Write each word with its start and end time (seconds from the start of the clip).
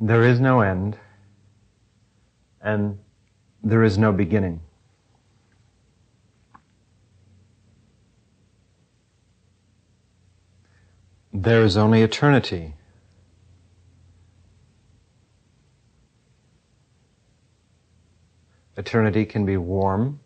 There 0.00 0.22
is 0.22 0.38
no 0.38 0.60
end, 0.60 0.96
and 2.60 3.00
there 3.64 3.82
is 3.82 3.98
no 3.98 4.12
beginning. 4.12 4.60
There 11.32 11.64
is 11.64 11.76
only 11.76 12.02
eternity. 12.02 12.74
Eternity 18.76 19.24
can 19.24 19.44
be 19.44 19.56
warm, 19.56 20.20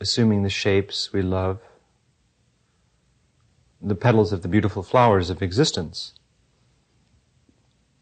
assuming 0.00 0.44
the 0.44 0.50
shapes 0.50 1.12
we 1.12 1.22
love, 1.22 1.58
the 3.82 3.96
petals 3.96 4.32
of 4.32 4.42
the 4.42 4.48
beautiful 4.48 4.84
flowers 4.84 5.28
of 5.28 5.42
existence. 5.42 6.14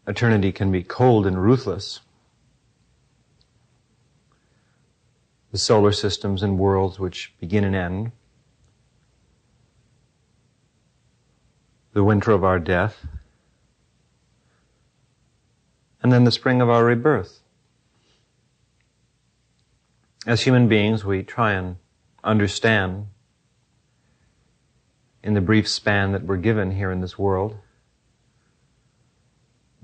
Eternity 0.06 0.52
can 0.52 0.70
be 0.70 0.82
cold 0.82 1.26
and 1.26 1.42
ruthless. 1.42 2.00
The 5.50 5.58
solar 5.58 5.92
systems 5.92 6.42
and 6.42 6.58
worlds 6.58 6.98
which 6.98 7.32
begin 7.40 7.64
and 7.64 7.74
end. 7.74 8.12
The 11.92 12.04
winter 12.04 12.32
of 12.32 12.44
our 12.44 12.58
death. 12.58 13.06
And 16.02 16.12
then 16.12 16.24
the 16.24 16.32
spring 16.32 16.60
of 16.60 16.68
our 16.68 16.84
rebirth. 16.84 17.40
As 20.26 20.42
human 20.42 20.68
beings, 20.68 21.04
we 21.04 21.22
try 21.22 21.52
and 21.52 21.76
understand 22.22 23.06
in 25.22 25.32
the 25.32 25.40
brief 25.40 25.66
span 25.66 26.12
that 26.12 26.24
we're 26.24 26.36
given 26.36 26.72
here 26.72 26.90
in 26.90 27.00
this 27.00 27.18
world 27.18 27.56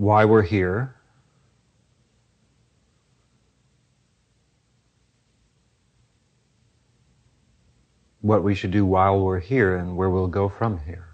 why 0.00 0.24
we're 0.24 0.40
here. 0.40 0.96
What 8.22 8.42
we 8.42 8.54
should 8.54 8.70
do 8.70 8.86
while 8.86 9.20
we're 9.20 9.40
here 9.40 9.76
and 9.76 9.98
where 9.98 10.08
we'll 10.08 10.26
go 10.26 10.48
from 10.48 10.80
here. 10.86 11.08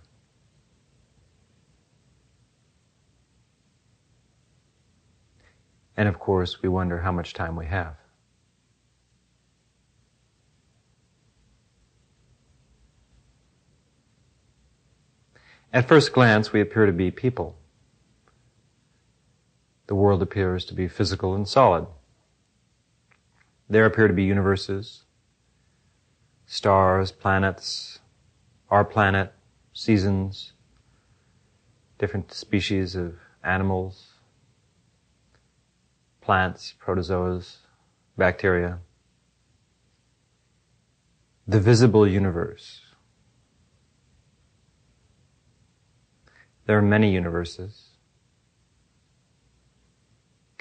And 5.96 6.08
of 6.08 6.20
course, 6.20 6.62
we 6.62 6.68
wonder 6.68 7.00
how 7.00 7.10
much 7.10 7.34
time 7.34 7.56
we 7.56 7.66
have. 7.66 7.96
At 15.72 15.88
first 15.88 16.12
glance, 16.12 16.52
we 16.52 16.60
appear 16.60 16.86
to 16.86 16.92
be 16.92 17.10
people 17.10 17.56
the 19.86 19.94
world 19.94 20.22
appears 20.22 20.64
to 20.64 20.74
be 20.74 20.88
physical 20.88 21.34
and 21.34 21.46
solid. 21.46 21.86
There 23.68 23.84
appear 23.84 24.08
to 24.08 24.14
be 24.14 24.24
universes, 24.24 25.04
stars, 26.46 27.12
planets, 27.12 28.00
our 28.70 28.84
planet, 28.84 29.32
seasons, 29.72 30.52
different 31.98 32.32
species 32.32 32.94
of 32.96 33.14
animals, 33.44 34.14
plants, 36.20 36.74
protozoas, 36.84 37.56
bacteria. 38.16 38.80
The 41.46 41.60
visible 41.60 42.08
universe. 42.08 42.80
There 46.66 46.76
are 46.76 46.82
many 46.82 47.12
universes 47.12 47.85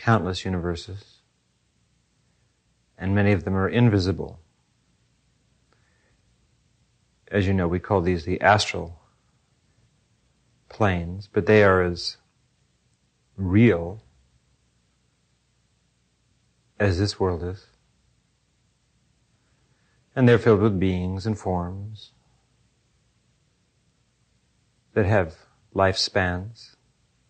countless 0.05 0.45
universes, 0.45 1.21
and 2.95 3.15
many 3.15 3.31
of 3.31 3.43
them 3.43 3.55
are 3.55 3.67
invisible. 3.67 4.39
As 7.31 7.47
you 7.47 7.53
know, 7.55 7.67
we 7.67 7.79
call 7.79 8.01
these 8.01 8.23
the 8.23 8.39
astral 8.39 8.99
planes, 10.69 11.27
but 11.33 11.47
they 11.47 11.63
are 11.63 11.81
as 11.81 12.17
real 13.35 14.03
as 16.79 16.99
this 16.99 17.19
world 17.19 17.41
is. 17.41 17.65
And 20.15 20.29
they're 20.29 20.37
filled 20.37 20.61
with 20.61 20.79
beings 20.79 21.25
and 21.25 21.35
forms 21.35 22.11
that 24.93 25.07
have 25.07 25.33
lifespans, 25.73 26.75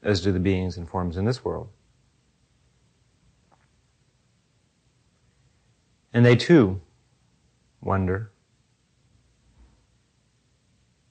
as 0.03 0.19
do 0.19 0.33
the 0.33 0.39
beings 0.41 0.75
and 0.75 0.89
forms 0.89 1.16
in 1.16 1.23
this 1.23 1.45
world. 1.45 1.69
And 6.15 6.25
they 6.25 6.37
too 6.37 6.79
wonder 7.81 8.31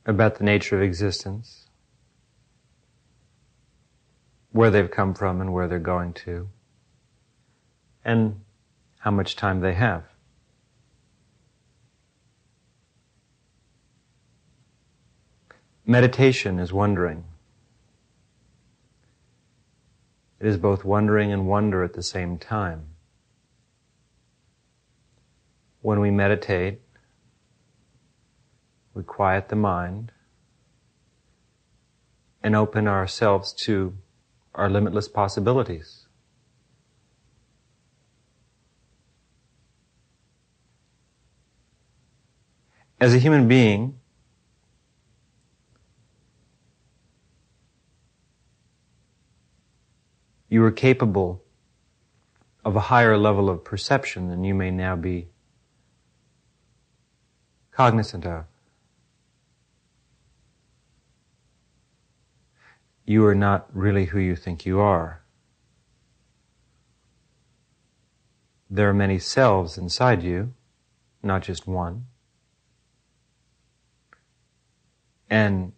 about 0.07 0.37
the 0.37 0.45
nature 0.45 0.77
of 0.77 0.83
existence, 0.83 1.67
where 4.51 4.71
they've 4.71 4.91
come 4.91 5.13
from 5.13 5.43
and 5.43 5.53
where 5.53 5.69
they're 5.69 5.79
going 5.79 6.15
to, 6.15 6.49
and 8.03 8.41
how 9.01 9.11
much 9.11 9.37
time 9.37 9.61
they 9.61 9.75
have. 9.75 10.05
Meditation 15.85 16.59
is 16.59 16.73
wondering. 16.73 17.25
It 20.41 20.47
is 20.47 20.57
both 20.57 20.83
wondering 20.83 21.31
and 21.31 21.47
wonder 21.47 21.85
at 21.85 21.93
the 21.93 22.03
same 22.03 22.39
time 22.39 22.94
when 25.85 26.01
we 26.01 26.11
meditate, 26.11 26.81
we 28.95 29.03
quiet 29.03 29.51
the 29.51 29.55
mind 29.55 30.11
and 32.43 32.57
open 32.57 32.89
ourselves 32.89 33.53
to 33.53 33.93
our 34.55 34.71
limitless 34.71 35.09
possibilities. 35.09 36.07
As 42.99 43.13
a 43.13 43.19
human 43.19 43.47
being, 43.47 43.99
you 50.49 50.65
are 50.65 50.73
capable 50.73 51.43
of 52.65 52.75
a 52.75 52.81
higher 52.81 53.19
level 53.19 53.51
of 53.51 53.63
perception 53.63 54.31
than 54.31 54.45
you 54.45 54.55
may 54.55 54.71
now 54.71 54.97
be 54.97 55.29
cognizant 57.75 58.25
of. 58.25 58.45
You 63.05 63.27
are 63.27 63.35
not 63.35 63.69
really 63.73 64.07
who 64.07 64.19
you 64.19 64.37
think 64.37 64.65
you 64.65 64.81
are. 64.81 65.23
There 68.71 68.89
are 68.89 68.95
many 68.95 69.19
selves 69.19 69.77
inside 69.77 70.23
you, 70.23 70.55
not 71.23 71.43
just 71.43 71.67
one. 71.67 72.07
And 75.29 75.73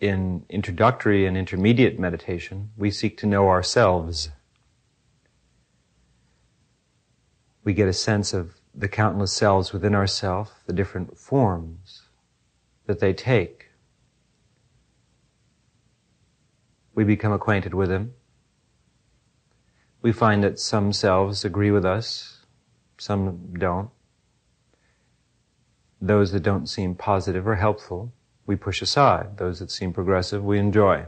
in 0.00 0.44
introductory 0.48 1.26
and 1.26 1.36
intermediate 1.36 1.98
meditation, 1.98 2.70
we 2.76 2.90
seek 2.90 3.16
to 3.18 3.26
know 3.26 3.48
ourselves. 3.48 4.30
We 7.62 7.72
get 7.72 7.86
a 7.86 7.92
sense 7.92 8.32
of 8.32 8.61
the 8.74 8.88
countless 8.88 9.32
selves 9.32 9.72
within 9.72 9.94
ourself, 9.94 10.62
the 10.66 10.72
different 10.72 11.18
forms 11.18 12.02
that 12.86 13.00
they 13.00 13.12
take. 13.12 13.66
We 16.94 17.04
become 17.04 17.32
acquainted 17.32 17.74
with 17.74 17.88
them. 17.88 18.14
We 20.00 20.12
find 20.12 20.42
that 20.42 20.58
some 20.58 20.92
selves 20.92 21.44
agree 21.44 21.70
with 21.70 21.84
us, 21.84 22.44
some 22.98 23.54
don't. 23.58 23.90
Those 26.00 26.32
that 26.32 26.42
don't 26.42 26.66
seem 26.66 26.96
positive 26.96 27.46
or 27.46 27.56
helpful, 27.56 28.12
we 28.46 28.56
push 28.56 28.82
aside. 28.82 29.36
Those 29.36 29.60
that 29.60 29.70
seem 29.70 29.92
progressive, 29.92 30.42
we 30.42 30.58
enjoy. 30.58 31.06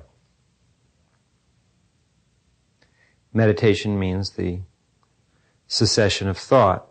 Meditation 3.33 3.99
means 3.99 4.31
the 4.31 4.61
cessation 5.67 6.29
of 6.29 6.39
thought 6.39 6.89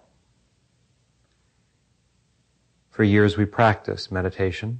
for 2.93 3.03
years 3.03 3.35
we 3.35 3.43
practice 3.43 4.11
meditation, 4.11 4.79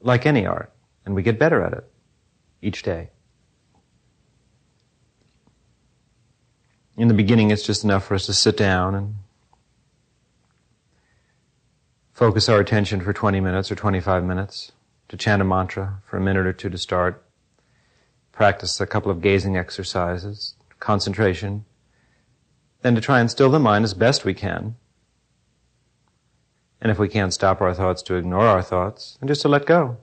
like 0.00 0.24
any 0.24 0.46
art, 0.46 0.72
and 1.04 1.12
we 1.12 1.22
get 1.22 1.36
better 1.36 1.60
at 1.60 1.72
it 1.72 1.84
each 2.62 2.84
day. 2.84 3.10
In 6.96 7.08
the 7.08 7.14
beginning, 7.14 7.50
it's 7.50 7.64
just 7.64 7.82
enough 7.82 8.06
for 8.06 8.14
us 8.14 8.26
to 8.26 8.32
sit 8.32 8.56
down 8.56 8.94
and 8.94 9.16
focus 12.12 12.48
our 12.48 12.60
attention 12.60 13.00
for 13.00 13.12
20 13.12 13.40
minutes 13.40 13.72
or 13.72 13.74
25 13.74 14.22
minutes, 14.22 14.70
to 15.08 15.16
chant 15.16 15.42
a 15.42 15.44
mantra 15.44 16.00
for 16.06 16.18
a 16.18 16.20
minute 16.20 16.46
or 16.46 16.52
two 16.52 16.70
to 16.70 16.78
start, 16.78 17.24
practice 18.30 18.80
a 18.80 18.86
couple 18.86 19.10
of 19.10 19.20
gazing 19.20 19.56
exercises, 19.56 20.54
concentration, 20.78 21.64
then 22.82 22.94
to 22.94 23.00
try 23.00 23.18
and 23.18 23.28
still 23.28 23.50
the 23.50 23.58
mind 23.58 23.84
as 23.84 23.92
best 23.92 24.24
we 24.24 24.34
can. 24.34 24.76
And 26.80 26.90
if 26.90 26.98
we 26.98 27.08
can't 27.08 27.32
stop 27.32 27.60
our 27.60 27.72
thoughts, 27.72 28.02
to 28.02 28.14
ignore 28.14 28.46
our 28.46 28.62
thoughts 28.62 29.16
and 29.20 29.28
just 29.28 29.42
to 29.42 29.48
let 29.48 29.66
go 29.66 29.96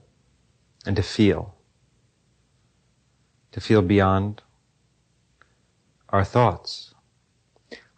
and 0.84 0.96
to 0.96 1.02
feel. 1.02 1.54
To 3.52 3.60
feel 3.60 3.82
beyond 3.82 4.42
our 6.08 6.24
thoughts. 6.24 6.94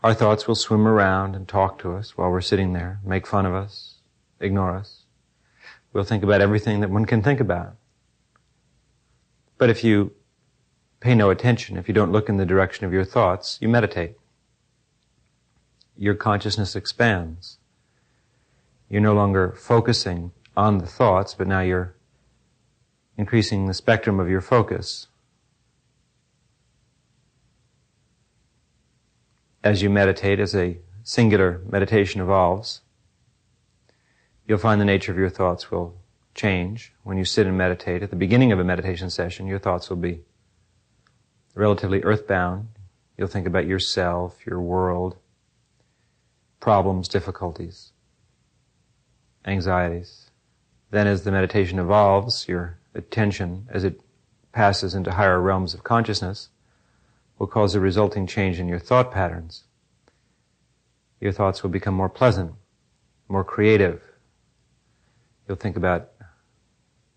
Our 0.02 0.14
thoughts 0.14 0.46
will 0.46 0.54
swim 0.54 0.86
around 0.86 1.34
and 1.34 1.48
talk 1.48 1.78
to 1.78 1.94
us 1.94 2.16
while 2.16 2.30
we're 2.30 2.42
sitting 2.42 2.74
there, 2.74 3.00
make 3.04 3.26
fun 3.26 3.46
of 3.46 3.54
us, 3.54 3.94
ignore 4.38 4.76
us. 4.76 5.04
We'll 5.92 6.04
think 6.04 6.22
about 6.22 6.42
everything 6.42 6.80
that 6.80 6.90
one 6.90 7.06
can 7.06 7.22
think 7.22 7.40
about. 7.40 7.76
But 9.56 9.70
if 9.70 9.82
you 9.82 10.12
pay 11.00 11.14
no 11.14 11.30
attention, 11.30 11.76
if 11.76 11.88
you 11.88 11.94
don't 11.94 12.12
look 12.12 12.28
in 12.28 12.36
the 12.36 12.44
direction 12.44 12.84
of 12.84 12.92
your 12.92 13.04
thoughts, 13.04 13.58
you 13.60 13.68
meditate. 13.68 14.16
Your 15.96 16.14
consciousness 16.14 16.74
expands. 16.74 17.58
You're 18.94 19.02
no 19.02 19.12
longer 19.12 19.52
focusing 19.58 20.30
on 20.56 20.78
the 20.78 20.86
thoughts, 20.86 21.34
but 21.34 21.48
now 21.48 21.58
you're 21.58 21.96
increasing 23.16 23.66
the 23.66 23.74
spectrum 23.74 24.20
of 24.20 24.28
your 24.30 24.40
focus. 24.40 25.08
As 29.64 29.82
you 29.82 29.90
meditate, 29.90 30.38
as 30.38 30.54
a 30.54 30.78
singular 31.02 31.60
meditation 31.68 32.20
evolves, 32.20 32.82
you'll 34.46 34.58
find 34.58 34.80
the 34.80 34.84
nature 34.84 35.10
of 35.10 35.18
your 35.18 35.28
thoughts 35.28 35.72
will 35.72 35.96
change. 36.36 36.92
When 37.02 37.18
you 37.18 37.24
sit 37.24 37.48
and 37.48 37.58
meditate, 37.58 38.04
at 38.04 38.10
the 38.10 38.14
beginning 38.24 38.52
of 38.52 38.60
a 38.60 38.64
meditation 38.64 39.10
session, 39.10 39.48
your 39.48 39.58
thoughts 39.58 39.90
will 39.90 39.96
be 39.96 40.20
relatively 41.56 42.00
earthbound. 42.04 42.68
You'll 43.18 43.26
think 43.26 43.48
about 43.48 43.66
yourself, 43.66 44.46
your 44.46 44.60
world, 44.60 45.16
problems, 46.60 47.08
difficulties, 47.08 47.90
anxieties. 49.46 50.30
Then 50.90 51.06
as 51.06 51.24
the 51.24 51.32
meditation 51.32 51.78
evolves, 51.78 52.48
your 52.48 52.78
attention, 52.94 53.68
as 53.70 53.84
it 53.84 54.00
passes 54.52 54.94
into 54.94 55.12
higher 55.12 55.40
realms 55.40 55.74
of 55.74 55.84
consciousness, 55.84 56.48
will 57.38 57.46
cause 57.46 57.74
a 57.74 57.80
resulting 57.80 58.26
change 58.26 58.60
in 58.60 58.68
your 58.68 58.78
thought 58.78 59.10
patterns. 59.10 59.64
Your 61.20 61.32
thoughts 61.32 61.62
will 61.62 61.70
become 61.70 61.94
more 61.94 62.08
pleasant, 62.08 62.52
more 63.28 63.44
creative. 63.44 64.00
You'll 65.48 65.56
think 65.56 65.76
about 65.76 66.10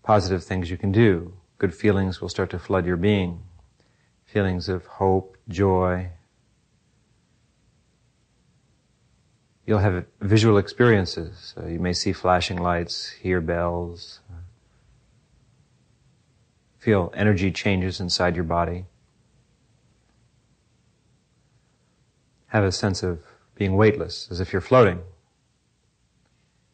positive 0.02 0.42
things 0.42 0.70
you 0.70 0.76
can 0.76 0.92
do. 0.92 1.34
Good 1.58 1.74
feelings 1.74 2.20
will 2.20 2.28
start 2.28 2.50
to 2.50 2.58
flood 2.58 2.86
your 2.86 2.96
being 2.96 3.42
feelings 4.28 4.68
of 4.68 4.84
hope, 4.84 5.38
joy. 5.48 6.10
You'll 9.68 9.80
have 9.80 10.06
visual 10.22 10.56
experiences. 10.56 11.52
Uh, 11.54 11.66
you 11.66 11.78
may 11.78 11.92
see 11.92 12.14
flashing 12.14 12.56
lights, 12.56 13.10
hear 13.10 13.42
bells, 13.42 14.20
uh, 14.30 14.40
feel 16.78 17.12
energy 17.14 17.50
changes 17.52 18.00
inside 18.00 18.34
your 18.34 18.46
body. 18.46 18.86
Have 22.46 22.64
a 22.64 22.72
sense 22.72 23.02
of 23.02 23.18
being 23.56 23.76
weightless, 23.76 24.28
as 24.30 24.40
if 24.40 24.54
you're 24.54 24.62
floating. 24.62 25.00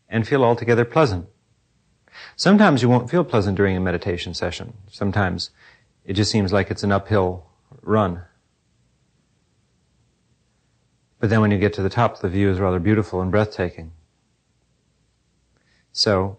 And 0.09 0.25
feel 0.29 0.45
altogether 0.45 0.85
pleasant. 0.85 1.27
Sometimes 2.37 2.81
you 2.81 2.89
won't 2.89 3.11
feel 3.11 3.25
pleasant 3.25 3.57
during 3.57 3.77
a 3.77 3.81
meditation 3.81 4.35
session. 4.35 4.73
Sometimes 4.89 5.51
it 6.05 6.13
just 6.13 6.31
seems 6.31 6.53
like 6.53 6.71
it's 6.71 6.85
an 6.85 6.93
uphill 6.93 7.45
run. 7.83 8.23
But 11.25 11.31
then 11.31 11.41
when 11.41 11.51
you 11.51 11.57
get 11.57 11.73
to 11.73 11.83
the 11.83 11.89
top, 11.89 12.21
the 12.21 12.29
view 12.29 12.51
is 12.51 12.61
rather 12.61 12.79
beautiful 12.79 13.23
and 13.23 13.31
breathtaking. 13.31 13.93
So, 15.91 16.37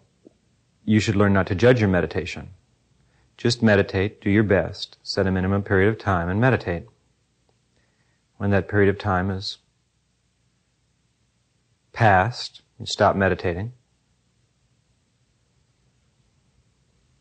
you 0.83 0.99
should 0.99 1.15
learn 1.15 1.33
not 1.33 1.47
to 1.47 1.55
judge 1.55 1.79
your 1.79 1.89
meditation. 1.89 2.49
Just 3.35 3.63
meditate, 3.63 4.21
do 4.21 4.29
your 4.29 4.43
best, 4.43 4.99
set 5.01 5.25
a 5.25 5.31
minimum 5.31 5.63
period 5.63 5.89
of 5.89 5.97
time 5.97 6.29
and 6.29 6.39
meditate. 6.39 6.83
When 8.37 8.51
that 8.51 8.67
period 8.67 8.89
of 8.89 8.99
time 8.99 9.31
is 9.31 9.57
past, 11.91 12.61
you 12.79 12.85
stop 12.85 13.15
meditating. 13.15 13.73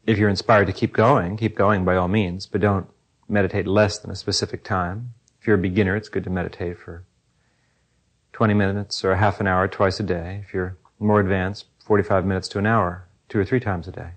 If 0.07 0.19
you're 0.19 0.29
inspired 0.29 0.67
to 0.67 0.75
keep 0.75 0.93
going, 0.93 1.39
keep 1.39 1.57
going 1.57 1.83
by 1.83 1.97
all 1.97 2.09
means, 2.09 2.45
but 2.45 2.61
don't 2.61 2.89
meditate 3.27 3.67
less 3.67 3.99
than 3.99 4.11
a 4.11 4.17
specific 4.17 4.65
time. 4.65 5.15
If 5.41 5.47
you're 5.47 5.57
a 5.57 5.59
beginner, 5.59 5.97
it's 5.97 6.11
good 6.11 6.25
to 6.25 6.31
meditate 6.31 6.77
for 6.79 7.05
20 8.35 8.53
minutes 8.53 9.05
or 9.05 9.15
half 9.15 9.41
an 9.41 9.47
hour 9.47 9.69
twice 9.69 10.01
a 10.01 10.03
day. 10.03 10.43
If 10.45 10.53
you're 10.53 10.77
more 10.99 11.21
advanced, 11.21 11.67
45 11.85 12.27
minutes 12.27 12.49
to 12.49 12.59
an 12.59 12.67
hour, 12.67 13.07
two 13.29 13.39
or 13.39 13.45
three 13.45 13.61
times 13.61 13.87
a 13.87 13.93
day. 13.93 14.11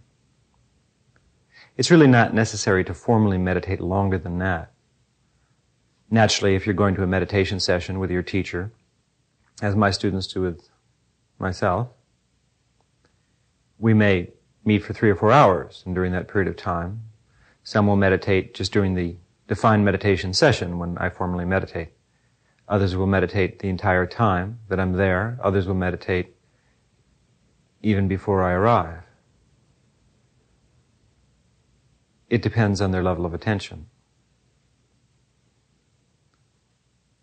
It's 1.77 1.91
really 1.91 2.07
not 2.07 2.33
necessary 2.33 2.83
to 2.85 2.95
formally 2.95 3.37
meditate 3.37 3.79
longer 3.79 4.17
than 4.17 4.39
that. 4.39 4.71
Naturally, 6.09 6.55
if 6.55 6.65
you're 6.65 6.73
going 6.73 6.95
to 6.95 7.03
a 7.03 7.07
meditation 7.07 7.59
session 7.59 7.99
with 7.99 8.09
your 8.09 8.23
teacher, 8.23 8.71
as 9.61 9.75
my 9.75 9.91
students 9.91 10.25
do 10.25 10.41
with 10.41 10.67
myself, 11.37 11.89
we 13.77 13.93
may 13.93 14.31
meet 14.65 14.83
for 14.83 14.93
three 14.93 15.11
or 15.11 15.15
four 15.15 15.31
hours, 15.31 15.83
and 15.85 15.93
during 15.93 16.11
that 16.13 16.27
period 16.27 16.47
of 16.47 16.57
time, 16.57 17.03
some 17.63 17.85
will 17.85 17.95
meditate 17.95 18.55
just 18.55 18.73
during 18.73 18.95
the 18.95 19.15
defined 19.47 19.85
meditation 19.85 20.33
session 20.33 20.79
when 20.79 20.97
I 20.97 21.09
formally 21.09 21.45
meditate. 21.45 21.89
Others 22.69 22.95
will 22.95 23.07
meditate 23.07 23.59
the 23.59 23.69
entire 23.69 24.05
time 24.05 24.59
that 24.67 24.79
I'm 24.79 24.93
there. 24.93 25.39
Others 25.41 25.67
will 25.67 25.75
meditate 25.75 26.35
even 27.81 28.07
before 28.07 28.43
I 28.43 28.51
arrive. 28.51 29.03
It 32.29 32.41
depends 32.41 32.81
on 32.81 32.91
their 32.91 33.03
level 33.03 33.25
of 33.25 33.33
attention. 33.33 33.87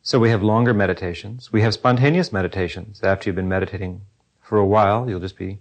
So 0.03 0.19
we 0.19 0.31
have 0.31 0.43
longer 0.43 0.73
meditations. 0.73 1.53
We 1.53 1.63
have 1.63 1.75
spontaneous 1.75 2.33
meditations. 2.33 3.03
After 3.03 3.29
you've 3.29 3.37
been 3.37 3.49
meditating 3.49 4.03
for 4.41 4.59
a 4.59 4.67
while, 4.67 5.09
you'll 5.09 5.21
just 5.21 5.39
be 5.39 5.61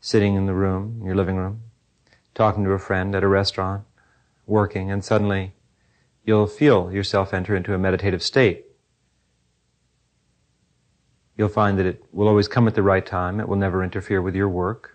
sitting 0.00 0.34
in 0.34 0.46
the 0.46 0.54
room, 0.54 0.98
in 1.00 1.06
your 1.06 1.14
living 1.14 1.36
room, 1.36 1.62
talking 2.34 2.64
to 2.64 2.70
a 2.70 2.78
friend 2.78 3.14
at 3.14 3.22
a 3.22 3.28
restaurant, 3.28 3.84
working, 4.46 4.90
and 4.90 5.04
suddenly 5.04 5.52
you'll 6.24 6.46
feel 6.46 6.92
yourself 6.92 7.32
enter 7.32 7.54
into 7.54 7.74
a 7.74 7.78
meditative 7.78 8.22
state. 8.22 8.66
You'll 11.36 11.48
find 11.48 11.78
that 11.78 11.86
it 11.86 12.04
will 12.12 12.28
always 12.28 12.48
come 12.48 12.68
at 12.68 12.74
the 12.74 12.82
right 12.82 13.04
time. 13.04 13.40
It 13.40 13.48
will 13.48 13.56
never 13.56 13.82
interfere 13.82 14.20
with 14.20 14.34
your 14.34 14.48
work 14.48 14.90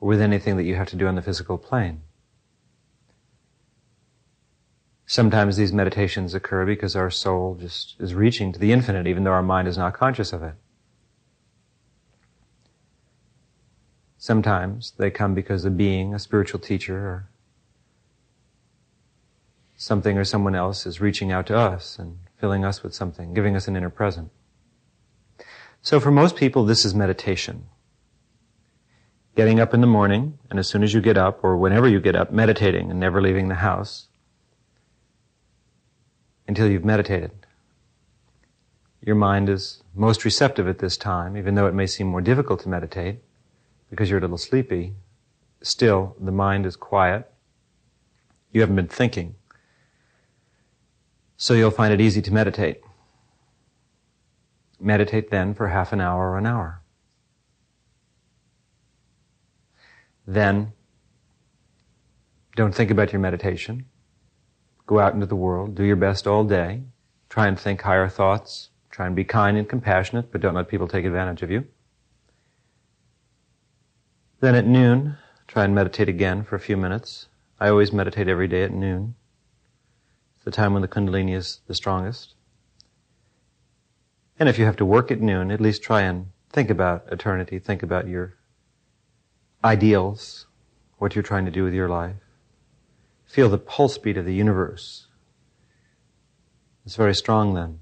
or 0.00 0.08
with 0.08 0.20
anything 0.20 0.56
that 0.56 0.64
you 0.64 0.74
have 0.76 0.88
to 0.88 0.96
do 0.96 1.06
on 1.06 1.14
the 1.14 1.22
physical 1.22 1.58
plane. 1.58 2.02
Sometimes 5.06 5.56
these 5.56 5.72
meditations 5.72 6.34
occur 6.34 6.66
because 6.66 6.94
our 6.94 7.10
soul 7.10 7.54
just 7.58 7.96
is 7.98 8.14
reaching 8.14 8.52
to 8.52 8.58
the 8.58 8.72
infinite 8.72 9.06
even 9.06 9.24
though 9.24 9.32
our 9.32 9.42
mind 9.42 9.66
is 9.66 9.78
not 9.78 9.94
conscious 9.94 10.34
of 10.34 10.42
it. 10.42 10.54
Sometimes 14.18 14.92
they 14.98 15.10
come 15.10 15.32
because 15.32 15.64
a 15.64 15.70
being, 15.70 16.12
a 16.12 16.18
spiritual 16.18 16.60
teacher, 16.60 16.98
or 16.98 17.30
something 19.76 20.18
or 20.18 20.24
someone 20.24 20.54
else 20.56 20.84
is 20.84 21.00
reaching 21.00 21.32
out 21.32 21.46
to 21.46 21.56
us 21.56 21.98
and 21.98 22.18
filling 22.36 22.64
us 22.64 22.82
with 22.82 22.92
something, 22.92 23.32
giving 23.32 23.56
us 23.56 23.68
an 23.68 23.76
inner 23.76 23.88
present. 23.88 24.30
So 25.88 26.00
for 26.00 26.10
most 26.10 26.36
people, 26.36 26.66
this 26.66 26.84
is 26.84 26.94
meditation. 26.94 27.64
Getting 29.36 29.58
up 29.58 29.72
in 29.72 29.80
the 29.80 29.86
morning, 29.86 30.38
and 30.50 30.58
as 30.58 30.68
soon 30.68 30.82
as 30.82 30.92
you 30.92 31.00
get 31.00 31.16
up, 31.16 31.42
or 31.42 31.56
whenever 31.56 31.88
you 31.88 31.98
get 31.98 32.14
up, 32.14 32.30
meditating 32.30 32.90
and 32.90 33.00
never 33.00 33.22
leaving 33.22 33.48
the 33.48 33.54
house 33.54 34.08
until 36.46 36.70
you've 36.70 36.84
meditated. 36.84 37.30
Your 39.00 39.16
mind 39.16 39.48
is 39.48 39.82
most 39.94 40.26
receptive 40.26 40.68
at 40.68 40.80
this 40.80 40.98
time, 40.98 41.38
even 41.38 41.54
though 41.54 41.66
it 41.66 41.72
may 41.72 41.86
seem 41.86 42.08
more 42.08 42.20
difficult 42.20 42.60
to 42.64 42.68
meditate 42.68 43.20
because 43.88 44.10
you're 44.10 44.18
a 44.18 44.20
little 44.20 44.36
sleepy, 44.36 44.92
still 45.62 46.14
the 46.20 46.30
mind 46.30 46.66
is 46.66 46.76
quiet. 46.76 47.32
You 48.52 48.60
haven't 48.60 48.76
been 48.76 48.88
thinking. 48.88 49.36
So 51.38 51.54
you'll 51.54 51.70
find 51.70 51.94
it 51.94 52.00
easy 52.02 52.20
to 52.20 52.30
meditate. 52.30 52.82
Meditate 54.80 55.30
then 55.30 55.54
for 55.54 55.68
half 55.68 55.92
an 55.92 56.00
hour 56.00 56.30
or 56.30 56.38
an 56.38 56.46
hour. 56.46 56.82
Then, 60.26 60.72
don't 62.54 62.74
think 62.74 62.90
about 62.90 63.12
your 63.12 63.20
meditation. 63.20 63.86
Go 64.86 64.98
out 64.98 65.14
into 65.14 65.26
the 65.26 65.36
world, 65.36 65.74
do 65.74 65.84
your 65.84 65.96
best 65.96 66.26
all 66.26 66.44
day. 66.44 66.82
Try 67.28 67.46
and 67.46 67.58
think 67.58 67.82
higher 67.82 68.08
thoughts. 68.08 68.70
Try 68.90 69.06
and 69.06 69.14
be 69.14 69.24
kind 69.24 69.56
and 69.56 69.68
compassionate, 69.68 70.32
but 70.32 70.40
don't 70.40 70.54
let 70.54 70.68
people 70.68 70.88
take 70.88 71.04
advantage 71.04 71.42
of 71.42 71.50
you. 71.50 71.66
Then 74.40 74.54
at 74.54 74.66
noon, 74.66 75.16
try 75.46 75.64
and 75.64 75.74
meditate 75.74 76.08
again 76.08 76.42
for 76.42 76.56
a 76.56 76.60
few 76.60 76.76
minutes. 76.76 77.26
I 77.60 77.68
always 77.68 77.92
meditate 77.92 78.28
every 78.28 78.48
day 78.48 78.62
at 78.62 78.72
noon. 78.72 79.14
It's 80.36 80.44
the 80.44 80.50
time 80.50 80.72
when 80.72 80.82
the 80.82 80.88
Kundalini 80.88 81.34
is 81.34 81.60
the 81.66 81.74
strongest. 81.74 82.34
And 84.38 84.48
if 84.48 84.58
you 84.58 84.64
have 84.66 84.76
to 84.76 84.84
work 84.84 85.10
at 85.10 85.20
noon, 85.20 85.50
at 85.50 85.60
least 85.60 85.82
try 85.82 86.02
and 86.02 86.30
think 86.50 86.70
about 86.70 87.04
eternity, 87.10 87.58
think 87.58 87.82
about 87.82 88.06
your 88.06 88.34
ideals, 89.64 90.46
what 90.98 91.14
you're 91.14 91.24
trying 91.24 91.44
to 91.44 91.50
do 91.50 91.64
with 91.64 91.74
your 91.74 91.88
life. 91.88 92.16
Feel 93.26 93.48
the 93.48 93.58
pulse 93.58 93.98
beat 93.98 94.16
of 94.16 94.24
the 94.24 94.34
universe. 94.34 95.08
It's 96.86 96.96
very 96.96 97.14
strong 97.14 97.54
then. 97.54 97.80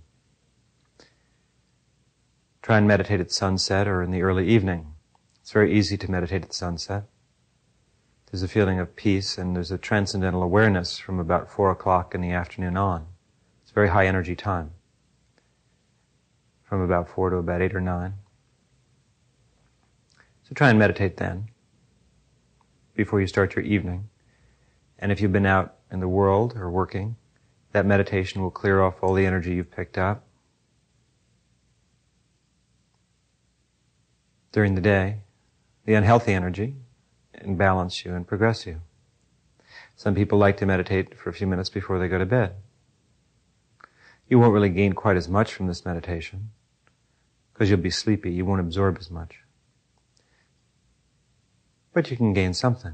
Try 2.63 2.79
and 2.79 2.89
meditate 2.89 3.21
at 3.21 3.31
sunset 3.31 3.87
or 3.87 4.03
in 4.03 4.11
the 4.11 4.23
early 4.23 4.49
evening. 4.49 4.95
It's 5.41 5.53
very 5.53 5.73
easy 5.73 5.97
to 5.99 6.11
meditate 6.11 6.43
at 6.43 6.53
sunset. 6.53 7.05
There's 8.31 8.43
a 8.43 8.49
feeling 8.49 8.81
of 8.81 8.97
peace 8.97 9.39
and 9.39 9.55
there's 9.55 9.71
a 9.71 9.79
transcendental 9.79 10.43
awareness 10.43 10.99
from 10.99 11.21
about 11.21 11.49
four 11.49 11.71
o'clock 11.71 12.15
in 12.15 12.23
the 12.23 12.33
afternoon 12.33 12.77
on. 12.77 13.07
It's 13.63 13.71
a 13.71 13.75
very 13.75 13.91
high 13.91 14.07
energy 14.07 14.35
time. 14.35 14.73
From 16.69 16.81
about 16.81 17.09
four 17.09 17.31
to 17.31 17.37
about 17.37 17.63
eight 17.63 17.75
or 17.75 17.81
nine. 17.81 18.15
So 20.43 20.55
try 20.55 20.71
and 20.71 20.79
meditate 20.79 21.17
then, 21.17 21.49
before 22.95 23.21
you 23.21 23.27
start 23.27 23.55
your 23.55 23.65
evening. 23.65 24.09
And 24.99 25.13
if 25.13 25.21
you've 25.21 25.33
been 25.33 25.47
out 25.47 25.77
in 25.93 26.01
the 26.01 26.09
world 26.09 26.55
or 26.57 26.71
working, 26.71 27.17
that 27.73 27.87
meditation 27.87 28.43
will 28.43 28.51
clear 28.51 28.81
off 28.81 29.03
all 29.03 29.15
the 29.15 29.27
energy 29.27 29.55
you've 29.55 29.71
picked 29.71 29.99
up. 29.99 30.25
During 34.53 34.75
the 34.75 34.81
day, 34.81 35.19
the 35.85 35.95
unhealthy 35.95 36.33
energy, 36.33 36.77
and 37.35 37.59
balance 37.59 38.05
you 38.05 38.15
and 38.15 38.27
progress 38.27 38.67
you. 38.67 38.81
Some 39.95 40.15
people 40.15 40.39
like 40.39 40.57
to 40.59 40.67
meditate 40.67 41.17
for 41.17 41.31
a 41.31 41.35
few 41.35 41.47
minutes 41.47 41.69
before 41.69 41.99
they 41.99 42.09
go 42.09 42.19
to 42.19 42.27
bed. 42.27 42.55
You 44.29 44.39
won't 44.39 44.55
really 44.55 44.71
gain 44.71 44.95
quite 44.95 45.17
as 45.17 45.29
much 45.29 45.53
from 45.53 45.67
this 45.67 45.85
meditation 45.85 46.51
because 47.57 47.71
you'll 47.71 47.81
be 47.81 47.91
sleepy. 47.91 48.31
You 48.31 48.45
won't 48.45 48.61
absorb 48.61 48.99
as 49.01 49.11
much 49.11 49.41
but 51.97 52.11
you 52.11 52.17
can 52.19 52.35
gain 52.35 52.53
something. 52.53 52.93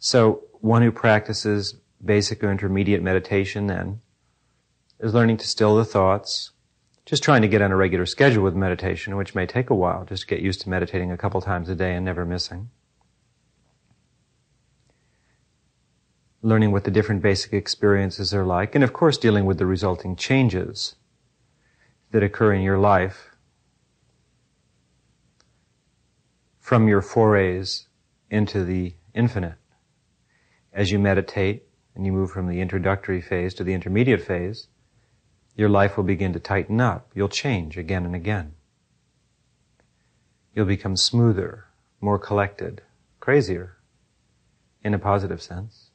So 0.00 0.42
one 0.54 0.82
who 0.82 0.90
practices 0.90 1.76
basic 2.04 2.42
or 2.42 2.50
intermediate 2.50 3.00
meditation 3.00 3.68
then 3.68 4.00
is 4.98 5.14
learning 5.14 5.36
to 5.36 5.46
still 5.46 5.76
the 5.76 5.84
thoughts, 5.84 6.50
just 7.06 7.22
trying 7.22 7.42
to 7.42 7.48
get 7.48 7.62
on 7.62 7.70
a 7.70 7.76
regular 7.76 8.04
schedule 8.04 8.42
with 8.42 8.56
meditation, 8.56 9.16
which 9.16 9.36
may 9.36 9.46
take 9.46 9.70
a 9.70 9.76
while, 9.76 10.04
just 10.04 10.22
to 10.22 10.26
get 10.26 10.42
used 10.42 10.60
to 10.62 10.68
meditating 10.68 11.12
a 11.12 11.16
couple 11.16 11.40
times 11.40 11.68
a 11.68 11.76
day 11.76 11.94
and 11.94 12.04
never 12.04 12.26
missing. 12.26 12.68
Learning 16.44 16.72
what 16.72 16.84
the 16.84 16.90
different 16.90 17.22
basic 17.22 17.54
experiences 17.54 18.34
are 18.34 18.44
like, 18.44 18.74
and 18.74 18.84
of 18.84 18.92
course 18.92 19.16
dealing 19.16 19.46
with 19.46 19.56
the 19.56 19.64
resulting 19.64 20.14
changes 20.14 20.94
that 22.10 22.22
occur 22.22 22.52
in 22.52 22.60
your 22.60 22.76
life 22.76 23.30
from 26.60 26.86
your 26.86 27.00
forays 27.00 27.88
into 28.28 28.62
the 28.62 28.92
infinite. 29.14 29.54
As 30.70 30.92
you 30.92 30.98
meditate 30.98 31.66
and 31.94 32.04
you 32.04 32.12
move 32.12 32.30
from 32.30 32.46
the 32.46 32.60
introductory 32.60 33.22
phase 33.22 33.54
to 33.54 33.64
the 33.64 33.72
intermediate 33.72 34.20
phase, 34.20 34.68
your 35.56 35.70
life 35.70 35.96
will 35.96 36.04
begin 36.04 36.34
to 36.34 36.40
tighten 36.40 36.78
up. 36.78 37.10
You'll 37.14 37.30
change 37.30 37.78
again 37.78 38.04
and 38.04 38.14
again. 38.14 38.52
You'll 40.54 40.66
become 40.66 40.98
smoother, 40.98 41.68
more 42.02 42.18
collected, 42.18 42.82
crazier, 43.18 43.78
in 44.82 44.92
a 44.92 44.98
positive 44.98 45.40
sense. 45.40 45.88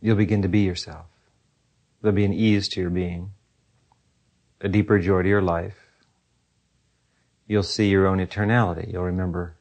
You'll 0.00 0.16
begin 0.16 0.42
to 0.42 0.48
be 0.48 0.60
yourself. 0.60 1.06
There'll 2.00 2.14
be 2.14 2.24
an 2.24 2.32
ease 2.32 2.68
to 2.68 2.80
your 2.80 2.90
being, 2.90 3.32
a 4.60 4.68
deeper 4.68 4.98
joy 4.98 5.22
to 5.22 5.28
your 5.28 5.42
life, 5.42 5.86
you'll 7.46 7.62
see 7.62 7.88
your 7.88 8.06
own 8.06 8.18
eternality. 8.18 8.92
You'll 8.92 9.04
remember 9.04 9.56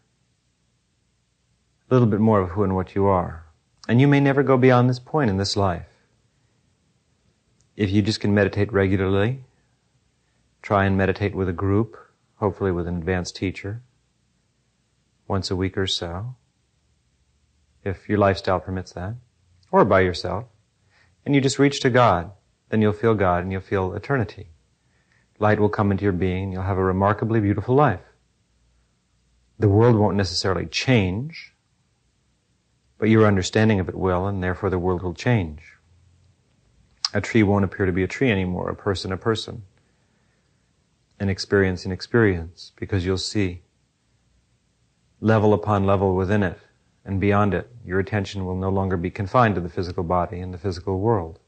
a 1.89 1.93
little 1.93 2.07
bit 2.07 2.19
more 2.19 2.41
of 2.41 2.49
who 2.49 2.63
and 2.63 2.75
what 2.75 2.95
you 2.95 3.05
are. 3.05 3.45
And 3.87 4.01
you 4.01 4.07
may 4.07 4.19
never 4.19 4.43
go 4.43 4.57
beyond 4.57 4.89
this 4.89 4.99
point 4.99 5.29
in 5.29 5.37
this 5.37 5.55
life. 5.55 5.87
If 7.75 7.91
you 7.91 8.01
just 8.01 8.19
can 8.19 8.33
meditate 8.33 8.73
regularly, 8.73 9.43
try 10.61 10.85
and 10.85 10.97
meditate 10.97 11.35
with 11.35 11.49
a 11.49 11.53
group, 11.53 11.95
hopefully 12.37 12.71
with 12.71 12.87
an 12.87 12.97
advanced 12.97 13.35
teacher, 13.35 13.81
once 15.27 15.51
a 15.51 15.55
week 15.55 15.77
or 15.77 15.87
so, 15.87 16.35
if 17.83 18.09
your 18.09 18.17
lifestyle 18.17 18.59
permits 18.59 18.93
that, 18.93 19.15
or 19.75 19.85
by 19.85 20.01
yourself, 20.01 20.45
and 21.25 21.35
you 21.35 21.41
just 21.41 21.59
reach 21.59 21.79
to 21.81 21.89
God, 21.89 22.31
then 22.69 22.81
you'll 22.81 22.93
feel 22.93 23.15
God 23.15 23.43
and 23.43 23.51
you'll 23.51 23.61
feel 23.61 23.93
eternity 23.93 24.49
light 25.39 25.59
will 25.59 25.69
come 25.69 25.91
into 25.91 26.03
your 26.03 26.13
being, 26.13 26.51
you'll 26.51 26.63
have 26.63 26.77
a 26.77 26.83
remarkably 26.83 27.39
beautiful 27.39 27.75
life. 27.75 28.01
The 29.59 29.69
world 29.69 29.95
won't 29.95 30.17
necessarily 30.17 30.65
change, 30.65 31.53
but 32.97 33.09
your 33.09 33.25
understanding 33.25 33.79
of 33.79 33.89
it 33.89 33.95
will, 33.95 34.27
and 34.27 34.41
therefore 34.43 34.69
the 34.69 34.79
world 34.79 35.03
will 35.03 35.13
change. 35.13 35.61
A 37.13 37.21
tree 37.21 37.43
won't 37.43 37.65
appear 37.65 37.85
to 37.85 37.91
be 37.91 38.03
a 38.03 38.07
tree 38.07 38.31
anymore, 38.31 38.69
a 38.69 38.75
person 38.75 39.11
a 39.11 39.17
person, 39.17 39.63
an 41.19 41.29
experience 41.29 41.85
an 41.85 41.91
experience, 41.91 42.71
because 42.75 43.05
you'll 43.05 43.17
see 43.17 43.61
level 45.21 45.53
upon 45.53 45.85
level 45.85 46.15
within 46.15 46.43
it 46.43 46.59
and 47.05 47.21
beyond 47.21 47.53
it. 47.53 47.69
Your 47.85 47.99
attention 47.99 48.45
will 48.45 48.55
no 48.55 48.69
longer 48.69 48.97
be 48.97 49.11
confined 49.11 49.55
to 49.55 49.61
the 49.61 49.69
physical 49.69 50.03
body 50.03 50.39
and 50.39 50.53
the 50.53 50.57
physical 50.57 50.99
world. 50.99 51.39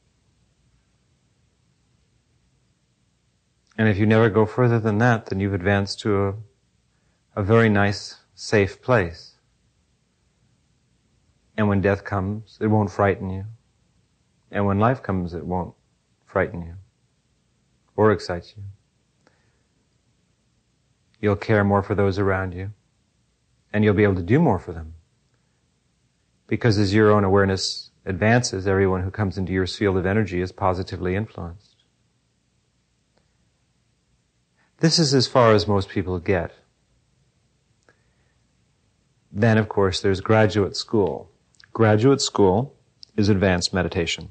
And 3.76 3.88
if 3.88 3.98
you 3.98 4.06
never 4.06 4.30
go 4.30 4.46
further 4.46 4.80
than 4.80 4.98
that, 4.98 5.26
then 5.26 5.40
you've 5.40 5.54
advanced 5.54 6.00
to 6.00 6.28
a, 6.28 6.34
a 7.36 7.42
very 7.42 7.68
nice, 7.68 8.16
safe 8.34 8.80
place. 8.80 9.34
And 11.56 11.68
when 11.68 11.80
death 11.80 12.04
comes, 12.04 12.58
it 12.60 12.68
won't 12.68 12.90
frighten 12.90 13.30
you. 13.30 13.44
And 14.50 14.64
when 14.64 14.78
life 14.78 15.02
comes, 15.02 15.34
it 15.34 15.44
won't 15.44 15.74
frighten 16.24 16.62
you 16.62 16.74
or 17.96 18.12
excite 18.12 18.54
you. 18.56 18.62
You'll 21.20 21.36
care 21.36 21.64
more 21.64 21.82
for 21.82 21.96
those 21.96 22.18
around 22.18 22.54
you 22.54 22.70
and 23.72 23.84
you'll 23.84 23.94
be 23.94 24.04
able 24.04 24.14
to 24.14 24.22
do 24.22 24.38
more 24.38 24.58
for 24.58 24.72
them. 24.72 24.94
Because 26.48 26.78
as 26.78 26.92
your 26.92 27.12
own 27.12 27.22
awareness 27.22 27.90
advances, 28.04 28.66
everyone 28.66 29.02
who 29.02 29.10
comes 29.10 29.38
into 29.38 29.52
your 29.52 29.66
field 29.66 29.96
of 29.96 30.06
energy 30.06 30.40
is 30.40 30.50
positively 30.50 31.14
influenced. 31.14 31.76
This 34.78 34.98
is 34.98 35.12
as 35.12 35.28
far 35.28 35.52
as 35.52 35.68
most 35.68 35.88
people 35.88 36.18
get. 36.18 36.52
Then, 39.30 39.58
of 39.58 39.68
course, 39.68 40.00
there's 40.00 40.20
graduate 40.20 40.76
school. 40.76 41.30
Graduate 41.72 42.22
school 42.22 42.74
is 43.16 43.28
advanced 43.28 43.74
meditation. 43.74 44.30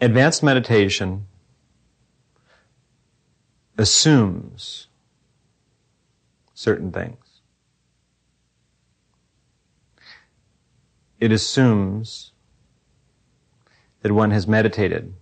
Advanced 0.00 0.42
meditation 0.42 1.26
assumes 3.76 4.86
certain 6.54 6.92
things. 6.92 7.29
It 11.20 11.32
assumes 11.32 12.32
that 14.00 14.10
one 14.10 14.30
has 14.30 14.46
meditated 14.48 15.12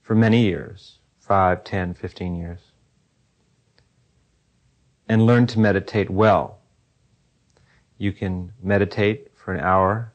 for 0.00 0.14
many 0.14 0.42
years, 0.42 0.98
five, 1.20 1.62
ten, 1.64 1.92
fifteen 1.92 2.34
years, 2.34 2.60
and 5.06 5.26
learned 5.26 5.50
to 5.50 5.60
meditate 5.60 6.08
well. 6.08 6.58
You 7.98 8.12
can 8.12 8.52
meditate 8.62 9.30
for 9.36 9.52
an 9.52 9.60
hour, 9.60 10.12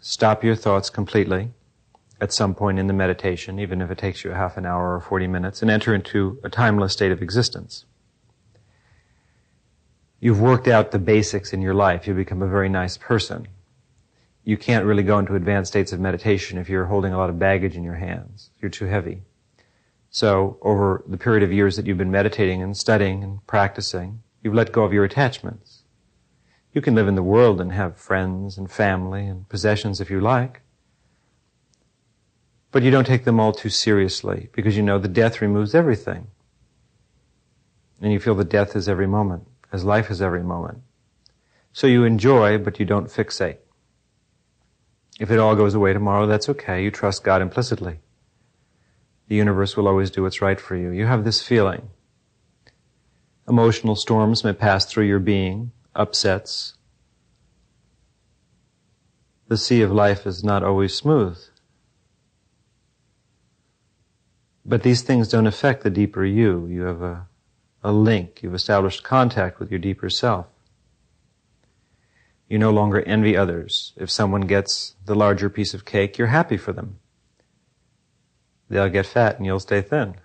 stop 0.00 0.42
your 0.42 0.56
thoughts 0.56 0.88
completely 0.88 1.50
at 2.20 2.32
some 2.32 2.54
point 2.54 2.78
in 2.78 2.86
the 2.86 2.94
meditation, 2.94 3.58
even 3.58 3.82
if 3.82 3.90
it 3.90 3.98
takes 3.98 4.24
you 4.24 4.30
half 4.30 4.56
an 4.56 4.64
hour 4.64 4.94
or 4.94 5.00
40 5.00 5.26
minutes, 5.26 5.60
and 5.60 5.70
enter 5.70 5.94
into 5.94 6.38
a 6.42 6.48
timeless 6.48 6.94
state 6.94 7.12
of 7.12 7.20
existence. 7.20 7.84
You've 10.20 10.40
worked 10.40 10.68
out 10.68 10.90
the 10.90 10.98
basics 10.98 11.52
in 11.52 11.62
your 11.62 11.74
life. 11.74 12.06
You 12.06 12.14
become 12.14 12.42
a 12.42 12.48
very 12.48 12.68
nice 12.68 12.96
person 12.96 13.48
you 14.48 14.56
can't 14.56 14.86
really 14.86 15.02
go 15.02 15.18
into 15.18 15.34
advanced 15.34 15.72
states 15.72 15.92
of 15.92 16.00
meditation 16.00 16.56
if 16.56 16.70
you're 16.70 16.86
holding 16.86 17.12
a 17.12 17.18
lot 17.18 17.28
of 17.28 17.38
baggage 17.38 17.76
in 17.76 17.84
your 17.84 17.96
hands. 17.96 18.48
You're 18.62 18.70
too 18.70 18.86
heavy. 18.86 19.20
So 20.08 20.56
over 20.62 21.04
the 21.06 21.18
period 21.18 21.42
of 21.42 21.52
years 21.52 21.76
that 21.76 21.86
you've 21.86 21.98
been 21.98 22.10
meditating 22.10 22.62
and 22.62 22.74
studying 22.74 23.22
and 23.22 23.46
practicing, 23.46 24.22
you've 24.42 24.54
let 24.54 24.72
go 24.72 24.84
of 24.84 24.92
your 24.94 25.04
attachments. 25.04 25.82
You 26.72 26.80
can 26.80 26.94
live 26.94 27.08
in 27.08 27.14
the 27.14 27.22
world 27.22 27.60
and 27.60 27.72
have 27.72 27.98
friends 27.98 28.56
and 28.56 28.70
family 28.70 29.26
and 29.26 29.46
possessions 29.50 30.00
if 30.00 30.08
you 30.08 30.18
like. 30.18 30.62
But 32.72 32.82
you 32.82 32.90
don't 32.90 33.06
take 33.06 33.24
them 33.24 33.38
all 33.38 33.52
too 33.52 33.68
seriously 33.68 34.48
because 34.52 34.78
you 34.78 34.82
know 34.82 34.98
the 34.98 35.08
death 35.08 35.42
removes 35.42 35.74
everything. 35.74 36.28
And 38.00 38.14
you 38.14 38.18
feel 38.18 38.34
that 38.36 38.48
death 38.48 38.74
is 38.74 38.88
every 38.88 39.06
moment, 39.06 39.46
as 39.72 39.84
life 39.84 40.10
is 40.10 40.22
every 40.22 40.42
moment. 40.42 40.78
So 41.72 41.86
you 41.86 42.04
enjoy, 42.04 42.58
but 42.58 42.78
you 42.80 42.86
don't 42.86 43.08
fixate. 43.08 43.58
If 45.20 45.30
it 45.30 45.38
all 45.38 45.56
goes 45.56 45.74
away 45.74 45.92
tomorrow, 45.92 46.26
that's 46.26 46.48
okay. 46.48 46.82
You 46.82 46.90
trust 46.90 47.24
God 47.24 47.42
implicitly. 47.42 48.00
The 49.28 49.36
universe 49.36 49.76
will 49.76 49.88
always 49.88 50.10
do 50.10 50.22
what's 50.22 50.40
right 50.40 50.60
for 50.60 50.74
you. 50.76 50.90
You 50.90 51.06
have 51.06 51.24
this 51.24 51.42
feeling. 51.42 51.90
Emotional 53.48 53.96
storms 53.96 54.44
may 54.44 54.52
pass 54.52 54.86
through 54.86 55.06
your 55.06 55.18
being, 55.18 55.72
upsets. 55.94 56.74
The 59.48 59.56
sea 59.56 59.82
of 59.82 59.90
life 59.90 60.26
is 60.26 60.44
not 60.44 60.62
always 60.62 60.94
smooth. 60.94 61.38
But 64.64 64.82
these 64.82 65.02
things 65.02 65.28
don't 65.28 65.46
affect 65.46 65.82
the 65.82 65.90
deeper 65.90 66.24
you. 66.24 66.66
You 66.66 66.82
have 66.82 67.02
a, 67.02 67.26
a 67.82 67.92
link. 67.92 68.42
You've 68.42 68.54
established 68.54 69.02
contact 69.02 69.60
with 69.60 69.70
your 69.70 69.78
deeper 69.78 70.10
self. 70.10 70.46
You 72.48 72.58
no 72.58 72.70
longer 72.70 73.02
envy 73.02 73.36
others. 73.36 73.92
If 73.96 74.10
someone 74.10 74.42
gets 74.42 74.94
the 75.04 75.14
larger 75.14 75.50
piece 75.50 75.74
of 75.74 75.84
cake, 75.84 76.18
you're 76.18 76.28
happy 76.28 76.56
for 76.56 76.72
them. 76.72 76.98
They'll 78.70 78.88
get 78.88 79.06
fat 79.06 79.36
and 79.36 79.46
you'll 79.46 79.60
stay 79.60 79.82
thin. 79.82 80.16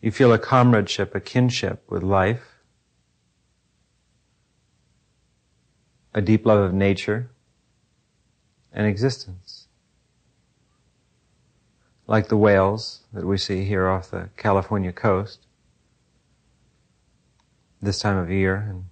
You 0.00 0.10
feel 0.10 0.32
a 0.32 0.38
comradeship, 0.38 1.14
a 1.14 1.20
kinship 1.20 1.84
with 1.90 2.02
life, 2.02 2.60
a 6.14 6.22
deep 6.22 6.46
love 6.46 6.60
of 6.60 6.72
nature 6.72 7.30
and 8.72 8.86
existence 8.86 9.59
like 12.10 12.26
the 12.26 12.36
whales 12.36 13.04
that 13.12 13.24
we 13.24 13.38
see 13.38 13.64
here 13.64 13.88
off 13.88 14.10
the 14.10 14.28
California 14.36 14.92
coast 14.92 15.46
this 17.80 18.00
time 18.00 18.16
of 18.16 18.28
year 18.28 18.66
in 18.68 18.84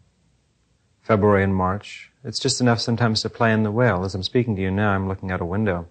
February 1.02 1.42
and 1.42 1.52
March. 1.52 2.12
It's 2.22 2.38
just 2.38 2.60
enough 2.60 2.78
sometimes 2.80 3.20
to 3.22 3.28
play 3.28 3.52
in 3.52 3.64
the 3.64 3.72
whale. 3.72 4.04
As 4.04 4.14
I'm 4.14 4.22
speaking 4.22 4.54
to 4.54 4.62
you 4.62 4.70
now, 4.70 4.92
I'm 4.92 5.08
looking 5.08 5.32
out 5.32 5.40
a 5.40 5.44
window 5.44 5.88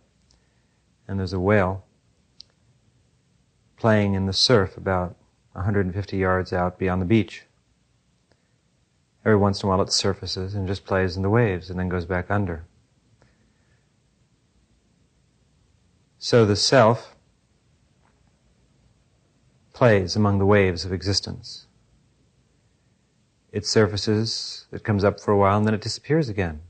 and 1.05 1.19
there's 1.19 1.34
a 1.34 1.39
whale 1.39 1.84
playing 3.75 4.13
in 4.13 4.25
the 4.25 4.31
surf 4.31 4.77
about 4.77 5.17
150 5.51 6.15
yards 6.15 6.53
out 6.53 6.79
beyond 6.79 7.01
the 7.01 7.05
beach. 7.05 7.43
Every 9.25 9.36
once 9.36 9.62
in 9.62 9.67
a 9.67 9.69
while 9.69 9.81
it 9.81 9.91
surfaces 9.91 10.55
and 10.55 10.65
just 10.65 10.86
plays 10.86 11.17
in 11.17 11.24
the 11.24 11.29
waves 11.29 11.69
and 11.69 11.77
then 11.77 11.89
goes 11.89 12.05
back 12.05 12.31
under. 12.31 12.63
So 16.19 16.46
the 16.46 16.55
self 16.55 17.15
plays 19.77 20.15
among 20.15 20.39
the 20.39 20.46
waves 20.46 20.86
of 20.86 20.91
existence. 20.91 21.67
It 23.51 23.63
surfaces, 23.63 24.65
it 24.72 24.84
comes 24.84 25.03
up 25.03 25.19
for 25.19 25.31
a 25.31 25.38
while, 25.38 25.55
and 25.55 25.67
then 25.67 25.75
it 25.75 25.81
disappears 25.81 26.29
again. 26.29 26.62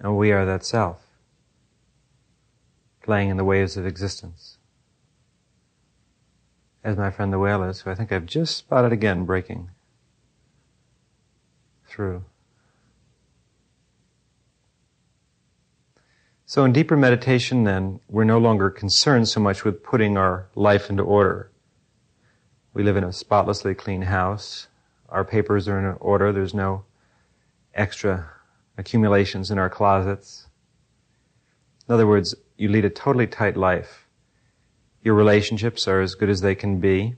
And 0.00 0.16
we 0.16 0.32
are 0.32 0.46
that 0.46 0.64
self, 0.64 1.02
playing 3.02 3.28
in 3.28 3.36
the 3.36 3.44
waves 3.44 3.76
of 3.76 3.84
existence. 3.84 4.56
As 6.82 6.96
my 6.96 7.10
friend 7.10 7.30
the 7.30 7.38
whale 7.38 7.62
is, 7.62 7.82
who 7.82 7.90
I 7.90 7.94
think 7.94 8.12
I've 8.12 8.24
just 8.24 8.56
spotted 8.56 8.92
again 8.92 9.26
breaking 9.26 9.68
through. 11.86 12.24
So 16.52 16.66
in 16.66 16.74
deeper 16.74 16.98
meditation 16.98 17.64
then, 17.64 18.00
we're 18.10 18.24
no 18.24 18.36
longer 18.36 18.68
concerned 18.68 19.26
so 19.26 19.40
much 19.40 19.64
with 19.64 19.82
putting 19.82 20.18
our 20.18 20.50
life 20.54 20.90
into 20.90 21.02
order. 21.02 21.50
We 22.74 22.82
live 22.82 22.98
in 22.98 23.04
a 23.04 23.12
spotlessly 23.14 23.74
clean 23.74 24.02
house. 24.02 24.68
Our 25.08 25.24
papers 25.24 25.66
are 25.66 25.78
in 25.78 25.96
order. 25.98 26.30
There's 26.30 26.52
no 26.52 26.84
extra 27.72 28.28
accumulations 28.76 29.50
in 29.50 29.58
our 29.58 29.70
closets. 29.70 30.46
In 31.88 31.94
other 31.94 32.06
words, 32.06 32.34
you 32.58 32.68
lead 32.68 32.84
a 32.84 32.90
totally 32.90 33.26
tight 33.26 33.56
life. 33.56 34.06
Your 35.02 35.14
relationships 35.14 35.88
are 35.88 36.02
as 36.02 36.14
good 36.14 36.28
as 36.28 36.42
they 36.42 36.54
can 36.54 36.80
be. 36.80 37.14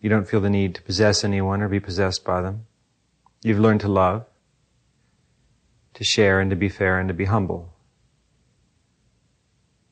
You 0.00 0.08
don't 0.08 0.26
feel 0.26 0.40
the 0.40 0.48
need 0.48 0.74
to 0.76 0.80
possess 0.80 1.22
anyone 1.22 1.60
or 1.60 1.68
be 1.68 1.80
possessed 1.80 2.24
by 2.24 2.40
them. 2.40 2.64
You've 3.42 3.60
learned 3.60 3.82
to 3.82 3.88
love 3.88 4.24
to 5.96 6.04
share 6.04 6.40
and 6.40 6.50
to 6.50 6.56
be 6.56 6.68
fair 6.68 6.98
and 6.98 7.08
to 7.08 7.14
be 7.14 7.24
humble. 7.24 7.72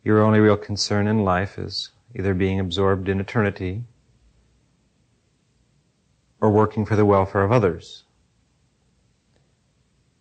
Your 0.04 0.22
only 0.22 0.38
real 0.38 0.58
concern 0.58 1.06
in 1.06 1.24
life 1.24 1.58
is 1.58 1.92
either 2.14 2.34
being 2.34 2.60
absorbed 2.60 3.08
in 3.08 3.20
eternity 3.20 3.84
or 6.42 6.50
working 6.50 6.84
for 6.84 6.94
the 6.94 7.06
welfare 7.06 7.42
of 7.42 7.50
others. 7.50 8.04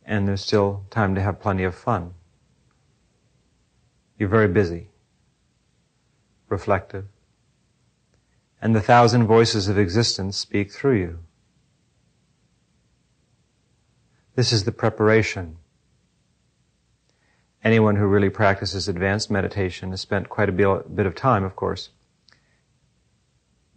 And 0.06 0.26
there's 0.26 0.40
still 0.40 0.86
time 0.90 1.16
to 1.16 1.22
have 1.22 1.42
plenty 1.42 1.66
of 1.66 1.76
fun. 1.76 2.14
You're 4.18 4.30
very 4.30 4.48
busy, 4.48 4.88
reflective, 6.48 7.08
and 8.62 8.74
the 8.74 8.82
thousand 8.82 9.28
voices 9.28 9.68
of 9.68 9.78
existence 9.78 10.38
speak 10.38 10.72
through 10.72 10.98
you. 10.98 11.20
This 14.36 14.54
is 14.54 14.64
the 14.64 14.72
preparation 14.72 15.58
anyone 17.64 17.96
who 17.96 18.06
really 18.06 18.30
practices 18.30 18.88
advanced 18.88 19.32
meditation 19.32 19.92
has 19.92 20.02
spent 20.02 20.30
quite 20.30 20.50
a 20.50 20.52
bit 20.52 21.06
of 21.06 21.16
time, 21.16 21.44
of 21.44 21.56
course, 21.56 21.90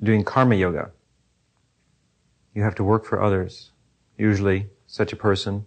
doing 0.02 0.24
karma 0.24 0.56
yoga. 0.56 0.90
You 2.54 2.62
have 2.62 2.74
to 2.76 2.84
work 2.84 3.04
for 3.04 3.22
others. 3.22 3.70
Usually, 4.18 4.68
such 4.86 5.12
a 5.12 5.16
person 5.16 5.66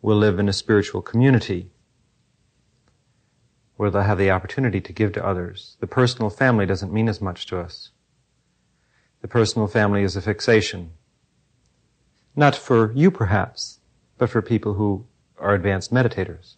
will 0.00 0.16
live 0.16 0.38
in 0.38 0.48
a 0.48 0.52
spiritual 0.52 1.02
community 1.02 1.70
where 3.76 3.90
they'll 3.90 4.02
have 4.02 4.18
the 4.18 4.30
opportunity 4.30 4.80
to 4.80 4.92
give 4.92 5.12
to 5.12 5.24
others. 5.24 5.76
The 5.80 5.86
personal 5.86 6.30
family 6.30 6.66
doesn't 6.66 6.92
mean 6.92 7.08
as 7.08 7.20
much 7.20 7.46
to 7.46 7.60
us. 7.60 7.90
The 9.22 9.28
personal 9.28 9.68
family 9.68 10.02
is 10.02 10.16
a 10.16 10.22
fixation. 10.22 10.92
Not 12.34 12.54
for 12.54 12.92
you, 12.92 13.10
perhaps, 13.10 13.80
but 14.16 14.30
for 14.30 14.42
people 14.42 14.74
who 14.74 15.06
are 15.38 15.54
advanced 15.54 15.92
meditators. 15.92 16.54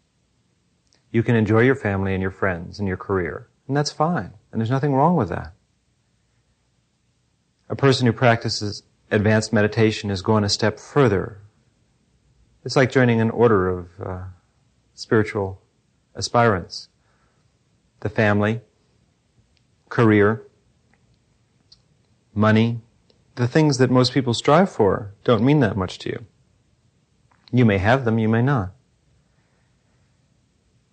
You 1.11 1.23
can 1.23 1.35
enjoy 1.35 1.61
your 1.61 1.75
family 1.75 2.15
and 2.15 2.23
your 2.23 2.31
friends 2.31 2.79
and 2.79 2.87
your 2.87 2.97
career, 2.97 3.49
and 3.67 3.77
that's 3.77 3.91
fine, 3.91 4.33
and 4.53 4.61
there's 4.61 4.71
nothing 4.71 4.95
wrong 4.95 5.17
with 5.17 5.29
that. 5.29 5.53
A 7.69 7.77
person 7.77 8.07
who 8.07 8.13
practices 8.13 8.83
advanced 9.11 9.53
meditation 9.53 10.11
is 10.11 10.23
going 10.23 10.45
a 10.45 10.49
step 10.49 10.79
further. 10.79 11.39
It's 12.65 12.77
like 12.77 12.91
joining 12.91 13.21
an 13.21 13.31
order 13.31 13.69
of 13.69 13.89
uh, 14.01 14.23
spiritual 14.95 15.63
aspirants. 16.17 16.89
The 18.01 18.09
family, 18.09 18.61
career, 19.89 20.43
money, 22.35 22.81
the 23.35 23.49
things 23.49 23.79
that 23.79 23.91
most 23.91 24.13
people 24.13 24.35
strive 24.35 24.71
for 24.71 25.13
don't 25.25 25.43
mean 25.43 25.61
that 25.61 25.77
much 25.77 25.99
to 26.01 26.11
you. 26.11 26.27
You 27.53 27.65
may 27.65 27.79
have 27.79 28.05
them, 28.05 28.19
you 28.19 28.29
may 28.29 28.43
not. 28.43 28.73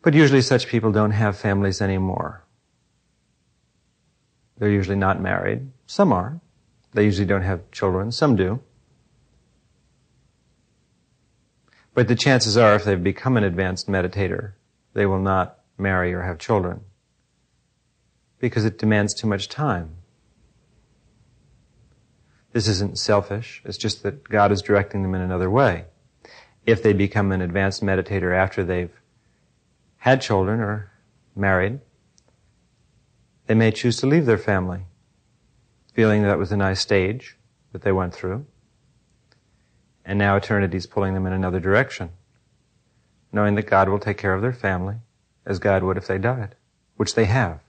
But 0.02 0.14
usually 0.14 0.42
such 0.42 0.68
people 0.68 0.92
don't 0.92 1.12
have 1.12 1.38
families 1.38 1.82
anymore. 1.82 2.44
They're 4.58 4.70
usually 4.70 4.96
not 4.96 5.22
married. 5.22 5.72
Some 5.86 6.12
are. 6.14 6.40
They 6.94 7.04
usually 7.04 7.28
don't 7.28 7.44
have 7.44 7.70
children. 7.72 8.12
Some 8.12 8.36
do. 8.36 8.60
But 11.94 12.08
the 12.08 12.16
chances 12.16 12.58
are 12.58 12.76
if 12.76 12.84
they've 12.84 13.04
become 13.04 13.38
an 13.38 13.44
advanced 13.44 13.88
meditator, 13.88 14.54
they 14.94 15.06
will 15.06 15.20
not 15.20 15.60
marry 15.78 16.14
or 16.14 16.22
have 16.22 16.38
children. 16.38 16.82
Because 18.40 18.66
it 18.66 18.78
demands 18.78 19.14
too 19.14 19.28
much 19.28 19.50
time. 19.50 19.96
This 22.54 22.68
isn't 22.68 22.98
selfish. 22.98 23.62
It's 23.66 23.78
just 23.78 24.04
that 24.04 24.24
God 24.24 24.52
is 24.52 24.62
directing 24.62 25.04
them 25.04 25.16
in 25.16 25.22
another 25.22 25.50
way. 25.50 25.86
If 26.66 26.84
they 26.84 26.94
become 26.94 27.32
an 27.32 27.42
advanced 27.42 27.84
meditator 27.84 28.36
after 28.36 28.64
they've 28.64 28.92
had 30.08 30.22
children 30.22 30.62
or 30.62 30.90
married, 31.36 31.82
they 33.48 33.54
may 33.54 33.72
choose 33.72 33.98
to 33.98 34.08
leave 34.08 34.26
their 34.26 34.38
family, 34.38 34.86
feeling 35.94 36.24
that 36.24 36.38
was 36.38 36.50
a 36.50 36.56
nice 36.56 36.80
stage 36.80 37.38
that 37.74 37.82
they 37.82 37.92
went 37.92 38.14
through. 38.14 38.46
And 40.06 40.18
now 40.18 40.38
eternity 40.38 40.78
is 40.78 40.88
pulling 40.88 41.14
them 41.14 41.26
in 41.26 41.34
another 41.34 41.60
direction, 41.60 42.12
knowing 43.34 43.56
that 43.56 43.70
God 43.70 43.90
will 43.90 44.00
take 44.00 44.18
care 44.18 44.34
of 44.34 44.42
their 44.42 44.54
family 44.54 44.96
as 45.46 45.60
God 45.60 45.84
would 45.84 45.98
if 45.98 46.08
they 46.08 46.18
died, 46.18 46.56
which 46.96 47.14
they 47.16 47.26
have. 47.26 47.60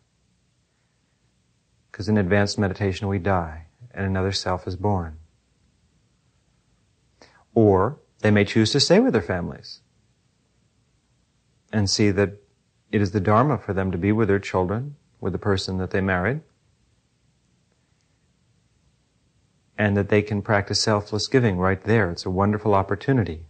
Because 1.90 2.08
in 2.08 2.16
advanced 2.16 2.56
meditation 2.56 3.08
we 3.08 3.18
die 3.18 3.66
and 3.92 4.06
another 4.06 4.30
self 4.30 4.68
is 4.68 4.76
born. 4.76 5.18
Or 7.52 7.98
they 8.20 8.30
may 8.30 8.44
choose 8.44 8.70
to 8.70 8.78
stay 8.78 9.00
with 9.00 9.12
their 9.12 9.22
families 9.22 9.80
and 11.72 11.88
see 11.88 12.10
that 12.10 12.32
it 12.90 13.00
is 13.00 13.10
the 13.10 13.20
Dharma 13.20 13.58
for 13.58 13.72
them 13.72 13.90
to 13.90 13.98
be 13.98 14.12
with 14.12 14.28
their 14.28 14.38
children, 14.38 14.96
with 15.20 15.32
the 15.32 15.38
person 15.38 15.78
that 15.78 15.90
they 15.90 16.00
married, 16.00 16.40
and 19.76 19.96
that 19.96 20.08
they 20.08 20.22
can 20.22 20.42
practice 20.42 20.80
selfless 20.80 21.26
giving 21.26 21.58
right 21.58 21.82
there. 21.84 22.10
It's 22.10 22.26
a 22.26 22.30
wonderful 22.30 22.74
opportunity 22.74 23.46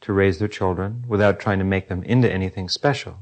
to 0.00 0.12
raise 0.12 0.38
their 0.38 0.48
children 0.48 1.04
without 1.06 1.38
trying 1.38 1.58
to 1.58 1.64
make 1.64 1.88
them 1.88 2.02
into 2.02 2.32
anything 2.32 2.68
special. 2.68 3.18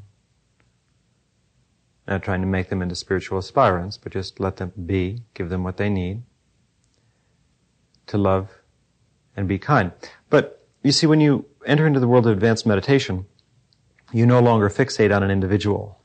Not 2.06 2.22
trying 2.22 2.40
to 2.40 2.46
make 2.46 2.68
them 2.68 2.82
into 2.82 2.94
spiritual 2.94 3.38
aspirants, 3.38 3.96
but 3.96 4.12
just 4.12 4.38
let 4.38 4.56
them 4.56 4.72
be, 4.86 5.22
give 5.32 5.48
them 5.48 5.64
what 5.64 5.76
they 5.76 5.88
need 5.88 6.22
to 8.06 8.18
love 8.18 8.50
and 9.36 9.48
be 9.48 9.58
kind. 9.58 9.92
But 10.30 10.66
you 10.82 10.92
see, 10.92 11.06
when 11.06 11.20
you 11.20 11.46
enter 11.66 11.86
into 11.86 12.00
the 12.00 12.08
world 12.08 12.26
of 12.26 12.32
advanced 12.32 12.66
meditation, 12.66 13.26
you 14.14 14.24
no 14.24 14.38
longer 14.38 14.70
fixate 14.70 15.14
on 15.14 15.24
an 15.24 15.30
individual. 15.32 15.98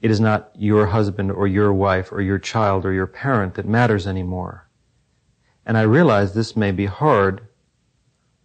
It 0.00 0.10
is 0.10 0.18
not 0.18 0.50
your 0.56 0.86
husband 0.86 1.30
or 1.30 1.46
your 1.46 1.70
wife 1.70 2.10
or 2.10 2.22
your 2.22 2.38
child 2.38 2.86
or 2.86 2.92
your 2.92 3.06
parent 3.06 3.54
that 3.54 3.68
matters 3.68 4.06
anymore. 4.06 4.66
And 5.66 5.76
I 5.76 5.82
realize 5.82 6.32
this 6.32 6.56
may 6.56 6.72
be 6.72 6.86
hard 6.86 7.42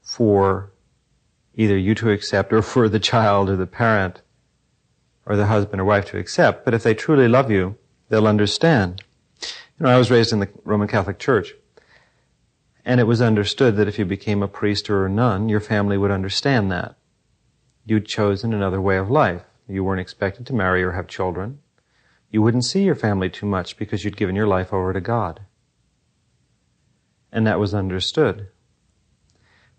for 0.01 0.73
either 1.55 1.77
you 1.77 1.95
to 1.95 2.11
accept 2.11 2.51
or 2.51 2.61
for 2.61 2.89
the 2.89 2.99
child 2.99 3.49
or 3.49 3.55
the 3.55 3.65
parent 3.65 4.21
or 5.25 5.37
the 5.37 5.45
husband 5.45 5.79
or 5.79 5.85
wife 5.85 6.05
to 6.07 6.17
accept, 6.17 6.65
but 6.65 6.73
if 6.73 6.83
they 6.83 6.93
truly 6.93 7.29
love 7.29 7.49
you, 7.49 7.77
they'll 8.09 8.27
understand. 8.27 9.01
You 9.79 9.85
know, 9.85 9.89
I 9.89 9.97
was 9.97 10.11
raised 10.11 10.33
in 10.33 10.39
the 10.39 10.49
Roman 10.65 10.89
Catholic 10.89 11.19
Church, 11.19 11.53
and 12.83 12.99
it 12.99 13.05
was 13.07 13.21
understood 13.21 13.77
that 13.77 13.87
if 13.87 13.97
you 13.97 14.03
became 14.03 14.43
a 14.43 14.47
priest 14.49 14.89
or 14.89 15.05
a 15.05 15.09
nun, 15.09 15.47
your 15.47 15.61
family 15.61 15.97
would 15.97 16.11
understand 16.11 16.69
that. 16.71 16.97
You'd 17.85 18.05
chosen 18.05 18.53
another 18.53 18.81
way 18.81 18.97
of 18.97 19.09
life. 19.09 19.43
You 19.67 19.83
weren't 19.83 20.01
expected 20.01 20.45
to 20.47 20.53
marry 20.53 20.83
or 20.83 20.91
have 20.91 21.07
children. 21.07 21.59
You 22.29 22.41
wouldn't 22.41 22.65
see 22.65 22.83
your 22.83 22.95
family 22.95 23.29
too 23.29 23.45
much 23.45 23.77
because 23.77 24.03
you'd 24.03 24.17
given 24.17 24.35
your 24.35 24.47
life 24.47 24.73
over 24.73 24.93
to 24.93 25.01
God. 25.01 25.41
And 27.31 27.45
that 27.47 27.59
was 27.59 27.73
understood. 27.73 28.47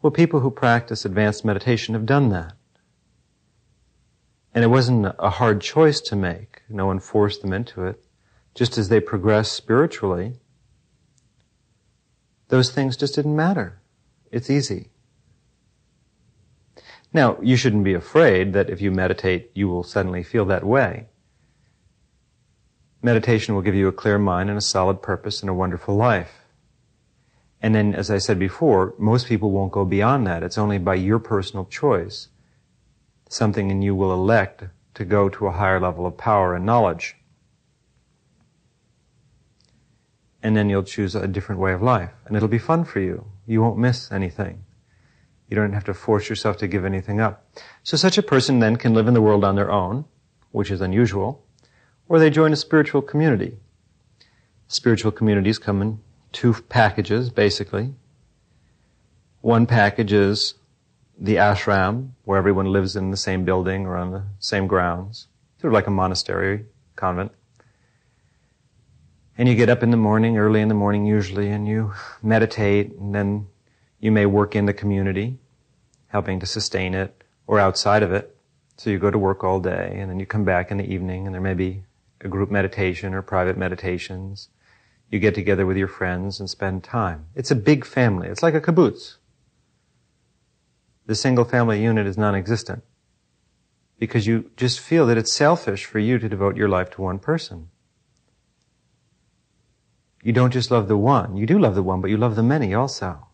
Well, 0.00 0.10
people 0.10 0.40
who 0.40 0.50
practice 0.50 1.04
advanced 1.04 1.44
meditation 1.44 1.94
have 1.94 2.06
done 2.06 2.30
that. 2.30 2.54
And 4.54 4.64
it 4.64 4.68
wasn't 4.68 5.14
a 5.18 5.30
hard 5.30 5.60
choice 5.60 6.00
to 6.02 6.16
make. 6.16 6.62
No 6.68 6.86
one 6.86 7.00
forced 7.00 7.40
them 7.40 7.52
into 7.52 7.84
it. 7.84 8.04
Just 8.54 8.76
as 8.76 8.88
they 8.88 9.00
progress 9.00 9.50
spiritually, 9.50 10.34
those 12.48 12.70
things 12.70 12.98
just 12.98 13.14
didn't 13.14 13.36
matter. 13.36 13.80
It's 14.30 14.50
easy. 14.50 14.91
Now, 17.12 17.38
you 17.42 17.57
shouldn't 17.57 17.85
be 17.85 17.94
afraid 17.94 18.55
that 18.55 18.70
if 18.70 18.81
you 18.81 18.90
meditate, 18.90 19.51
you 19.55 19.68
will 19.68 19.83
suddenly 19.83 20.22
feel 20.22 20.46
that 20.46 20.64
way. 20.64 21.07
Meditation 23.03 23.55
will 23.55 23.62
give 23.62 23.75
you 23.75 23.88
a 23.88 23.92
clear 23.92 24.18
mind 24.18 24.48
and 24.48 24.57
a 24.57 24.62
solid 24.62 25.03
purpose 25.03 25.40
and 25.40 25.51
a 25.51 25.55
wonderful 25.55 25.94
life. 25.94 26.42
And 27.61 27.75
then, 27.75 27.94
as 27.94 28.11
I 28.11 28.18
said 28.18 28.38
before, 28.38 28.94
most 28.98 29.27
people 29.27 29.51
won't 29.51 29.72
go 29.72 29.85
beyond 29.85 30.27
that. 30.27 30.42
It's 30.42 30.59
only 30.59 30.79
by 30.79 30.94
your 30.94 31.18
personal 31.18 31.66
choice. 31.66 32.29
Something 33.29 33.70
in 33.70 33.83
you 33.83 33.94
will 33.94 34.12
elect 34.12 34.64
to 34.94 35.05
go 35.05 35.29
to 35.29 35.46
a 35.46 35.53
higher 35.53 35.81
level 35.81 36.07
of 36.07 36.16
power 36.16 36.55
and 36.55 36.64
knowledge. 36.64 37.16
And 40.42 40.57
then 40.57 40.68
you'll 40.68 40.83
choose 40.83 41.14
a 41.14 41.29
different 41.29 41.61
way 41.61 41.72
of 41.72 41.83
life. 41.83 42.11
And 42.27 42.37
it'll 42.37 42.48
be 42.48 42.59
fun 42.59 42.85
for 42.85 43.01
you. 43.01 43.27
You 43.46 43.62
won't 43.62 43.79
miss 43.79 44.11
anything. 44.11 44.64
You 45.52 45.56
don't 45.56 45.74
have 45.74 45.84
to 45.84 45.92
force 45.92 46.30
yourself 46.30 46.56
to 46.56 46.66
give 46.66 46.86
anything 46.86 47.20
up. 47.20 47.46
So 47.82 47.98
such 47.98 48.16
a 48.16 48.22
person 48.22 48.60
then 48.60 48.76
can 48.76 48.94
live 48.94 49.06
in 49.06 49.12
the 49.12 49.20
world 49.20 49.44
on 49.44 49.54
their 49.54 49.70
own, 49.70 50.06
which 50.50 50.70
is 50.70 50.80
unusual, 50.80 51.44
or 52.08 52.18
they 52.18 52.30
join 52.30 52.54
a 52.54 52.56
spiritual 52.56 53.02
community. 53.02 53.58
Spiritual 54.66 55.12
communities 55.12 55.58
come 55.58 55.82
in 55.82 56.00
two 56.32 56.54
packages, 56.70 57.28
basically. 57.28 57.92
One 59.42 59.66
package 59.66 60.14
is 60.14 60.54
the 61.18 61.34
ashram, 61.34 62.12
where 62.24 62.38
everyone 62.38 62.72
lives 62.72 62.96
in 62.96 63.10
the 63.10 63.18
same 63.18 63.44
building 63.44 63.84
or 63.84 63.98
on 63.98 64.10
the 64.10 64.22
same 64.38 64.66
grounds, 64.66 65.26
sort 65.60 65.70
of 65.70 65.74
like 65.74 65.86
a 65.86 65.90
monastery, 65.90 66.64
convent. 66.96 67.30
And 69.36 69.50
you 69.50 69.54
get 69.54 69.68
up 69.68 69.82
in 69.82 69.90
the 69.90 69.98
morning, 69.98 70.38
early 70.38 70.62
in 70.62 70.68
the 70.68 70.74
morning 70.74 71.04
usually, 71.04 71.50
and 71.50 71.68
you 71.68 71.92
meditate, 72.22 72.92
and 72.92 73.14
then 73.14 73.48
you 74.00 74.10
may 74.10 74.24
work 74.24 74.56
in 74.56 74.64
the 74.64 74.72
community 74.72 75.36
helping 76.12 76.38
to 76.38 76.46
sustain 76.46 76.94
it, 76.94 77.25
or 77.46 77.59
outside 77.59 78.03
of 78.03 78.12
it. 78.12 78.37
So 78.77 78.90
you 78.90 78.98
go 78.98 79.11
to 79.11 79.18
work 79.18 79.42
all 79.42 79.61
day, 79.61 79.96
and 79.98 80.11
then 80.11 80.20
you 80.20 80.27
come 80.27 80.44
back 80.44 80.70
in 80.70 80.77
the 80.77 80.85
evening, 80.85 81.27
and 81.27 81.35
there 81.35 81.40
may 81.40 81.55
be 81.55 81.85
a 82.20 82.29
group 82.29 82.51
meditation 82.51 83.14
or 83.14 83.22
private 83.22 83.57
meditations. 83.57 84.51
You 85.11 85.18
get 85.18 85.35
together 85.35 85.64
with 85.64 85.79
your 85.79 85.88
friends 85.88 86.38
and 86.38 86.48
spend 86.48 86.85
time. 86.85 87.27
It's 87.35 87.51
a 87.51 87.57
big 87.57 87.85
family. 87.87 88.29
It's 88.29 88.42
like 88.42 88.55
a 88.55 88.61
kibbutz. 88.61 89.16
The 91.07 91.14
single 91.14 91.44
family 91.44 91.83
unit 91.83 92.07
is 92.07 92.18
non-existent 92.18 92.85
because 93.98 94.27
you 94.27 94.51
just 94.57 94.81
feel 94.81 95.07
that 95.07 95.18
it's 95.18 95.33
selfish 95.33 95.85
for 95.87 95.98
you 95.98 96.18
to 96.18 96.29
devote 96.29 96.57
your 96.57 96.68
life 96.68 96.90
to 96.90 97.03
one 97.03 97.18
person. 97.18 97.68
You 100.22 100.33
don't 100.33 100.53
just 100.53 100.70
love 100.70 100.88
the 100.88 100.96
one. 100.96 101.37
You 101.37 101.46
do 101.46 101.59
love 101.59 101.75
the 101.75 101.83
one, 101.83 102.01
but 102.01 102.11
you 102.11 102.16
love 102.16 102.37
the 102.37 102.42
many 102.42 102.75
also 102.75 103.27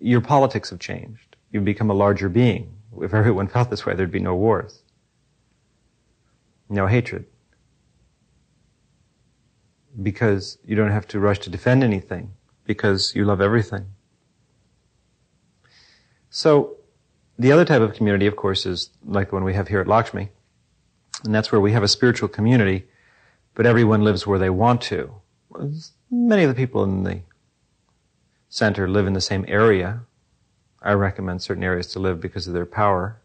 your 0.00 0.20
politics 0.20 0.70
have 0.70 0.80
changed. 0.80 1.36
You've 1.52 1.64
become 1.64 1.90
a 1.90 1.94
larger 1.94 2.28
being. 2.28 2.74
If 3.00 3.14
everyone 3.14 3.48
felt 3.54 3.70
this 3.70 3.86
way, 3.86 3.94
there'd 3.94 4.10
be 4.10 4.18
no 4.20 4.34
wars, 4.34 4.82
no 6.68 6.86
hatred. 6.86 7.26
Because 10.02 10.58
you 10.64 10.76
don't 10.76 10.92
have 10.92 11.06
to 11.08 11.20
rush 11.20 11.40
to 11.40 11.50
defend 11.50 11.82
anything, 11.82 12.32
because 12.64 13.14
you 13.14 13.24
love 13.24 13.40
everything. 13.40 13.86
So, 16.30 16.76
the 17.38 17.50
other 17.50 17.64
type 17.64 17.80
of 17.80 17.94
community, 17.94 18.26
of 18.26 18.36
course, 18.36 18.66
is 18.66 18.90
like 19.04 19.30
the 19.30 19.34
one 19.34 19.44
we 19.44 19.54
have 19.54 19.68
here 19.68 19.80
at 19.80 19.88
Lakshmi. 19.88 20.28
And 21.24 21.34
that's 21.34 21.50
where 21.50 21.60
we 21.60 21.72
have 21.72 21.82
a 21.82 21.88
spiritual 21.88 22.28
community, 22.28 22.86
but 23.54 23.66
everyone 23.66 24.04
lives 24.04 24.26
where 24.26 24.38
they 24.38 24.50
want 24.50 24.80
to. 24.82 25.12
Many 26.10 26.44
of 26.44 26.48
the 26.48 26.54
people 26.54 26.84
in 26.84 27.02
the 27.02 27.22
center 28.50 28.88
live 28.88 29.06
in 29.06 29.14
the 29.14 29.20
same 29.20 29.44
area. 29.48 30.02
I 30.82 30.92
recommend 30.92 31.40
certain 31.40 31.64
areas 31.64 31.86
to 31.92 31.98
live 31.98 32.20
because 32.20 32.46
of 32.46 32.52
their 32.52 32.66
power. 32.66 33.20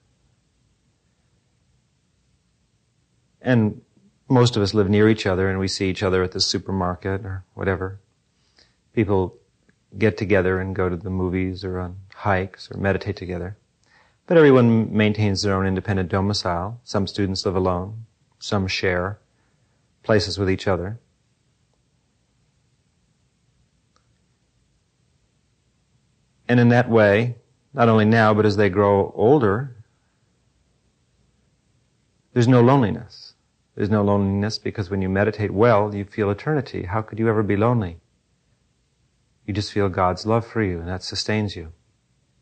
And 3.42 3.82
most 4.30 4.56
of 4.56 4.64
us 4.64 4.74
live 4.74 4.90
near 4.90 5.10
each 5.10 5.26
other 5.26 5.50
and 5.50 5.60
we 5.60 5.68
see 5.68 5.90
each 5.90 6.04
other 6.04 6.24
at 6.24 6.32
the 6.32 6.40
supermarket 6.40 7.26
or 7.26 7.44
whatever. 7.54 8.00
People 8.94 9.36
get 9.98 10.18
together 10.18 10.60
and 10.60 10.76
go 10.76 10.90
to 10.90 10.96
the 10.96 11.10
movies 11.10 11.64
or 11.64 11.80
on 11.80 11.98
hikes 12.14 12.70
or 12.72 12.78
meditate 12.78 13.18
together. 13.18 13.58
But 14.28 14.38
everyone 14.38 14.96
maintains 14.96 15.42
their 15.42 15.56
own 15.56 15.66
independent 15.66 16.10
domicile. 16.10 16.80
Some 16.84 17.08
students 17.08 17.46
live 17.46 17.56
alone. 17.56 18.06
Some 18.40 18.68
share 18.68 19.20
places 20.04 20.38
with 20.38 20.50
each 20.50 20.68
other. 20.68 21.00
And 26.48 26.60
in 26.60 26.70
that 26.70 26.90
way, 26.90 27.36
not 27.74 27.90
only 27.90 28.06
now, 28.06 28.34
but 28.34 28.46
as 28.46 28.58
they 28.58 28.70
grow 28.70 29.12
older, 29.16 29.76
there's 32.34 32.48
no 32.48 32.62
loneliness. 32.62 33.34
There's 33.76 33.90
no 33.90 34.04
loneliness 34.04 34.58
because 34.58 34.90
when 34.90 35.02
you 35.02 35.10
meditate 35.10 35.52
well, 35.52 35.94
you 35.94 36.06
feel 36.06 36.30
eternity. 36.30 36.84
How 36.84 37.02
could 37.02 37.20
you 37.20 37.28
ever 37.28 37.44
be 37.44 37.58
lonely? 37.58 37.98
You 39.46 39.54
just 39.54 39.72
feel 39.72 39.90
God's 39.90 40.26
love 40.26 40.46
for 40.46 40.62
you 40.62 40.80
and 40.80 40.88
that 40.88 41.04
sustains 41.04 41.56
you. 41.56 41.74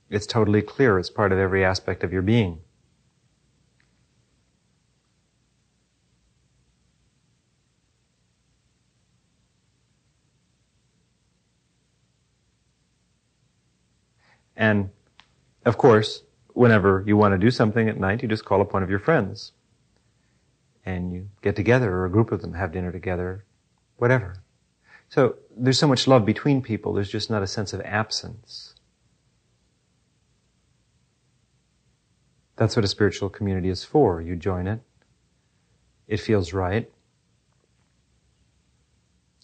It's 0.10 0.28
totally 0.28 0.62
clear. 0.62 1.00
It's 1.00 1.10
part 1.10 1.32
of 1.32 1.40
every 1.40 1.64
aspect 1.64 2.04
of 2.04 2.14
your 2.14 2.22
being. 2.22 2.60
And 14.56 14.90
of 15.66 15.78
course, 15.78 16.24
whenever 16.54 17.04
you 17.06 17.18
want 17.18 17.34
to 17.34 17.38
do 17.38 17.52
something 17.52 17.90
at 17.90 18.00
night, 18.00 18.22
you 18.22 18.28
just 18.28 18.46
call 18.46 18.62
up 18.62 18.74
one 18.74 18.84
of 18.84 18.90
your 18.90 19.00
friends. 19.00 19.54
And 20.86 21.14
you 21.14 21.30
get 21.42 21.56
together, 21.56 21.92
or 21.92 22.06
a 22.06 22.12
group 22.12 22.32
of 22.32 22.42
them 22.42 22.54
have 22.54 22.72
dinner 22.72 22.92
together, 22.92 23.46
whatever. 23.98 24.44
So 25.10 25.36
there's 25.56 25.80
so 25.80 25.88
much 25.88 26.08
love 26.08 26.26
between 26.26 26.62
people, 26.62 26.94
there's 26.94 27.10
just 27.10 27.30
not 27.30 27.44
a 27.44 27.48
sense 27.48 27.74
of 27.74 27.82
absence. 27.82 28.76
That's 32.56 32.76
what 32.76 32.86
a 32.86 32.88
spiritual 32.88 33.30
community 33.30 33.70
is 33.70 33.84
for. 33.84 34.22
You 34.22 34.36
join 34.36 34.68
it. 34.68 34.82
It 36.08 36.20
feels 36.20 36.54
right. 36.54 36.92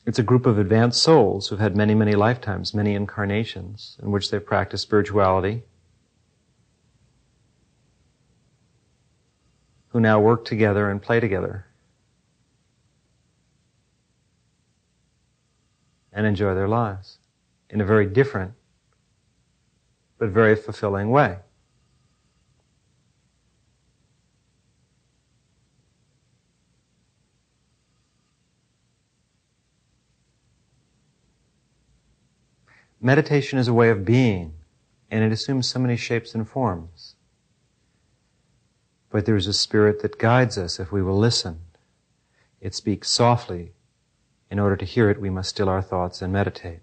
It's 0.09 0.17
a 0.17 0.23
group 0.23 0.47
of 0.47 0.57
advanced 0.57 1.03
souls 1.03 1.49
who've 1.49 1.59
had 1.59 1.77
many, 1.77 1.93
many 1.93 2.13
lifetimes, 2.13 2.73
many 2.73 2.95
incarnations 2.95 3.95
in 4.01 4.09
which 4.09 4.31
they've 4.31 4.43
practiced 4.43 4.81
spirituality, 4.81 5.61
who 9.89 9.99
now 9.99 10.19
work 10.19 10.45
together 10.45 10.89
and 10.89 10.99
play 10.99 11.19
together 11.19 11.67
and 16.11 16.25
enjoy 16.25 16.55
their 16.55 16.67
lives 16.67 17.19
in 17.69 17.79
a 17.79 17.85
very 17.85 18.07
different 18.07 18.53
but 20.17 20.29
very 20.29 20.55
fulfilling 20.55 21.11
way. 21.11 21.37
Meditation 33.01 33.57
is 33.57 33.67
a 33.67 33.73
way 33.73 33.89
of 33.89 34.03
being, 34.03 34.55
and 35.09 35.23
it 35.23 35.31
assumes 35.31 35.67
so 35.67 35.79
many 35.79 35.95
shapes 35.95 36.35
and 36.35 36.47
forms. 36.47 37.15
But 39.09 39.25
there 39.25 39.37
is 39.37 39.47
a 39.47 39.53
spirit 39.53 40.01
that 40.01 40.19
guides 40.19 40.57
us 40.57 40.79
if 40.79 40.91
we 40.91 41.01
will 41.01 41.17
listen. 41.17 41.61
It 42.59 42.75
speaks 42.75 43.09
softly. 43.09 43.73
In 44.51 44.59
order 44.59 44.75
to 44.75 44.85
hear 44.85 45.09
it, 45.09 45.21
we 45.21 45.29
must 45.29 45.49
still 45.49 45.69
our 45.69 45.81
thoughts 45.81 46.21
and 46.21 46.33
meditate. 46.33 46.81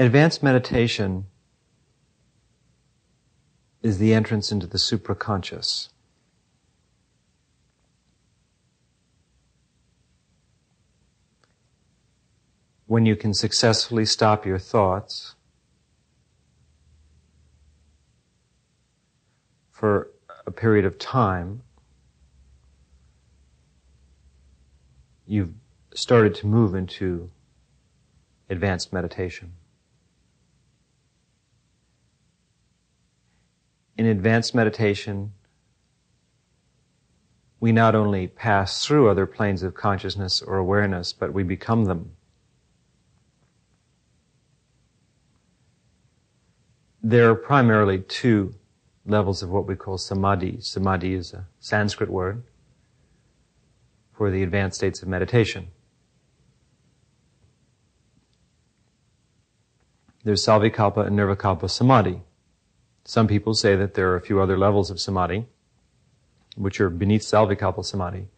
Advanced 0.00 0.42
meditation 0.42 1.26
is 3.82 3.98
the 3.98 4.14
entrance 4.14 4.50
into 4.50 4.66
the 4.66 4.78
supraconscious. 4.78 5.90
When 12.86 13.04
you 13.04 13.14
can 13.14 13.34
successfully 13.34 14.06
stop 14.06 14.46
your 14.46 14.58
thoughts 14.58 15.34
for 19.70 20.08
a 20.46 20.50
period 20.50 20.86
of 20.86 20.98
time, 20.98 21.60
you've 25.26 25.52
started 25.92 26.34
to 26.36 26.46
move 26.46 26.74
into 26.74 27.30
advanced 28.48 28.94
meditation. 28.94 29.52
In 34.00 34.06
advanced 34.06 34.54
meditation, 34.54 35.30
we 37.60 37.70
not 37.70 37.94
only 37.94 38.26
pass 38.28 38.86
through 38.86 39.10
other 39.10 39.26
planes 39.26 39.62
of 39.62 39.74
consciousness 39.74 40.40
or 40.40 40.56
awareness, 40.56 41.12
but 41.12 41.34
we 41.34 41.42
become 41.42 41.84
them. 41.84 42.12
There 47.02 47.28
are 47.28 47.34
primarily 47.34 47.98
two 47.98 48.54
levels 49.04 49.42
of 49.42 49.50
what 49.50 49.66
we 49.66 49.76
call 49.76 49.98
samadhi. 49.98 50.62
Samadhi 50.62 51.12
is 51.12 51.34
a 51.34 51.46
Sanskrit 51.58 52.08
word 52.08 52.42
for 54.14 54.30
the 54.30 54.42
advanced 54.42 54.78
states 54.78 55.02
of 55.02 55.08
meditation. 55.08 55.66
There's 60.24 60.42
Savikalpa 60.42 61.06
and 61.06 61.18
Nirvikalpa 61.18 61.68
samadhi. 61.68 62.22
Some 63.10 63.26
people 63.26 63.54
say 63.54 63.74
that 63.74 63.94
there 63.94 64.08
are 64.12 64.14
a 64.14 64.20
few 64.20 64.40
other 64.40 64.56
levels 64.56 64.88
of 64.88 65.00
samadhi, 65.00 65.46
which 66.54 66.80
are 66.80 66.88
beneath 66.88 67.22
Savikalpa 67.22 67.84
samadhi. 67.84 68.28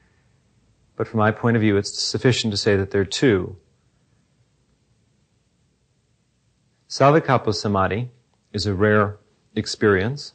But 0.96 1.06
from 1.06 1.18
my 1.18 1.30
point 1.30 1.58
of 1.58 1.60
view, 1.60 1.76
it's 1.76 1.92
sufficient 2.00 2.54
to 2.54 2.56
say 2.56 2.74
that 2.76 2.90
there 2.90 3.02
are 3.02 3.04
two. 3.04 3.58
Savikalpa 6.88 7.54
samadhi 7.54 8.12
is 8.54 8.64
a 8.64 8.72
rare 8.72 9.18
experience 9.54 10.32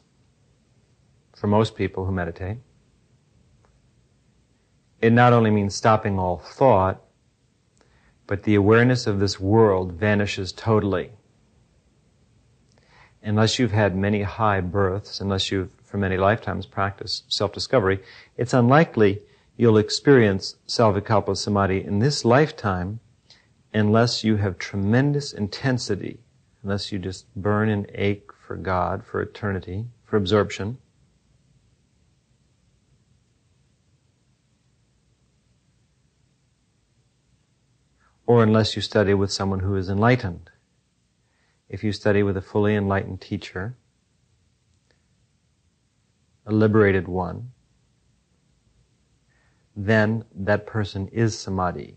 for 1.34 1.48
most 1.48 1.74
people 1.74 2.04
who 2.04 2.12
meditate. 2.12 2.58
It 5.02 5.12
not 5.12 5.32
only 5.32 5.50
means 5.50 5.74
stopping 5.74 6.16
all 6.16 6.38
thought, 6.38 7.02
but 8.28 8.44
the 8.44 8.54
awareness 8.54 9.08
of 9.08 9.18
this 9.18 9.40
world 9.40 9.94
vanishes 9.94 10.52
totally 10.52 11.10
unless 13.28 13.58
you've 13.58 13.72
had 13.72 13.94
many 13.94 14.22
high 14.22 14.60
births, 14.60 15.20
unless 15.20 15.52
you've 15.52 15.68
for 15.84 15.98
many 15.98 16.16
lifetimes 16.16 16.64
practiced 16.64 17.30
self-discovery, 17.30 18.00
it's 18.38 18.54
unlikely 18.54 19.20
you'll 19.56 19.76
experience 19.76 20.56
Savikalpa 20.66 21.36
Samadhi 21.36 21.84
in 21.84 21.98
this 21.98 22.24
lifetime 22.24 23.00
unless 23.74 24.24
you 24.24 24.36
have 24.36 24.58
tremendous 24.58 25.32
intensity, 25.32 26.20
unless 26.62 26.90
you 26.90 26.98
just 26.98 27.26
burn 27.36 27.68
and 27.68 27.90
ache 27.94 28.30
for 28.32 28.56
God, 28.56 29.04
for 29.04 29.20
eternity, 29.20 29.86
for 30.04 30.16
absorption. 30.16 30.78
Or 38.26 38.42
unless 38.42 38.74
you 38.74 38.80
study 38.80 39.12
with 39.12 39.30
someone 39.32 39.60
who 39.60 39.74
is 39.76 39.90
enlightened 39.90 40.47
if 41.68 41.84
you 41.84 41.92
study 41.92 42.22
with 42.22 42.36
a 42.36 42.42
fully 42.42 42.74
enlightened 42.74 43.20
teacher, 43.20 43.76
a 46.46 46.52
liberated 46.52 47.06
one, 47.06 47.52
then 49.76 50.24
that 50.34 50.66
person 50.66 51.08
is 51.08 51.38
samadhi. 51.38 51.96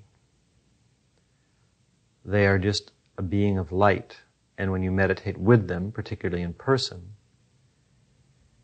They 2.23 2.45
are 2.45 2.59
just 2.59 2.91
a 3.17 3.21
being 3.21 3.57
of 3.57 3.71
light. 3.71 4.19
And 4.57 4.71
when 4.71 4.83
you 4.83 4.91
meditate 4.91 5.37
with 5.37 5.67
them, 5.67 5.91
particularly 5.91 6.43
in 6.43 6.53
person, 6.53 7.13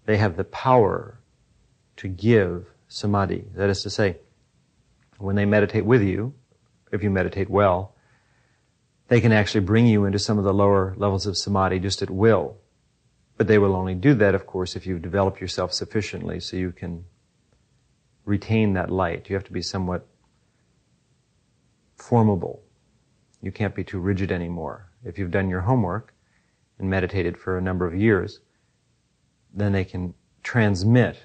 they 0.06 0.18
have 0.18 0.38
the 0.38 0.44
power 0.44 1.20
to 1.96 2.08
give 2.08 2.68
samadhi. 2.88 3.46
That 3.56 3.70
is 3.70 3.82
to 3.84 3.90
say, 3.90 4.18
when 5.18 5.36
they 5.36 5.46
meditate 5.46 5.86
with 5.86 6.04
you, 6.04 6.34
if 6.92 7.02
you 7.02 7.10
meditate 7.10 7.50
well, 7.50 7.96
they 9.08 9.22
can 9.22 9.32
actually 9.32 9.62
bring 9.62 9.88
you 9.88 10.06
into 10.06 10.20
some 10.20 10.38
of 10.38 10.44
the 10.44 10.54
lower 10.54 10.94
levels 10.98 11.26
of 11.26 11.38
samadhi 11.38 11.80
just 11.80 12.02
at 12.02 12.10
will. 12.10 12.58
But 13.38 13.48
they 13.48 13.58
will 13.58 13.76
only 13.76 13.96
do 13.96 14.14
that, 14.16 14.36
of 14.36 14.48
course, 14.48 14.76
if 14.76 14.86
you 14.88 15.00
develop 15.00 15.40
yourself 15.40 15.72
sufficiently 15.72 16.40
so 16.40 16.58
you 16.58 16.72
can 16.72 17.06
retain 18.26 18.74
that 18.74 18.92
light. 18.92 19.30
You 19.30 19.36
have 19.36 19.46
to 19.46 19.54
be 19.54 19.62
somewhat 19.62 20.08
formable. 21.96 22.64
You 23.42 23.52
can't 23.52 23.76
be 23.76 23.84
too 23.84 24.00
rigid 24.00 24.32
anymore. 24.32 24.92
If 25.06 25.18
you've 25.18 25.32
done 25.32 25.50
your 25.50 25.62
homework 25.62 26.14
and 26.80 26.90
meditated 26.90 27.38
for 27.38 27.58
a 27.58 27.62
number 27.62 27.86
of 27.86 27.96
years, 27.96 28.40
then 29.54 29.72
they 29.72 29.86
can 29.86 30.14
transmit 30.44 31.18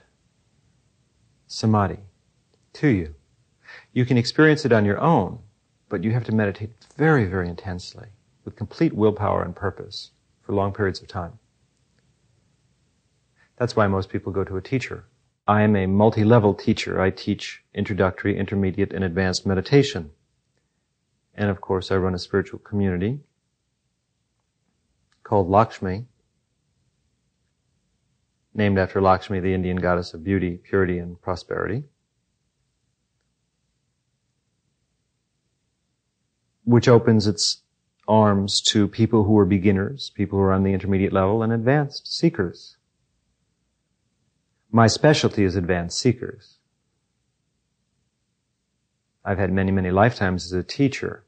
samadhi 1.47 1.99
to 2.75 2.88
you. 2.88 3.14
You 3.92 4.05
can 4.05 4.16
experience 4.16 4.64
it 4.64 4.73
on 4.73 4.85
your 4.85 5.01
own, 5.01 5.40
but 5.92 6.02
you 6.02 6.11
have 6.11 6.24
to 6.24 6.35
meditate 6.35 6.70
very, 6.96 7.26
very 7.26 7.50
intensely 7.50 8.07
with 8.46 8.57
complete 8.57 8.94
willpower 8.94 9.42
and 9.42 9.55
purpose 9.55 10.12
for 10.40 10.55
long 10.55 10.72
periods 10.72 11.02
of 11.02 11.07
time. 11.07 11.38
That's 13.59 13.76
why 13.76 13.87
most 13.88 14.09
people 14.09 14.33
go 14.33 14.42
to 14.42 14.57
a 14.57 14.62
teacher. 14.62 15.05
I 15.46 15.61
am 15.61 15.76
a 15.76 15.85
multi-level 15.85 16.55
teacher. 16.55 16.98
I 16.98 17.11
teach 17.11 17.62
introductory, 17.74 18.38
intermediate, 18.38 18.94
and 18.94 19.05
advanced 19.05 19.44
meditation. 19.44 20.12
And 21.35 21.50
of 21.50 21.61
course, 21.61 21.90
I 21.90 21.96
run 21.96 22.14
a 22.14 22.18
spiritual 22.18 22.61
community 22.61 23.20
called 25.24 25.50
Lakshmi, 25.50 26.07
named 28.55 28.78
after 28.78 29.02
Lakshmi, 29.02 29.40
the 29.40 29.52
Indian 29.52 29.76
goddess 29.76 30.14
of 30.14 30.24
beauty, 30.24 30.57
purity, 30.57 30.98
and 30.98 31.20
prosperity. 31.20 31.85
Which 36.64 36.88
opens 36.88 37.27
its 37.27 37.62
arms 38.09 38.61
to 38.61 38.88
people 38.88 39.25
who 39.25 39.38
are 39.38 39.44
beginners, 39.44 40.11
people 40.14 40.38
who 40.38 40.44
are 40.44 40.53
on 40.53 40.64
the 40.64 40.72
intermediate 40.72 41.12
level, 41.12 41.42
and 41.42 41.53
advanced 41.53 42.12
seekers. 42.12 42.77
My 44.70 44.87
specialty 44.87 45.44
is 45.44 45.57
advanced 45.57 45.98
seekers. 45.98 46.59
I've 49.25 49.38
had 49.38 49.53
many, 49.53 49.70
many 49.70 49.90
lifetimes 49.90 50.46
as 50.46 50.53
a 50.53 50.62
teacher. 50.62 51.25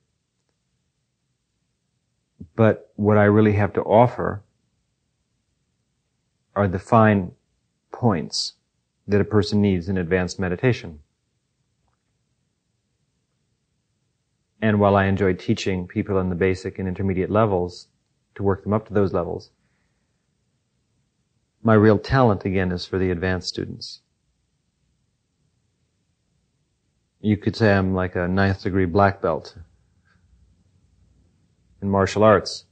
But 2.57 2.91
what 2.97 3.19
I 3.19 3.25
really 3.25 3.53
have 3.53 3.73
to 3.75 3.83
offer 3.83 4.43
are 6.57 6.69
the 6.69 6.79
fine 6.79 7.33
points 7.93 8.55
that 9.07 9.21
a 9.21 9.25
person 9.25 9.61
needs 9.61 9.89
in 9.89 9.99
advanced 9.99 10.41
meditation. 10.41 11.01
And 14.65 14.81
while 14.81 14.97
I 14.97 15.05
enjoy 15.05 15.35
teaching 15.35 15.87
people 15.87 16.19
in 16.19 16.31
the 16.31 16.35
basic 16.35 16.79
and 16.79 16.89
intermediate 16.89 17.29
levels 17.31 17.89
to 18.35 18.43
work 18.43 18.63
them 18.63 18.73
up 18.73 18.87
to 18.87 18.95
those 18.95 19.13
levels, 19.13 19.51
my 21.63 21.75
real 21.75 21.99
talent 21.99 22.47
again 22.47 22.73
is 22.73 22.87
for 22.87 22.99
the 22.99 23.11
advanced 23.11 23.49
students. 23.49 24.01
You 27.21 27.37
could 27.37 27.55
say 27.55 27.75
I'm 27.75 27.93
like 27.93 28.17
a 28.17 28.27
ninth 28.27 28.63
degree 28.63 28.87
black 28.87 29.21
belt 29.21 29.55
in 31.83 31.91
martial 31.91 32.25
arts. 32.25 32.65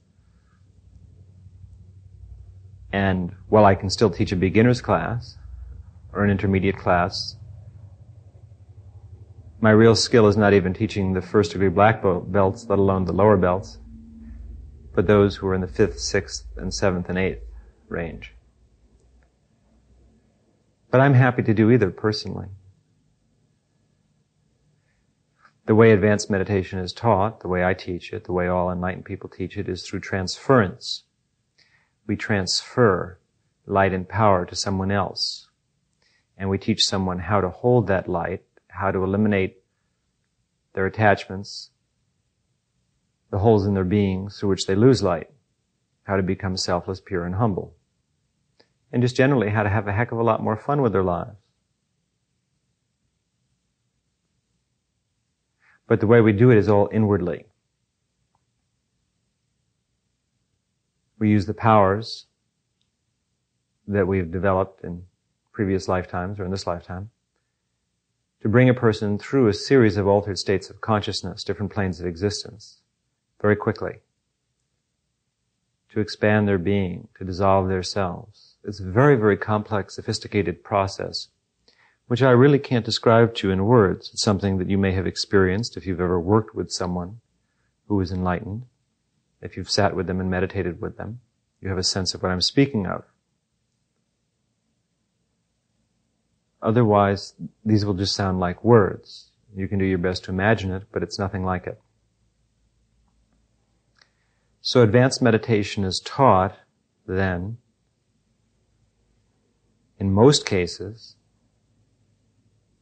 And 2.91 3.35
while 3.49 3.65
I 3.65 3.75
can 3.75 3.91
still 3.91 4.09
teach 4.09 4.31
a 4.31 4.35
beginner's 4.35 4.81
class 4.81 5.37
or 6.11 6.23
an 6.23 6.31
intermediate 6.31 6.79
class, 6.79 7.35
my 9.63 9.71
real 9.71 9.95
skill 9.95 10.27
is 10.27 10.35
not 10.35 10.51
even 10.51 10.73
teaching 10.73 11.13
the 11.13 11.21
first 11.21 11.53
degree 11.53 11.69
black 11.69 12.01
belts, 12.03 12.65
let 12.67 12.79
alone 12.79 13.05
the 13.05 13.13
lower 13.13 13.37
belts, 13.37 13.77
but 14.93 15.07
those 15.07 15.37
who 15.37 15.47
are 15.47 15.55
in 15.55 15.61
the 15.61 15.67
fifth, 15.67 16.01
sixth, 16.01 16.45
and 16.57 16.73
seventh 16.73 17.07
and 17.07 17.17
eighth 17.17 17.41
range. 17.87 18.35
But 20.91 20.99
I'm 20.99 21.13
happy 21.13 21.43
to 21.43 21.53
do 21.53 21.71
either 21.71 21.91
personally. 21.91 22.47
The 25.65 25.75
way 25.75 25.91
advanced 25.91 26.29
meditation 26.29 26.79
is 26.79 26.91
taught, 26.91 27.39
the 27.39 27.47
way 27.47 27.63
I 27.63 27.73
teach 27.73 28.11
it, 28.11 28.25
the 28.25 28.33
way 28.33 28.49
all 28.49 28.69
enlightened 28.69 29.05
people 29.05 29.29
teach 29.29 29.55
it, 29.55 29.69
is 29.69 29.87
through 29.87 30.01
transference. 30.01 31.03
We 32.05 32.17
transfer 32.17 33.17
light 33.65 33.93
and 33.93 34.09
power 34.09 34.45
to 34.45 34.57
someone 34.57 34.91
else. 34.91 35.47
And 36.37 36.49
we 36.49 36.57
teach 36.57 36.83
someone 36.83 37.19
how 37.19 37.39
to 37.39 37.49
hold 37.49 37.87
that 37.87 38.09
light, 38.09 38.43
how 38.73 38.91
to 38.91 39.03
eliminate 39.03 39.57
their 40.73 40.85
attachments, 40.85 41.71
the 43.31 43.39
holes 43.39 43.65
in 43.65 43.73
their 43.73 43.83
being 43.83 44.29
through 44.29 44.49
which 44.49 44.65
they 44.65 44.75
lose 44.75 45.03
light, 45.03 45.29
how 46.03 46.15
to 46.15 46.23
become 46.23 46.57
selfless, 46.57 46.99
pure, 46.99 47.25
and 47.25 47.35
humble 47.35 47.75
and 48.93 49.01
just 49.01 49.15
generally 49.15 49.49
how 49.49 49.63
to 49.63 49.69
have 49.69 49.87
a 49.87 49.91
heck 49.91 50.11
of 50.11 50.19
a 50.19 50.23
lot 50.23 50.41
more 50.41 50.55
fun 50.55 50.81
with 50.81 50.93
their 50.93 51.03
lives. 51.03 51.35
But 55.87 55.99
the 55.99 56.07
way 56.07 56.21
we 56.21 56.31
do 56.31 56.51
it 56.51 56.57
is 56.57 56.69
all 56.69 56.89
inwardly. 56.93 57.47
We 61.17 61.29
use 61.31 61.47
the 61.47 61.53
powers 61.55 62.27
that 63.87 64.07
we've 64.07 64.31
developed 64.31 64.83
in 64.83 65.03
previous 65.51 65.87
lifetimes 65.87 66.39
or 66.39 66.45
in 66.45 66.51
this 66.51 66.67
lifetime 66.67 67.09
to 68.43 68.49
bring 68.49 68.69
a 68.69 68.73
person 68.75 69.17
through 69.17 69.47
a 69.47 69.53
series 69.53 69.97
of 69.97 70.07
altered 70.07 70.37
states 70.37 70.69
of 70.69 70.81
consciousness, 70.81 71.43
different 71.43 71.73
planes 71.73 71.99
of 71.99 72.05
existence, 72.05 72.81
very 73.41 73.55
quickly, 73.55 74.01
to 75.89 75.99
expand 75.99 76.47
their 76.47 76.59
being, 76.59 77.07
to 77.17 77.25
dissolve 77.25 77.67
their 77.67 77.81
selves 77.81 78.53
it's 78.63 78.79
a 78.79 78.89
very, 78.89 79.15
very 79.15 79.37
complex, 79.37 79.95
sophisticated 79.95 80.63
process, 80.63 81.27
which 82.07 82.21
I 82.21 82.31
really 82.31 82.59
can't 82.59 82.85
describe 82.85 83.35
to 83.35 83.47
you 83.47 83.53
in 83.53 83.65
words. 83.65 84.11
It's 84.13 84.23
something 84.23 84.57
that 84.57 84.69
you 84.69 84.77
may 84.77 84.93
have 84.93 85.05
experienced 85.05 85.75
if 85.75 85.85
you've 85.85 85.99
ever 85.99 86.19
worked 86.19 86.55
with 86.55 86.71
someone 86.71 87.19
who 87.87 87.99
is 87.99 88.11
enlightened, 88.11 88.63
if 89.41 89.57
you've 89.57 89.69
sat 89.69 89.95
with 89.95 90.07
them 90.07 90.21
and 90.21 90.31
meditated 90.31 90.79
with 90.81 90.97
them. 90.97 91.19
You 91.59 91.69
have 91.69 91.77
a 91.77 91.83
sense 91.83 92.13
of 92.13 92.23
what 92.23 92.31
I'm 92.31 92.41
speaking 92.41 92.85
of. 92.87 93.03
Otherwise, 96.63 97.33
these 97.63 97.85
will 97.85 97.93
just 97.93 98.15
sound 98.15 98.39
like 98.39 98.63
words. 98.63 99.31
You 99.55 99.67
can 99.67 99.77
do 99.77 99.85
your 99.85 99.97
best 99.97 100.23
to 100.23 100.31
imagine 100.31 100.71
it, 100.71 100.83
but 100.91 101.03
it's 101.03 101.19
nothing 101.19 101.43
like 101.43 101.67
it. 101.67 101.79
So 104.61 104.81
advanced 104.81 105.21
meditation 105.21 105.83
is 105.83 105.99
taught 105.99 106.55
then 107.05 107.57
in 109.99 110.11
most 110.11 110.45
cases, 110.45 111.15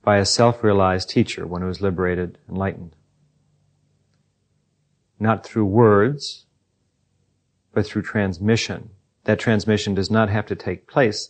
by 0.03 0.17
a 0.17 0.25
self-realized 0.25 1.09
teacher, 1.09 1.45
one 1.45 1.61
who 1.61 1.69
is 1.69 1.81
liberated, 1.81 2.39
enlightened. 2.49 2.95
Not 5.19 5.45
through 5.45 5.65
words, 5.65 6.45
but 7.73 7.85
through 7.85 8.01
transmission. 8.01 8.89
That 9.25 9.39
transmission 9.39 9.93
does 9.93 10.09
not 10.09 10.29
have 10.29 10.47
to 10.47 10.55
take 10.55 10.87
place 10.87 11.29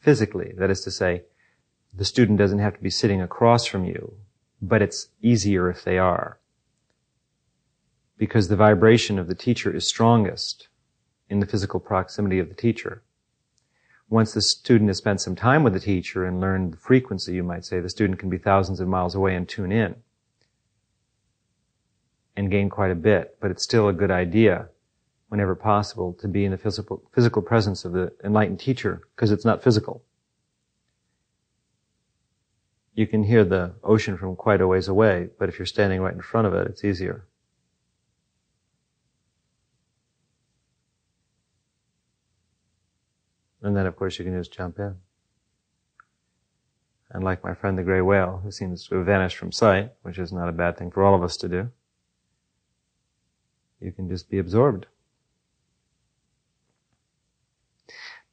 physically. 0.00 0.52
That 0.56 0.70
is 0.70 0.80
to 0.82 0.90
say, 0.90 1.22
the 1.92 2.04
student 2.04 2.38
doesn't 2.38 2.58
have 2.58 2.74
to 2.74 2.82
be 2.82 2.90
sitting 2.90 3.20
across 3.20 3.66
from 3.66 3.84
you, 3.84 4.14
but 4.60 4.82
it's 4.82 5.08
easier 5.22 5.70
if 5.70 5.84
they 5.84 5.98
are. 5.98 6.38
Because 8.16 8.48
the 8.48 8.56
vibration 8.56 9.18
of 9.18 9.28
the 9.28 9.34
teacher 9.34 9.74
is 9.74 9.88
strongest 9.88 10.68
in 11.28 11.40
the 11.40 11.46
physical 11.46 11.80
proximity 11.80 12.38
of 12.38 12.48
the 12.48 12.54
teacher 12.54 13.02
once 14.10 14.32
the 14.32 14.40
student 14.40 14.88
has 14.88 14.98
spent 14.98 15.20
some 15.20 15.36
time 15.36 15.62
with 15.62 15.74
the 15.74 15.80
teacher 15.80 16.24
and 16.24 16.40
learned 16.40 16.72
the 16.72 16.78
frequency, 16.78 17.34
you 17.34 17.42
might 17.42 17.64
say, 17.64 17.80
the 17.80 17.90
student 17.90 18.18
can 18.18 18.30
be 18.30 18.38
thousands 18.38 18.80
of 18.80 18.88
miles 18.88 19.14
away 19.14 19.34
and 19.34 19.48
tune 19.48 19.70
in 19.70 19.94
and 22.36 22.50
gain 22.50 22.70
quite 22.70 22.90
a 22.90 22.94
bit. 22.94 23.36
But 23.40 23.50
it's 23.50 23.62
still 23.62 23.88
a 23.88 23.92
good 23.92 24.10
idea, 24.10 24.68
whenever 25.28 25.54
possible, 25.54 26.14
to 26.14 26.28
be 26.28 26.44
in 26.44 26.50
the 26.50 26.58
physical, 26.58 27.02
physical 27.14 27.42
presence 27.42 27.84
of 27.84 27.92
the 27.92 28.12
enlightened 28.24 28.60
teacher, 28.60 29.02
because 29.14 29.30
it's 29.30 29.44
not 29.44 29.62
physical. 29.62 30.02
You 32.94 33.06
can 33.06 33.22
hear 33.22 33.44
the 33.44 33.74
ocean 33.84 34.16
from 34.16 34.34
quite 34.34 34.60
a 34.60 34.66
ways 34.66 34.88
away, 34.88 35.28
but 35.38 35.48
if 35.48 35.58
you're 35.58 35.66
standing 35.66 36.00
right 36.00 36.14
in 36.14 36.20
front 36.20 36.46
of 36.46 36.54
it, 36.54 36.66
it's 36.66 36.84
easier. 36.84 37.26
And 43.62 43.76
then, 43.76 43.86
of 43.86 43.96
course, 43.96 44.18
you 44.18 44.24
can 44.24 44.36
just 44.36 44.52
jump 44.52 44.78
in. 44.78 44.96
And 47.10 47.24
like 47.24 47.42
my 47.42 47.54
friend 47.54 47.78
the 47.78 47.82
gray 47.82 48.00
whale, 48.00 48.40
who 48.42 48.50
seems 48.50 48.86
to 48.88 48.96
have 48.96 49.06
vanished 49.06 49.36
from 49.36 49.52
sight, 49.52 49.92
which 50.02 50.18
is 50.18 50.32
not 50.32 50.48
a 50.48 50.52
bad 50.52 50.76
thing 50.76 50.90
for 50.90 51.04
all 51.04 51.14
of 51.14 51.22
us 51.22 51.36
to 51.38 51.48
do, 51.48 51.70
you 53.80 53.92
can 53.92 54.08
just 54.08 54.28
be 54.28 54.38
absorbed. 54.38 54.86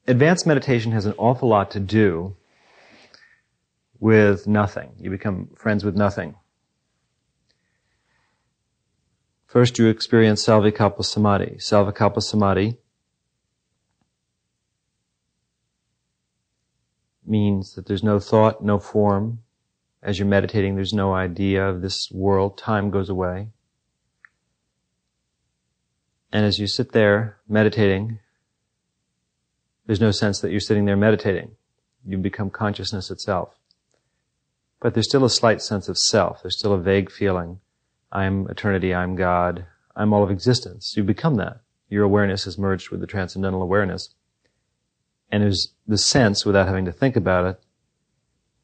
Advanced 0.08 0.46
meditation 0.46 0.92
has 0.92 1.06
an 1.08 1.16
awful 1.18 1.50
lot 1.50 1.72
to 1.72 1.80
do 1.80 2.36
with 4.00 4.46
nothing. 4.46 4.92
You 5.00 5.10
become 5.10 5.50
friends 5.56 5.84
with 5.84 5.96
nothing. 5.96 6.36
First, 9.48 9.80
you 9.80 9.88
experience 9.88 10.46
Savikalpa 10.46 11.04
Samadhi. 11.04 11.56
Savikalpa 11.58 12.22
Samadhi 12.22 12.78
means 17.26 17.74
that 17.74 17.88
there's 17.88 18.04
no 18.04 18.20
thought, 18.20 18.64
no 18.64 18.78
form. 18.78 19.40
As 20.04 20.20
you're 20.20 20.28
meditating, 20.28 20.76
there's 20.76 20.94
no 20.94 21.16
idea 21.16 21.68
of 21.68 21.82
this 21.82 22.12
world. 22.12 22.60
Time 22.60 22.92
goes 22.92 23.10
away. 23.10 23.48
And 26.32 26.46
as 26.46 26.60
you 26.60 26.68
sit 26.68 26.92
there 26.92 27.38
meditating, 27.48 28.20
there's 29.86 30.02
no 30.02 30.12
sense 30.12 30.40
that 30.40 30.52
you're 30.52 30.60
sitting 30.60 30.86
there 30.86 30.98
meditating. 30.98 31.52
You 32.06 32.18
become 32.18 32.50
consciousness 32.50 33.12
itself. 33.12 33.58
But 34.80 34.94
there's 34.94 35.08
still 35.08 35.26
a 35.26 35.30
slight 35.30 35.62
sense 35.62 35.88
of 35.88 35.98
self. 35.98 36.42
There's 36.42 36.58
still 36.58 36.74
a 36.74 36.80
vague 36.80 37.12
feeling. 37.12 37.60
I'm 38.12 38.48
eternity. 38.50 38.94
I'm 38.94 39.16
God. 39.16 39.66
I'm 39.96 40.14
all 40.14 40.24
of 40.24 40.32
existence. 40.32 40.94
You 40.96 41.04
become 41.04 41.36
that. 41.36 41.62
Your 41.90 42.04
awareness 42.04 42.46
is 42.48 42.58
merged 42.58 42.90
with 42.90 43.00
the 43.00 43.08
transcendental 43.08 43.62
awareness. 43.62 44.14
And 45.32 45.44
there's 45.44 45.74
the 45.88 45.98
sense, 45.98 46.46
without 46.46 46.68
having 46.68 46.86
to 46.86 46.92
think 46.92 47.16
about 47.16 47.46
it, 47.46 47.60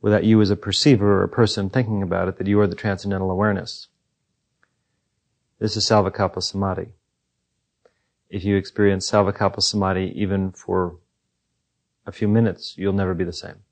without 0.02 0.24
you 0.24 0.42
as 0.42 0.50
a 0.50 0.56
perceiver 0.56 1.20
or 1.20 1.24
a 1.24 1.30
person 1.30 1.70
thinking 1.70 2.04
about 2.04 2.28
it, 2.28 2.38
that 2.38 2.48
you 2.48 2.60
are 2.60 2.68
the 2.68 2.76
transcendental 2.76 3.32
awareness. 3.32 3.88
This 5.60 5.78
is 5.78 5.88
Savikalpa 5.88 6.42
Samadhi. 6.42 6.94
If 8.30 8.44
you 8.44 8.58
experience 8.58 9.10
Savikalpa 9.10 9.62
Samadhi 9.62 10.14
even 10.16 10.52
for 10.52 10.98
a 12.12 12.14
few 12.14 12.28
minutes, 12.28 12.76
you'll 12.78 12.92
never 12.92 13.14
be 13.14 13.24
the 13.24 13.32
same. 13.32 13.64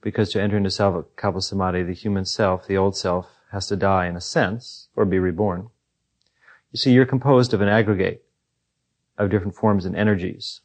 Because 0.00 0.30
to 0.30 0.42
enter 0.42 0.56
into 0.56 0.68
Savikalpa 0.68 1.40
Samadhi, 1.40 1.84
the 1.84 1.94
human 1.94 2.24
self, 2.24 2.66
the 2.66 2.76
old 2.76 2.96
self, 2.96 3.28
has 3.52 3.68
to 3.68 3.76
die 3.76 4.06
in 4.06 4.16
a 4.16 4.20
sense, 4.20 4.88
or 4.96 5.04
be 5.04 5.20
reborn. 5.20 5.68
You 6.72 6.78
see, 6.78 6.92
you're 6.92 7.06
composed 7.06 7.54
of 7.54 7.60
an 7.60 7.68
aggregate 7.68 8.24
of 9.16 9.30
different 9.30 9.54
forms 9.54 9.84
and 9.84 9.94
energies. 9.94 10.62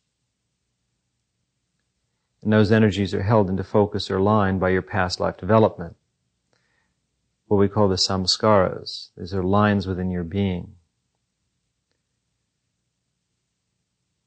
And 2.41 2.51
those 2.51 2.71
energies 2.71 3.13
are 3.13 3.23
held 3.23 3.49
into 3.49 3.63
focus 3.63 4.09
or 4.09 4.19
line 4.19 4.57
by 4.57 4.69
your 4.69 4.81
past 4.81 5.19
life 5.19 5.37
development. 5.37 5.97
What 7.47 7.57
we 7.57 7.67
call 7.67 7.89
the 7.89 7.95
samskaras. 7.95 9.09
These 9.15 9.35
are 9.35 9.43
lines 9.43 9.85
within 9.85 10.09
your 10.09 10.23
being. 10.23 10.76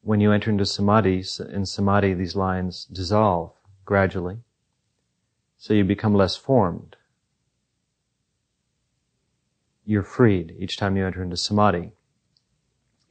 When 0.02 0.20
you 0.20 0.32
enter 0.32 0.50
into 0.50 0.66
samadhi, 0.66 1.24
in 1.52 1.66
samadhi 1.66 2.14
these 2.14 2.36
lines 2.36 2.86
dissolve 2.86 3.52
gradually. 3.84 4.38
So 5.58 5.74
you 5.74 5.84
become 5.84 6.14
less 6.14 6.36
formed. 6.36 6.96
you're 9.90 10.04
freed 10.04 10.54
each 10.56 10.76
time 10.76 10.96
you 10.96 11.04
enter 11.04 11.20
into 11.20 11.36
samadhi. 11.36 11.90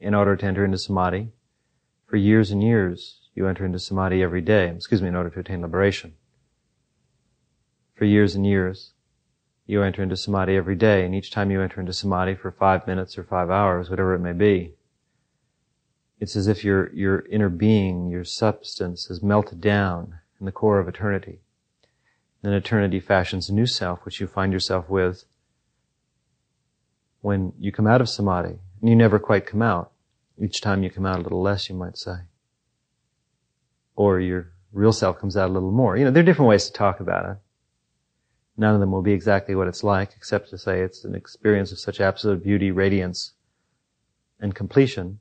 In 0.00 0.14
order 0.14 0.34
to 0.34 0.46
enter 0.46 0.64
into 0.64 0.78
samadhi, 0.78 1.28
for 2.06 2.16
years 2.16 2.50
and 2.50 2.62
years, 2.62 3.28
you 3.34 3.46
enter 3.46 3.66
into 3.66 3.78
samadhi 3.78 4.22
every 4.22 4.40
day, 4.40 4.68
excuse 4.68 5.02
me, 5.02 5.08
in 5.08 5.14
order 5.14 5.28
to 5.28 5.40
attain 5.40 5.60
liberation. 5.60 6.14
For 7.94 8.06
years 8.06 8.34
and 8.34 8.46
years, 8.46 8.94
you 9.66 9.82
enter 9.82 10.02
into 10.02 10.16
samadhi 10.16 10.56
every 10.56 10.74
day, 10.74 11.04
and 11.04 11.14
each 11.14 11.30
time 11.30 11.50
you 11.50 11.60
enter 11.60 11.80
into 11.80 11.92
samadhi 11.92 12.34
for 12.34 12.50
five 12.50 12.86
minutes 12.86 13.18
or 13.18 13.24
five 13.24 13.50
hours, 13.50 13.90
whatever 13.90 14.14
it 14.14 14.20
may 14.20 14.32
be, 14.32 14.72
it's 16.20 16.36
as 16.36 16.46
if 16.46 16.62
your, 16.62 16.92
your 16.92 17.20
inner 17.30 17.48
being, 17.48 18.10
your 18.10 18.24
substance 18.24 19.06
has 19.06 19.22
melted 19.22 19.60
down 19.60 20.18
in 20.38 20.44
the 20.44 20.52
core 20.52 20.78
of 20.78 20.86
eternity. 20.86 21.40
Then 22.42 22.52
eternity 22.52 23.00
fashions 23.00 23.48
a 23.48 23.54
new 23.54 23.66
self, 23.66 24.04
which 24.04 24.20
you 24.20 24.26
find 24.26 24.52
yourself 24.52 24.88
with 24.88 25.24
when 27.22 27.54
you 27.58 27.72
come 27.72 27.86
out 27.86 28.02
of 28.02 28.08
samadhi. 28.08 28.58
And 28.80 28.88
you 28.88 28.96
never 28.96 29.18
quite 29.18 29.46
come 29.46 29.62
out. 29.62 29.92
Each 30.38 30.60
time 30.60 30.82
you 30.82 30.90
come 30.90 31.06
out 31.06 31.18
a 31.18 31.22
little 31.22 31.42
less, 31.42 31.68
you 31.68 31.74
might 31.74 31.98
say. 31.98 32.16
Or 33.96 34.20
your 34.20 34.52
real 34.72 34.92
self 34.92 35.18
comes 35.18 35.36
out 35.36 35.50
a 35.50 35.52
little 35.52 35.72
more. 35.72 35.96
You 35.96 36.04
know, 36.04 36.10
there 36.10 36.22
are 36.22 36.26
different 36.26 36.48
ways 36.48 36.66
to 36.66 36.72
talk 36.72 37.00
about 37.00 37.30
it. 37.30 37.36
None 38.56 38.74
of 38.74 38.80
them 38.80 38.90
will 38.90 39.02
be 39.02 39.12
exactly 39.12 39.54
what 39.54 39.68
it's 39.68 39.82
like, 39.82 40.12
except 40.16 40.50
to 40.50 40.58
say 40.58 40.82
it's 40.82 41.04
an 41.04 41.14
experience 41.14 41.72
of 41.72 41.78
such 41.78 42.00
absolute 42.00 42.42
beauty, 42.42 42.70
radiance, 42.70 43.32
and 44.38 44.54
completion, 44.54 45.20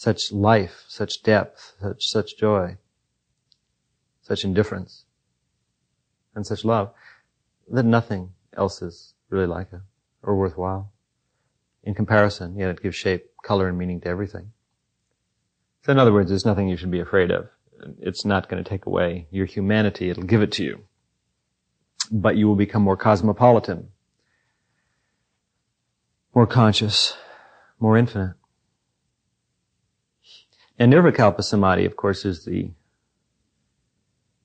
such 0.00 0.32
life, 0.32 0.84
such 0.88 1.22
depth, 1.22 1.74
such, 1.82 2.06
such 2.06 2.38
joy, 2.38 2.78
such 4.22 4.44
indifference, 4.44 5.04
and 6.34 6.46
such 6.46 6.64
love, 6.64 6.90
that 7.68 7.84
nothing 7.84 8.30
else 8.56 8.80
is 8.80 9.12
really 9.28 9.46
like 9.46 9.72
it, 9.72 9.80
or 10.22 10.36
worthwhile. 10.36 10.90
In 11.82 11.94
comparison, 11.94 12.56
yet 12.56 12.70
it 12.70 12.82
gives 12.82 12.96
shape, 12.96 13.26
color, 13.42 13.68
and 13.68 13.76
meaning 13.76 14.00
to 14.00 14.08
everything. 14.08 14.52
So 15.82 15.92
in 15.92 15.98
other 15.98 16.12
words, 16.14 16.30
there's 16.30 16.46
nothing 16.46 16.68
you 16.68 16.76
should 16.78 16.90
be 16.90 17.00
afraid 17.00 17.30
of. 17.30 17.50
It's 17.98 18.24
not 18.24 18.48
going 18.48 18.62
to 18.62 18.68
take 18.68 18.86
away 18.86 19.26
your 19.30 19.44
humanity, 19.44 20.08
it'll 20.08 20.22
give 20.22 20.42
it 20.42 20.52
to 20.52 20.64
you 20.64 20.84
but 22.10 22.36
you 22.36 22.48
will 22.48 22.56
become 22.56 22.82
more 22.82 22.96
cosmopolitan, 22.96 23.88
more 26.34 26.46
conscious, 26.46 27.16
more 27.78 27.96
infinite. 27.96 28.34
And 30.80 30.90
Nirvikalpa 30.90 31.44
Samadhi, 31.44 31.84
of 31.84 31.94
course, 31.94 32.24
is 32.24 32.46
the 32.46 32.70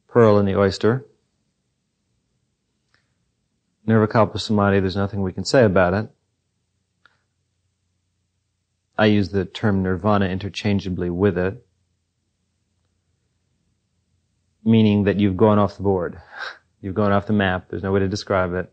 pearl 0.09 0.38
in 0.38 0.45
the 0.45 0.59
oyster. 0.59 1.05
Nirvikalpa 3.88 4.38
Samadhi, 4.38 4.81
there's 4.81 4.97
nothing 4.97 5.21
we 5.21 5.31
can 5.31 5.45
say 5.45 5.63
about 5.63 5.93
it. 5.93 6.09
I 8.97 9.05
use 9.05 9.29
the 9.29 9.45
term 9.45 9.81
nirvana 9.81 10.25
interchangeably 10.27 11.09
with 11.09 11.38
it, 11.38 11.65
meaning 14.65 15.05
that 15.05 15.21
you've 15.21 15.38
gone 15.38 15.57
off 15.57 15.77
the 15.77 15.83
board. 15.83 16.21
You've 16.81 16.93
gone 16.93 17.11
off 17.11 17.25
the 17.25 17.33
map. 17.33 17.69
There's 17.69 17.81
no 17.81 17.91
way 17.91 18.01
to 18.01 18.07
describe 18.07 18.53
it. 18.53 18.71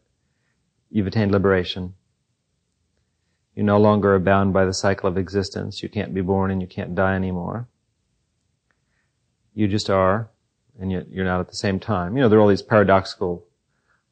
You've 0.91 1.07
attained 1.07 1.33
liberation. 1.33 1.95
You 3.55 3.63
no 3.63 3.79
longer 3.79 4.15
are 4.15 4.19
bound 4.19 4.53
by 4.53 4.65
the 4.65 4.73
cycle 4.73 5.09
of 5.09 5.19
existence. 5.19 5.83
You 5.83 5.89
can't 5.89 6.15
be 6.15 6.23
born 6.23 6.51
and 6.51 6.61
you 6.61 6.67
can't 6.67 6.95
die 6.95 7.15
anymore. 7.15 7.69
You 9.55 9.69
just 9.69 9.91
are, 9.91 10.31
and 10.81 10.91
yet 10.91 11.11
you're 11.11 11.27
not 11.27 11.41
at 11.41 11.49
the 11.49 11.57
same 11.57 11.79
time. 11.79 12.17
You 12.17 12.23
know, 12.23 12.29
there 12.29 12.39
are 12.39 12.43
all 12.43 12.49
these 12.49 12.63
paradoxical 12.63 13.47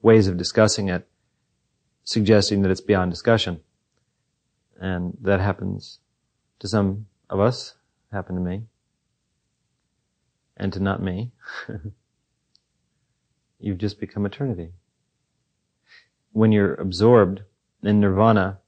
ways 0.02 0.28
of 0.28 0.36
discussing 0.36 0.88
it, 0.88 1.08
suggesting 2.04 2.60
that 2.62 2.70
it's 2.70 2.82
beyond 2.82 3.10
discussion. 3.10 3.60
And 4.78 5.16
that 5.22 5.40
happens 5.40 5.98
to 6.58 6.68
some 6.68 7.06
of 7.30 7.40
us, 7.40 7.74
happened 8.12 8.38
to 8.38 8.42
me, 8.42 8.64
and 10.56 10.72
to 10.74 10.80
not 10.80 11.02
me. 11.02 11.32
You've 13.58 13.78
just 13.78 14.00
become 14.00 14.26
eternity. 14.26 14.72
When 16.32 16.52
you're 16.52 16.74
absorbed 16.74 17.42
in 17.82 18.00
nirvana, 18.00 18.58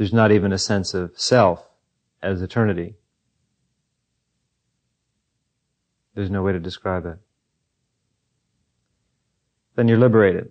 there's 0.00 0.14
not 0.14 0.32
even 0.32 0.50
a 0.50 0.56
sense 0.56 0.94
of 0.94 1.12
self 1.14 1.68
as 2.22 2.40
eternity. 2.40 2.94
There's 6.14 6.30
no 6.30 6.42
way 6.42 6.52
to 6.52 6.58
describe 6.58 7.04
it. 7.04 7.18
Then 9.76 9.88
you're 9.88 9.98
liberated. 9.98 10.48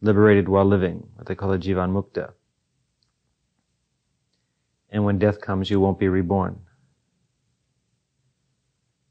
Liberated 0.00 0.48
while 0.48 0.64
living, 0.64 1.06
what 1.14 1.28
they 1.28 1.36
call 1.36 1.52
a 1.52 1.58
jivan 1.58 1.92
mukta. 1.92 2.32
And 4.90 5.04
when 5.04 5.20
death 5.20 5.40
comes, 5.40 5.70
you 5.70 5.78
won't 5.78 6.00
be 6.00 6.08
reborn. 6.08 6.58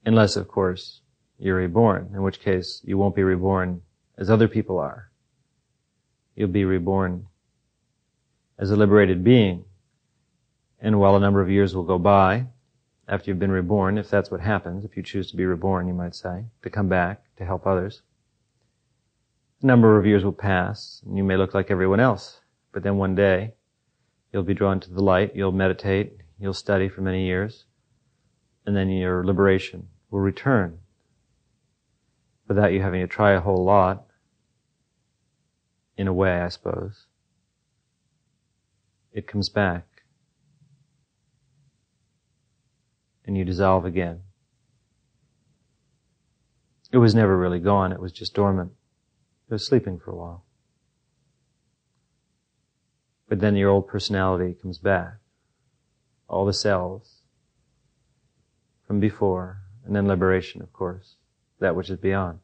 Unless, 0.06 0.36
of 0.36 0.50
course, 0.50 1.00
you're 1.40 1.56
reborn, 1.56 2.12
in 2.14 2.22
which 2.24 2.42
case 2.42 2.82
you 2.84 2.98
won't 2.98 3.16
be 3.16 3.24
reborn 3.24 3.84
as 4.18 4.30
other 4.30 4.50
people 4.50 4.80
are. 4.80 5.12
You'll 6.36 6.50
be 6.50 6.66
reborn 6.66 7.28
as 8.58 8.72
a 8.72 8.76
liberated 8.76 9.24
being. 9.24 9.66
And 10.80 11.00
while 11.00 11.16
a 11.16 11.20
number 11.20 11.42
of 11.42 11.50
years 11.50 11.76
will 11.76 11.84
go 11.84 11.98
by 11.98 12.48
after 13.08 13.30
you've 13.30 13.40
been 13.40 13.52
reborn, 13.52 13.98
if 13.98 14.10
that's 14.10 14.32
what 14.32 14.42
happens, 14.42 14.84
if 14.86 14.98
you 14.98 15.04
choose 15.04 15.30
to 15.32 15.38
be 15.38 15.46
reborn, 15.46 15.88
you 15.88 15.94
might 15.94 16.16
say, 16.16 16.46
to 16.64 16.70
come 16.70 16.88
back 16.88 17.24
to 17.38 17.46
help 17.46 17.66
others, 17.66 18.02
a 19.62 19.66
number 19.66 19.98
of 19.98 20.06
years 20.06 20.24
will 20.24 20.34
pass 20.34 21.02
and 21.06 21.18
you 21.18 21.24
may 21.24 21.38
look 21.38 21.54
like 21.54 21.72
everyone 21.72 22.00
else. 22.00 22.42
But 22.72 22.84
then 22.84 22.98
one 22.98 23.16
day, 23.16 23.54
you'll 24.32 24.44
be 24.44 24.54
drawn 24.54 24.80
to 24.82 24.92
the 24.92 25.04
light, 25.04 25.36
you'll 25.36 25.52
meditate, 25.52 26.18
you'll 26.40 26.54
study 26.54 26.90
for 26.90 27.02
many 27.02 27.26
years, 27.26 27.66
and 28.66 28.76
then 28.76 28.90
your 28.90 29.24
liberation 29.26 29.88
will 30.10 30.20
return 30.20 30.80
without 32.48 32.74
you 32.74 32.82
having 32.82 33.02
to 33.02 33.08
try 33.08 33.32
a 33.32 33.42
whole 33.42 33.64
lot, 33.64 34.06
in 35.98 36.08
a 36.08 36.14
way, 36.14 36.42
I 36.42 36.50
suppose. 36.50 37.06
It 39.16 39.26
comes 39.26 39.50
back. 39.50 39.88
And 43.26 43.36
you 43.36 43.44
dissolve 43.44 43.86
again. 43.86 44.22
It 46.92 47.00
was 47.00 47.16
never 47.16 47.36
really 47.36 47.60
gone, 47.60 47.92
it 47.92 48.00
was 48.00 48.12
just 48.12 48.36
dormant. 48.36 48.74
It 49.50 49.54
was 49.54 49.66
sleeping 49.66 49.98
for 49.98 50.12
a 50.12 50.16
while. 50.16 50.46
But 53.28 53.40
then 53.40 53.56
your 53.56 53.72
old 53.72 53.88
personality 53.88 54.56
comes 54.62 54.78
back. 54.78 55.16
All 56.30 56.46
the 56.46 56.54
cells 56.54 57.22
from 58.86 59.00
before, 59.00 59.62
and 59.84 59.96
then 59.96 60.08
liberation, 60.08 60.62
of 60.62 60.72
course 60.72 61.16
that 61.60 61.76
which 61.76 61.90
is 61.90 61.98
beyond. 61.98 62.40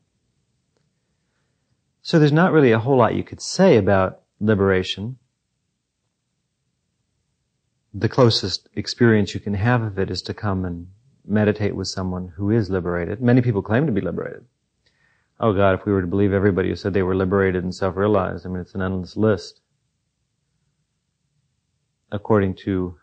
So 2.02 2.18
there's 2.18 2.32
not 2.32 2.52
really 2.52 2.72
a 2.72 2.80
whole 2.80 2.98
lot 2.98 3.16
you 3.16 3.24
could 3.24 3.42
say 3.42 3.78
about 3.78 4.22
liberation. 4.40 5.18
The 7.94 8.10
closest 8.10 8.70
experience 8.74 9.34
you 9.34 9.42
can 9.42 9.54
have 9.54 9.82
of 9.82 10.00
it 10.00 10.10
is 10.10 10.22
to 10.24 10.34
come 10.34 10.64
and 10.64 10.88
meditate 11.26 11.76
with 11.76 11.90
someone 11.90 12.30
who 12.38 12.50
is 12.50 12.70
liberated. 12.70 13.22
Many 13.22 13.42
people 13.42 13.62
claim 13.62 13.86
to 13.86 13.92
be 13.92 14.00
liberated. 14.00 14.46
Oh 15.40 15.54
God, 15.54 15.74
if 15.74 15.86
we 15.86 15.92
were 15.92 16.02
to 16.02 16.08
believe 16.08 16.32
everybody 16.32 16.70
who 16.70 16.76
said 16.76 16.94
they 16.94 17.04
were 17.04 17.16
liberated 17.16 17.64
and 17.64 17.76
self-realized, 17.76 18.46
I 18.46 18.50
mean, 18.50 18.62
it's 18.62 18.76
an 18.76 18.82
endless 18.82 19.18
list. 19.18 19.60
According 22.12 22.56
to 22.66 22.96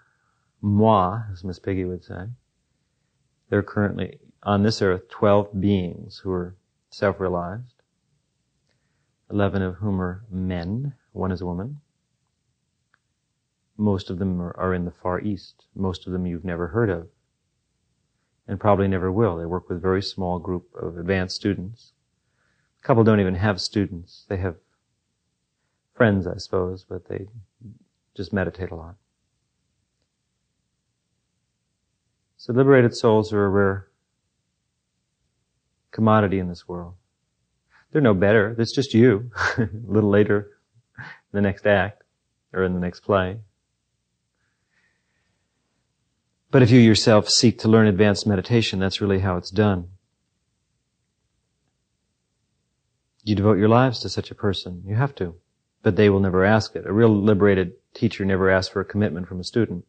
moi, 0.62 1.22
as 1.32 1.44
Miss 1.44 1.58
Piggy 1.58 1.84
would 1.84 2.04
say, 2.04 2.28
there 3.50 3.58
are 3.58 3.64
currently 3.64 4.20
on 4.42 4.62
this 4.62 4.80
earth 4.80 5.08
12 5.10 5.60
beings 5.60 6.20
who 6.22 6.30
are 6.30 6.56
self-realized, 6.90 7.82
11 9.30 9.60
of 9.62 9.74
whom 9.76 10.00
are 10.00 10.24
men, 10.30 10.94
one 11.12 11.32
is 11.32 11.40
a 11.40 11.46
woman. 11.46 11.80
Most 13.80 14.10
of 14.10 14.18
them 14.18 14.42
are, 14.42 14.74
in 14.74 14.84
the 14.84 14.90
Far 14.90 15.20
East. 15.20 15.66
Most 15.74 16.06
of 16.06 16.12
them 16.12 16.26
you've 16.26 16.44
never 16.44 16.66
heard 16.66 16.90
of. 16.90 17.06
And 18.48 18.58
probably 18.58 18.88
never 18.88 19.12
will. 19.12 19.36
They 19.36 19.46
work 19.46 19.68
with 19.68 19.78
a 19.78 19.80
very 19.80 20.02
small 20.02 20.40
group 20.40 20.74
of 20.74 20.98
advanced 20.98 21.36
students. 21.36 21.92
A 22.82 22.86
couple 22.86 23.04
don't 23.04 23.20
even 23.20 23.36
have 23.36 23.60
students. 23.60 24.26
They 24.28 24.38
have 24.38 24.56
friends, 25.94 26.26
I 26.26 26.38
suppose, 26.38 26.84
but 26.84 27.08
they 27.08 27.28
just 28.16 28.32
meditate 28.32 28.72
a 28.72 28.74
lot. 28.74 28.96
So 32.36 32.52
liberated 32.52 32.96
souls 32.96 33.32
are 33.32 33.44
a 33.44 33.48
rare 33.48 33.88
commodity 35.92 36.40
in 36.40 36.48
this 36.48 36.66
world. 36.66 36.94
They're 37.92 38.02
no 38.02 38.14
better. 38.14 38.56
It's 38.58 38.72
just 38.72 38.92
you. 38.92 39.30
a 39.58 39.68
little 39.86 40.10
later, 40.10 40.58
the 41.32 41.40
next 41.40 41.66
act, 41.66 42.02
or 42.52 42.64
in 42.64 42.74
the 42.74 42.80
next 42.80 43.00
play. 43.00 43.38
But 46.50 46.62
if 46.62 46.70
you 46.70 46.80
yourself 46.80 47.28
seek 47.28 47.58
to 47.58 47.68
learn 47.68 47.86
advanced 47.86 48.26
meditation, 48.26 48.78
that's 48.78 49.00
really 49.00 49.18
how 49.20 49.36
it's 49.36 49.50
done. 49.50 49.88
You 53.22 53.34
devote 53.34 53.58
your 53.58 53.68
lives 53.68 54.00
to 54.00 54.08
such 54.08 54.30
a 54.30 54.34
person. 54.34 54.82
You 54.86 54.94
have 54.94 55.14
to. 55.16 55.34
but 55.82 55.96
they 55.96 56.10
will 56.10 56.20
never 56.20 56.44
ask 56.44 56.74
it. 56.76 56.86
A 56.86 56.92
real 56.92 57.08
liberated 57.08 57.72
teacher 57.94 58.24
never 58.24 58.50
asks 58.50 58.72
for 58.72 58.80
a 58.80 58.84
commitment 58.84 59.28
from 59.28 59.40
a 59.40 59.44
student 59.44 59.84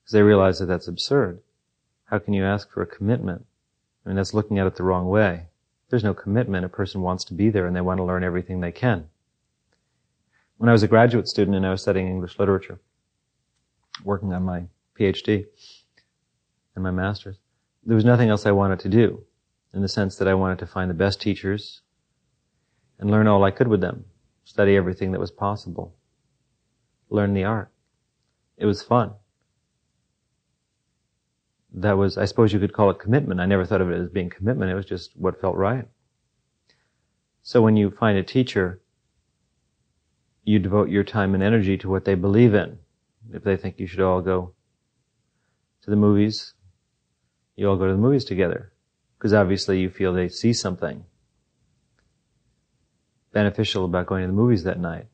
because 0.00 0.12
they 0.12 0.22
realize 0.22 0.58
that 0.58 0.66
that's 0.66 0.88
absurd. 0.88 1.40
How 2.06 2.18
can 2.18 2.32
you 2.32 2.44
ask 2.44 2.70
for 2.72 2.82
a 2.82 2.86
commitment? 2.86 3.44
I 4.04 4.08
mean, 4.08 4.16
that's 4.16 4.34
looking 4.34 4.58
at 4.58 4.66
it 4.66 4.76
the 4.76 4.84
wrong 4.84 5.08
way. 5.08 5.48
There's 5.90 6.04
no 6.04 6.14
commitment. 6.14 6.64
A 6.64 6.68
person 6.68 7.02
wants 7.02 7.24
to 7.24 7.34
be 7.34 7.50
there 7.50 7.66
and 7.66 7.74
they 7.74 7.80
want 7.80 7.98
to 7.98 8.04
learn 8.04 8.24
everything 8.24 8.60
they 8.60 8.72
can. 8.72 9.08
When 10.56 10.68
I 10.68 10.72
was 10.72 10.82
a 10.82 10.88
graduate 10.88 11.28
student 11.28 11.56
and 11.56 11.66
I 11.66 11.70
was 11.70 11.82
studying 11.82 12.08
English 12.08 12.38
literature, 12.38 12.80
working 14.04 14.32
on 14.32 14.42
my 14.42 14.64
PhD 14.98 15.46
and 16.74 16.82
my 16.82 16.90
master's, 16.90 17.36
there 17.84 17.94
was 17.94 18.04
nothing 18.04 18.28
else 18.28 18.46
I 18.46 18.52
wanted 18.52 18.80
to 18.80 18.88
do 18.88 19.24
in 19.72 19.82
the 19.82 19.88
sense 19.88 20.16
that 20.16 20.28
I 20.28 20.34
wanted 20.34 20.58
to 20.60 20.66
find 20.66 20.90
the 20.90 20.94
best 20.94 21.20
teachers 21.20 21.82
and 22.98 23.10
learn 23.10 23.26
all 23.26 23.44
I 23.44 23.50
could 23.50 23.68
with 23.68 23.80
them, 23.80 24.04
study 24.44 24.76
everything 24.76 25.12
that 25.12 25.20
was 25.20 25.30
possible, 25.30 25.94
learn 27.10 27.34
the 27.34 27.44
art. 27.44 27.70
It 28.56 28.66
was 28.66 28.82
fun. 28.82 29.12
That 31.72 31.96
was, 31.96 32.18
I 32.18 32.24
suppose 32.24 32.52
you 32.52 32.58
could 32.58 32.72
call 32.72 32.90
it 32.90 32.98
commitment. 32.98 33.40
I 33.40 33.46
never 33.46 33.64
thought 33.64 33.80
of 33.80 33.90
it 33.90 34.00
as 34.00 34.08
being 34.08 34.30
commitment. 34.30 34.70
It 34.70 34.74
was 34.74 34.86
just 34.86 35.16
what 35.16 35.40
felt 35.40 35.56
right. 35.56 35.86
So 37.42 37.62
when 37.62 37.76
you 37.76 37.90
find 37.90 38.18
a 38.18 38.22
teacher, 38.22 38.80
you 40.44 40.58
devote 40.58 40.88
your 40.88 41.04
time 41.04 41.34
and 41.34 41.42
energy 41.42 41.76
to 41.78 41.88
what 41.88 42.04
they 42.04 42.14
believe 42.14 42.54
in. 42.54 42.78
If 43.32 43.44
they 43.44 43.56
think 43.56 43.78
you 43.78 43.86
should 43.86 44.00
all 44.00 44.22
go 44.22 44.54
to 45.88 45.90
the 45.90 45.96
movies, 45.96 46.52
you 47.56 47.68
all 47.68 47.76
go 47.76 47.86
to 47.86 47.92
the 47.92 47.98
movies 47.98 48.24
together. 48.24 48.72
Because 49.16 49.32
obviously 49.32 49.80
you 49.80 49.88
feel 49.88 50.12
they 50.12 50.28
see 50.28 50.52
something 50.52 51.04
beneficial 53.32 53.84
about 53.84 54.06
going 54.06 54.22
to 54.22 54.26
the 54.26 54.32
movies 54.32 54.64
that 54.64 54.78
night. 54.78 55.06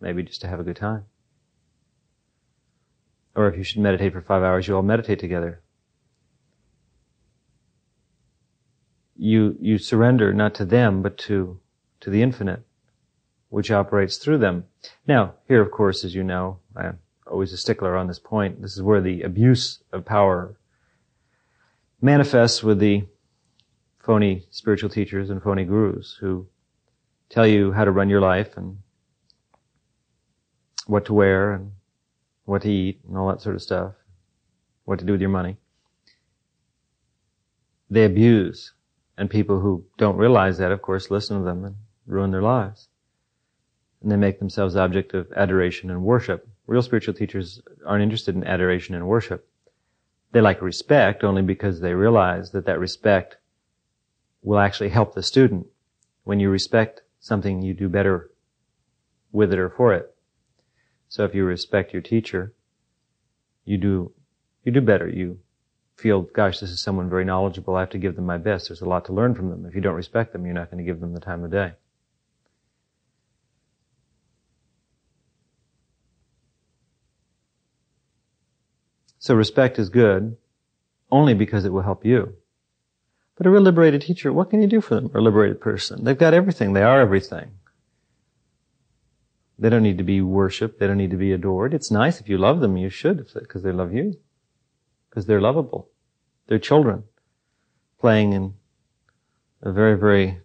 Maybe 0.00 0.22
just 0.22 0.42
to 0.42 0.46
have 0.46 0.60
a 0.60 0.62
good 0.62 0.76
time. 0.76 1.06
Or 3.34 3.48
if 3.48 3.56
you 3.56 3.64
should 3.64 3.80
meditate 3.80 4.12
for 4.12 4.20
five 4.20 4.42
hours, 4.42 4.68
you 4.68 4.76
all 4.76 4.82
meditate 4.82 5.18
together. 5.18 5.62
You, 9.16 9.56
you 9.58 9.78
surrender 9.78 10.34
not 10.34 10.54
to 10.56 10.64
them, 10.66 11.00
but 11.00 11.16
to, 11.18 11.60
to 12.00 12.10
the 12.10 12.22
infinite, 12.22 12.62
which 13.48 13.70
operates 13.70 14.18
through 14.18 14.38
them. 14.38 14.64
Now, 15.06 15.34
here, 15.48 15.62
of 15.62 15.70
course, 15.70 16.04
as 16.04 16.14
you 16.14 16.24
know, 16.24 16.58
I'm 16.76 16.98
always 17.32 17.52
a 17.52 17.56
stickler 17.56 17.96
on 17.96 18.06
this 18.06 18.18
point. 18.18 18.60
This 18.60 18.76
is 18.76 18.82
where 18.82 19.00
the 19.00 19.22
abuse 19.22 19.82
of 19.92 20.04
power 20.04 20.54
manifests 22.00 22.62
with 22.62 22.78
the 22.78 23.04
phony 23.98 24.44
spiritual 24.50 24.90
teachers 24.90 25.30
and 25.30 25.42
phony 25.42 25.64
gurus 25.64 26.16
who 26.20 26.46
tell 27.30 27.46
you 27.46 27.72
how 27.72 27.84
to 27.84 27.90
run 27.90 28.10
your 28.10 28.20
life 28.20 28.56
and 28.56 28.78
what 30.86 31.06
to 31.06 31.14
wear 31.14 31.52
and 31.52 31.72
what 32.44 32.62
to 32.62 32.70
eat 32.70 33.00
and 33.08 33.16
all 33.16 33.28
that 33.28 33.40
sort 33.40 33.54
of 33.54 33.62
stuff, 33.62 33.94
what 34.84 34.98
to 34.98 35.04
do 35.04 35.12
with 35.12 35.20
your 35.20 35.30
money. 35.30 35.56
They 37.88 38.04
abuse, 38.04 38.72
and 39.16 39.30
people 39.30 39.60
who 39.60 39.84
don't 39.98 40.16
realize 40.16 40.58
that, 40.58 40.72
of 40.72 40.82
course, 40.82 41.10
listen 41.10 41.38
to 41.38 41.44
them 41.44 41.64
and 41.64 41.76
ruin 42.06 42.30
their 42.30 42.42
lives. 42.42 42.88
And 44.02 44.10
they 44.10 44.16
make 44.16 44.38
themselves 44.38 44.76
object 44.76 45.14
of 45.14 45.30
adoration 45.36 45.90
and 45.90 46.02
worship. 46.02 46.48
Real 46.66 46.82
spiritual 46.82 47.14
teachers 47.14 47.60
aren't 47.86 48.02
interested 48.02 48.34
in 48.34 48.44
adoration 48.44 48.94
and 48.94 49.06
worship. 49.06 49.48
They 50.32 50.40
like 50.40 50.62
respect 50.62 51.24
only 51.24 51.42
because 51.42 51.80
they 51.80 51.94
realize 51.94 52.52
that 52.52 52.66
that 52.66 52.78
respect 52.78 53.36
will 54.42 54.58
actually 54.58 54.88
help 54.88 55.14
the 55.14 55.22
student. 55.22 55.66
When 56.24 56.40
you 56.40 56.50
respect 56.50 57.02
something 57.20 57.62
you 57.62 57.74
do 57.74 57.88
better 57.88 58.30
with 59.32 59.52
it 59.52 59.58
or 59.58 59.70
for 59.70 59.92
it. 59.94 60.14
So 61.08 61.24
if 61.24 61.34
you 61.34 61.44
respect 61.44 61.92
your 61.92 62.02
teacher, 62.02 62.54
you 63.64 63.78
do, 63.78 64.12
you 64.64 64.72
do 64.72 64.80
better. 64.80 65.08
You 65.08 65.38
feel, 65.96 66.22
gosh, 66.22 66.60
this 66.60 66.70
is 66.70 66.82
someone 66.82 67.10
very 67.10 67.24
knowledgeable. 67.24 67.76
I 67.76 67.80
have 67.80 67.90
to 67.90 67.98
give 67.98 68.16
them 68.16 68.26
my 68.26 68.38
best. 68.38 68.68
There's 68.68 68.80
a 68.80 68.88
lot 68.88 69.04
to 69.06 69.12
learn 69.12 69.34
from 69.34 69.50
them. 69.50 69.66
If 69.66 69.74
you 69.74 69.80
don't 69.80 69.94
respect 69.94 70.32
them, 70.32 70.44
you're 70.44 70.54
not 70.54 70.70
going 70.70 70.84
to 70.84 70.90
give 70.90 71.00
them 71.00 71.14
the 71.14 71.20
time 71.20 71.44
of 71.44 71.50
day. 71.50 71.72
So 79.22 79.36
respect 79.36 79.78
is 79.78 79.88
good 79.88 80.36
only 81.08 81.34
because 81.34 81.64
it 81.64 81.72
will 81.72 81.82
help 81.82 82.04
you. 82.04 82.34
But 83.36 83.46
a 83.46 83.50
real 83.50 83.62
liberated 83.62 84.02
teacher, 84.02 84.32
what 84.32 84.50
can 84.50 84.60
you 84.60 84.66
do 84.66 84.80
for 84.80 84.96
them? 84.96 85.12
A 85.14 85.20
liberated 85.20 85.60
person? 85.60 86.02
They've 86.02 86.18
got 86.18 86.34
everything. 86.34 86.72
They 86.72 86.82
are 86.82 87.00
everything. 87.00 87.52
They 89.60 89.70
don't 89.70 89.84
need 89.84 89.98
to 89.98 90.04
be 90.04 90.20
worshipped. 90.22 90.80
They 90.80 90.88
don't 90.88 90.96
need 90.96 91.12
to 91.12 91.16
be 91.16 91.30
adored. 91.30 91.72
It's 91.72 91.88
nice 91.88 92.20
if 92.20 92.28
you 92.28 92.36
love 92.36 92.58
them. 92.58 92.76
You 92.76 92.90
should, 92.90 93.24
because 93.32 93.62
they 93.62 93.70
love 93.70 93.94
you. 93.94 94.18
Because 95.08 95.26
they're 95.26 95.40
lovable. 95.40 95.88
They're 96.48 96.58
children 96.58 97.04
playing 98.00 98.32
in 98.32 98.54
a 99.62 99.70
very, 99.70 99.96
very 99.96 100.40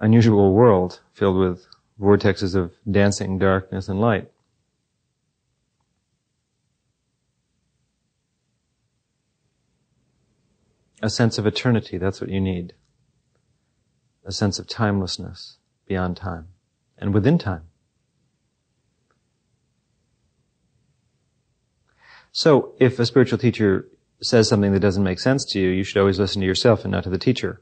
unusual 0.00 0.52
world 0.52 0.98
filled 1.12 1.36
with 1.36 1.68
vortexes 2.00 2.56
of 2.56 2.72
dancing 2.90 3.38
darkness 3.38 3.88
and 3.88 4.00
light. 4.00 4.28
A 11.04 11.10
sense 11.10 11.36
of 11.36 11.46
eternity, 11.46 11.98
that's 11.98 12.22
what 12.22 12.30
you 12.30 12.40
need. 12.40 12.72
A 14.24 14.32
sense 14.32 14.58
of 14.58 14.66
timelessness 14.66 15.58
beyond 15.86 16.16
time 16.16 16.48
and 16.96 17.12
within 17.12 17.36
time. 17.36 17.64
So, 22.32 22.72
if 22.80 22.98
a 22.98 23.04
spiritual 23.04 23.36
teacher 23.36 23.86
says 24.22 24.48
something 24.48 24.72
that 24.72 24.80
doesn't 24.80 25.04
make 25.04 25.20
sense 25.20 25.44
to 25.52 25.60
you, 25.60 25.68
you 25.68 25.84
should 25.84 26.00
always 26.00 26.18
listen 26.18 26.40
to 26.40 26.46
yourself 26.46 26.84
and 26.84 26.92
not 26.92 27.04
to 27.04 27.10
the 27.10 27.18
teacher. 27.18 27.60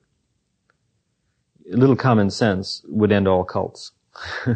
A 1.72 1.76
little 1.76 1.96
common 1.96 2.30
sense 2.30 2.82
would 2.86 3.10
end 3.10 3.26
all 3.26 3.42
cults. 3.42 3.90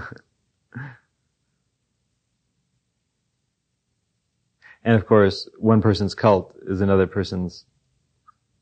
and 4.84 4.94
of 4.94 5.06
course, 5.06 5.48
one 5.58 5.82
person's 5.82 6.14
cult 6.14 6.54
is 6.68 6.80
another 6.80 7.08
person's 7.08 7.64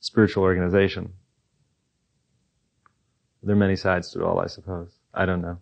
spiritual 0.04 0.42
organization. 0.42 1.14
There 3.42 3.54
are 3.54 3.58
many 3.58 3.74
sides 3.74 4.10
to 4.10 4.20
it 4.20 4.22
all, 4.22 4.38
I 4.38 4.48
suppose. 4.48 4.90
I 5.14 5.24
don't 5.24 5.40
know. 5.40 5.58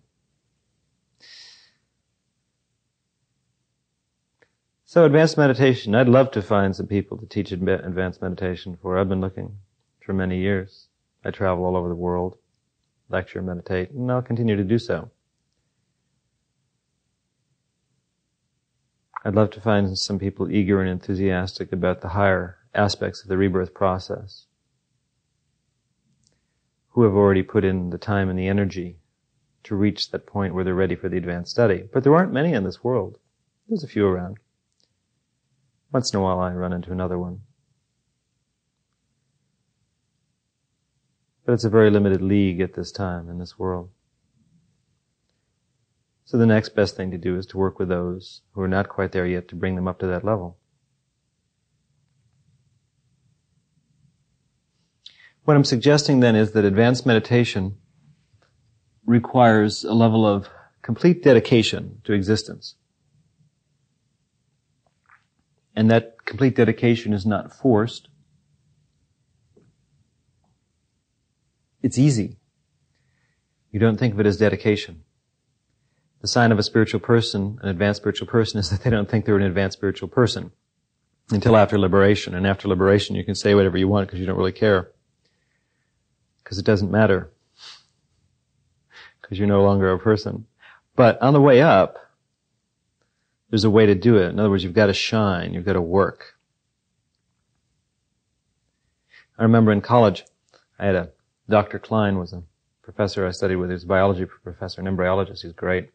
So 4.83 5.05
advanced 5.05 5.37
meditation, 5.37 5.95
I'd 5.95 6.09
love 6.09 6.31
to 6.31 6.41
find 6.41 6.75
some 6.75 6.87
people 6.87 7.17
to 7.19 7.25
teach 7.25 7.53
advanced 7.53 8.21
meditation 8.21 8.77
for. 8.81 8.97
I've 8.97 9.07
been 9.07 9.21
looking 9.21 9.59
for 10.05 10.11
many 10.11 10.39
years. 10.39 10.87
I 11.23 11.31
travel 11.31 11.63
all 11.63 11.77
over 11.77 11.87
the 11.87 11.95
world, 11.95 12.37
lecture, 13.07 13.41
meditate, 13.41 13.91
and 13.91 14.11
I'll 14.11 14.21
continue 14.21 14.57
to 14.57 14.63
do 14.65 14.77
so. 14.77 15.09
I'd 19.23 19.35
love 19.35 19.51
to 19.51 19.61
find 19.61 19.97
some 19.97 20.19
people 20.19 20.51
eager 20.51 20.81
and 20.81 20.89
enthusiastic 20.89 21.71
about 21.71 22.01
the 22.01 22.09
higher 22.09 22.57
aspects 22.75 23.21
of 23.21 23.29
the 23.29 23.37
rebirth 23.37 23.73
process 23.73 24.45
who 26.89 27.03
have 27.03 27.13
already 27.13 27.43
put 27.43 27.63
in 27.63 27.89
the 27.89 27.97
time 27.97 28.29
and 28.29 28.37
the 28.37 28.47
energy 28.47 28.97
to 29.63 29.75
reach 29.75 30.11
that 30.11 30.27
point 30.27 30.53
where 30.53 30.63
they're 30.63 30.75
ready 30.75 30.95
for 30.95 31.09
the 31.09 31.17
advanced 31.17 31.51
study. 31.51 31.83
But 31.91 32.03
there 32.03 32.15
aren't 32.15 32.33
many 32.33 32.53
in 32.53 32.63
this 32.63 32.83
world. 32.83 33.17
There's 33.67 33.83
a 33.83 33.87
few 33.87 34.05
around. 34.05 34.37
Once 35.91 36.13
in 36.13 36.19
a 36.19 36.23
while 36.23 36.39
I 36.39 36.53
run 36.53 36.73
into 36.73 36.91
another 36.91 37.17
one. 37.17 37.41
But 41.45 41.53
it's 41.53 41.63
a 41.63 41.69
very 41.69 41.89
limited 41.89 42.21
league 42.21 42.61
at 42.61 42.73
this 42.73 42.91
time 42.91 43.29
in 43.29 43.39
this 43.39 43.57
world. 43.57 43.89
So 46.25 46.37
the 46.37 46.45
next 46.45 46.69
best 46.69 46.95
thing 46.95 47.11
to 47.11 47.17
do 47.17 47.37
is 47.37 47.45
to 47.47 47.57
work 47.57 47.79
with 47.79 47.89
those 47.89 48.41
who 48.53 48.61
are 48.61 48.67
not 48.67 48.89
quite 48.89 49.11
there 49.11 49.25
yet 49.25 49.47
to 49.49 49.55
bring 49.55 49.75
them 49.75 49.87
up 49.87 49.99
to 49.99 50.07
that 50.07 50.23
level. 50.23 50.57
What 55.45 55.57
I'm 55.57 55.65
suggesting 55.65 56.21
then 56.21 56.35
is 56.35 56.51
that 56.53 56.63
advanced 56.63 57.05
meditation 57.05 57.75
requires 59.05 59.83
a 59.83 59.93
level 59.93 60.25
of 60.25 60.49
complete 60.81 61.21
dedication 61.21 62.01
to 62.05 62.13
existence. 62.13 62.75
And 65.75 65.91
that 65.91 66.23
complete 66.25 66.55
dedication 66.55 67.13
is 67.13 67.25
not 67.25 67.51
forced. 67.51 68.07
It's 71.81 71.97
easy. 71.97 72.37
You 73.71 73.79
don't 73.79 73.97
think 73.97 74.13
of 74.13 74.19
it 74.21 74.25
as 74.25 74.37
dedication. 74.37 75.03
The 76.21 76.27
sign 76.27 76.53
of 76.53 76.59
a 76.59 76.63
spiritual 76.63 77.01
person, 77.01 77.59
an 77.61 77.67
advanced 77.67 77.99
spiritual 77.99 78.27
person, 78.27 78.59
is 78.59 78.69
that 78.69 78.83
they 78.83 78.89
don't 78.89 79.09
think 79.09 79.25
they're 79.25 79.35
an 79.35 79.43
advanced 79.43 79.77
spiritual 79.77 80.07
person 80.07 80.51
until 81.31 81.57
after 81.57 81.77
liberation. 81.77 82.33
And 82.33 82.47
after 82.47 82.69
liberation, 82.69 83.17
you 83.17 83.25
can 83.25 83.35
say 83.35 83.55
whatever 83.55 83.77
you 83.77 83.89
want 83.89 84.07
because 84.07 84.21
you 84.21 84.25
don't 84.25 84.37
really 84.37 84.53
care 84.53 84.93
because 86.43 86.57
it 86.57 86.65
doesn't 86.65 86.91
matter. 86.91 87.31
because 89.21 89.39
you're 89.39 89.47
no 89.47 89.63
longer 89.63 89.91
a 89.91 89.99
person. 89.99 90.45
But 90.95 91.21
on 91.21 91.33
the 91.33 91.41
way 91.41 91.61
up, 91.61 91.97
there's 93.49 93.63
a 93.63 93.69
way 93.69 93.85
to 93.85 93.95
do 93.95 94.17
it. 94.17 94.29
In 94.29 94.39
other 94.39 94.49
words, 94.49 94.63
you've 94.63 94.73
got 94.73 94.87
to 94.87 94.93
shine. 94.93 95.53
You've 95.53 95.65
got 95.65 95.73
to 95.73 95.81
work. 95.81 96.35
I 99.37 99.43
remember 99.43 99.71
in 99.71 99.81
college, 99.81 100.25
I 100.77 100.85
had 100.85 100.95
a, 100.95 101.09
Dr. 101.49 101.79
Klein 101.79 102.17
was 102.17 102.33
a 102.33 102.43
professor 102.81 103.25
I 103.25 103.31
studied 103.31 103.55
with. 103.55 103.69
He 103.69 103.73
was 103.73 103.83
a 103.83 103.87
biology 103.87 104.25
professor, 104.25 104.81
an 104.81 104.87
embryologist. 104.87 105.41
He's 105.41 105.53
great. 105.53 105.89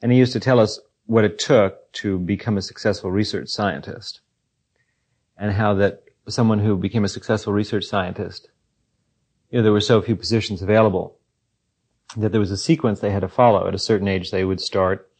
And 0.00 0.12
he 0.12 0.18
used 0.18 0.32
to 0.32 0.40
tell 0.40 0.60
us 0.60 0.80
what 1.06 1.24
it 1.24 1.38
took 1.38 1.90
to 1.92 2.18
become 2.18 2.56
a 2.56 2.62
successful 2.62 3.10
research 3.10 3.48
scientist. 3.48 4.20
And 5.36 5.52
how 5.52 5.74
that 5.74 6.04
someone 6.28 6.60
who 6.60 6.76
became 6.76 7.04
a 7.04 7.08
successful 7.08 7.52
research 7.52 7.84
scientist, 7.84 8.48
you 9.52 9.58
know, 9.58 9.62
there 9.62 9.72
were 9.72 9.80
so 9.80 10.00
few 10.00 10.16
positions 10.16 10.62
available 10.62 11.18
that 12.16 12.32
there 12.32 12.40
was 12.40 12.50
a 12.50 12.56
sequence 12.56 13.00
they 13.00 13.10
had 13.10 13.20
to 13.20 13.28
follow. 13.28 13.68
At 13.68 13.74
a 13.74 13.78
certain 13.78 14.08
age, 14.08 14.30
they 14.30 14.44
would 14.44 14.60
start. 14.60 15.10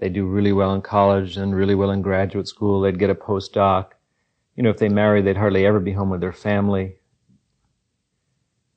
They'd 0.00 0.12
do 0.12 0.26
really 0.26 0.52
well 0.52 0.74
in 0.74 0.82
college 0.82 1.36
and 1.36 1.54
really 1.54 1.76
well 1.76 1.92
in 1.92 2.02
graduate 2.02 2.48
school. 2.48 2.80
They'd 2.80 2.98
get 2.98 3.10
a 3.10 3.14
postdoc. 3.14 3.90
You 4.56 4.64
know, 4.64 4.70
if 4.70 4.78
they 4.78 4.88
married, 4.88 5.24
they'd 5.24 5.36
hardly 5.36 5.64
ever 5.64 5.78
be 5.78 5.92
home 5.92 6.10
with 6.10 6.20
their 6.20 6.32
family. 6.32 6.96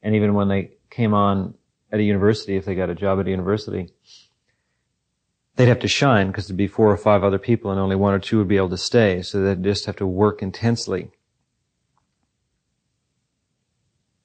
And 0.04 0.14
even 0.16 0.36
when 0.36 0.48
they 0.48 0.74
came 0.92 1.16
on 1.16 1.56
at 1.92 2.00
a 2.00 2.04
university, 2.04 2.56
if 2.56 2.66
they 2.66 2.76
got 2.76 2.92
a 2.92 2.96
job 2.96 3.20
at 3.20 3.26
a 3.26 3.32
university, 3.32 3.90
they'd 5.56 5.70
have 5.70 5.80
to 5.80 5.88
shine 5.88 6.28
because 6.28 6.48
there'd 6.48 6.56
be 6.56 6.68
four 6.68 6.92
or 6.92 6.98
five 6.98 7.24
other 7.24 7.40
people 7.40 7.72
and 7.72 7.80
only 7.80 7.96
one 7.96 8.14
or 8.14 8.20
two 8.20 8.38
would 8.38 8.48
be 8.48 8.58
able 8.58 8.70
to 8.70 8.78
stay. 8.78 9.24
So 9.24 9.42
they'd 9.42 9.64
just 9.64 9.88
have 9.88 9.96
to 9.96 10.06
work 10.06 10.44
intensely 10.44 11.10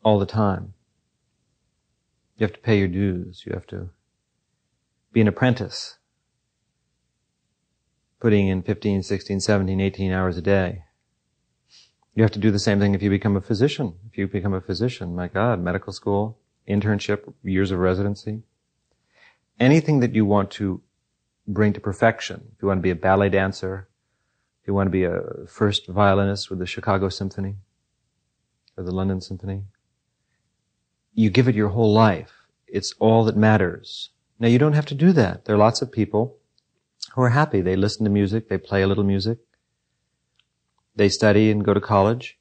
all 0.03 0.19
the 0.19 0.27
time. 0.27 0.75
You 2.37 2.45
have 2.45 2.55
to 2.55 2.61
pay 2.61 2.79
your 2.79 2.89
dues. 2.89 3.45
You 3.47 3.53
have 3.53 3.67
to 3.69 3.91
be 5.13 5.21
an 5.21 5.29
apprentice, 5.29 5.99
putting 8.21 8.49
in 8.49 8.63
15, 8.63 9.03
16, 9.03 9.41
17, 9.41 9.81
18 9.81 10.13
hours 10.13 10.37
a 10.37 10.43
day. 10.43 10.85
You 12.15 12.23
have 12.23 12.33
to 12.33 12.39
do 12.39 12.51
the 12.51 12.59
same 12.59 12.79
thing 12.79 12.95
if 12.95 13.03
you 13.03 13.11
become 13.11 13.37
a 13.37 13.41
physician. 13.41 13.95
If 14.11 14.19
you 14.19 14.27
become 14.27 14.55
a 14.55 14.61
physician, 14.61 15.15
my 15.15 15.29
God, 15.29 15.61
medical 15.61 15.93
school, 15.93 16.39
internship, 16.69 17.33
years 17.43 17.71
of 17.71 17.79
residency. 17.79 18.43
Anything 19.59 20.01
that 20.01 20.15
you 20.15 20.25
want 20.25 20.51
to 20.53 20.83
bring 21.47 21.73
to 21.73 21.81
perfection. 21.81 22.53
If 22.55 22.63
you 22.63 22.69
want 22.69 22.79
to 22.79 22.83
be 22.83 22.91
a 22.91 22.97
ballet 22.97 23.29
dancer, 23.29 23.89
if 24.63 24.69
you 24.69 24.75
want 24.75 24.87
to 24.87 24.91
be 24.91 25.05
a 25.05 25.47
first 25.49 25.89
violinist 25.89 26.51
with 26.51 26.59
the 26.59 26.67
Chicago 26.67 27.09
Symphony 27.09 27.57
or 28.77 28.85
the 28.85 28.93
London 28.93 29.21
Symphony, 29.21 29.65
you 31.15 31.31
give 31.31 31.49
it 31.49 31.55
your 31.55 31.69
whole 31.69 31.93
life. 31.93 32.33
It's 32.67 32.95
all 32.99 33.25
that 33.25 33.37
matters. 33.37 34.11
Now 34.39 34.49
you 34.49 34.59
don't 34.59 34.73
have 34.73 34.87
to 34.87 34.95
do 34.95 35.13
that. 35.13 35.45
There 35.45 35.55
are 35.55 35.59
lots 35.59 35.83
of 35.83 35.93
people 35.93 36.37
who 37.15 37.23
are 37.23 37.31
happy. 37.31 37.61
They 37.61 37.77
listen 37.77 38.05
to 38.05 38.11
music, 38.11 38.49
they 38.49 38.59
play 38.59 38.83
a 38.83 38.87
little 38.87 39.05
music, 39.05 39.39
they 40.97 41.09
study 41.09 41.51
and 41.51 41.65
go 41.65 41.75
to 41.75 41.81
college. 41.81 42.39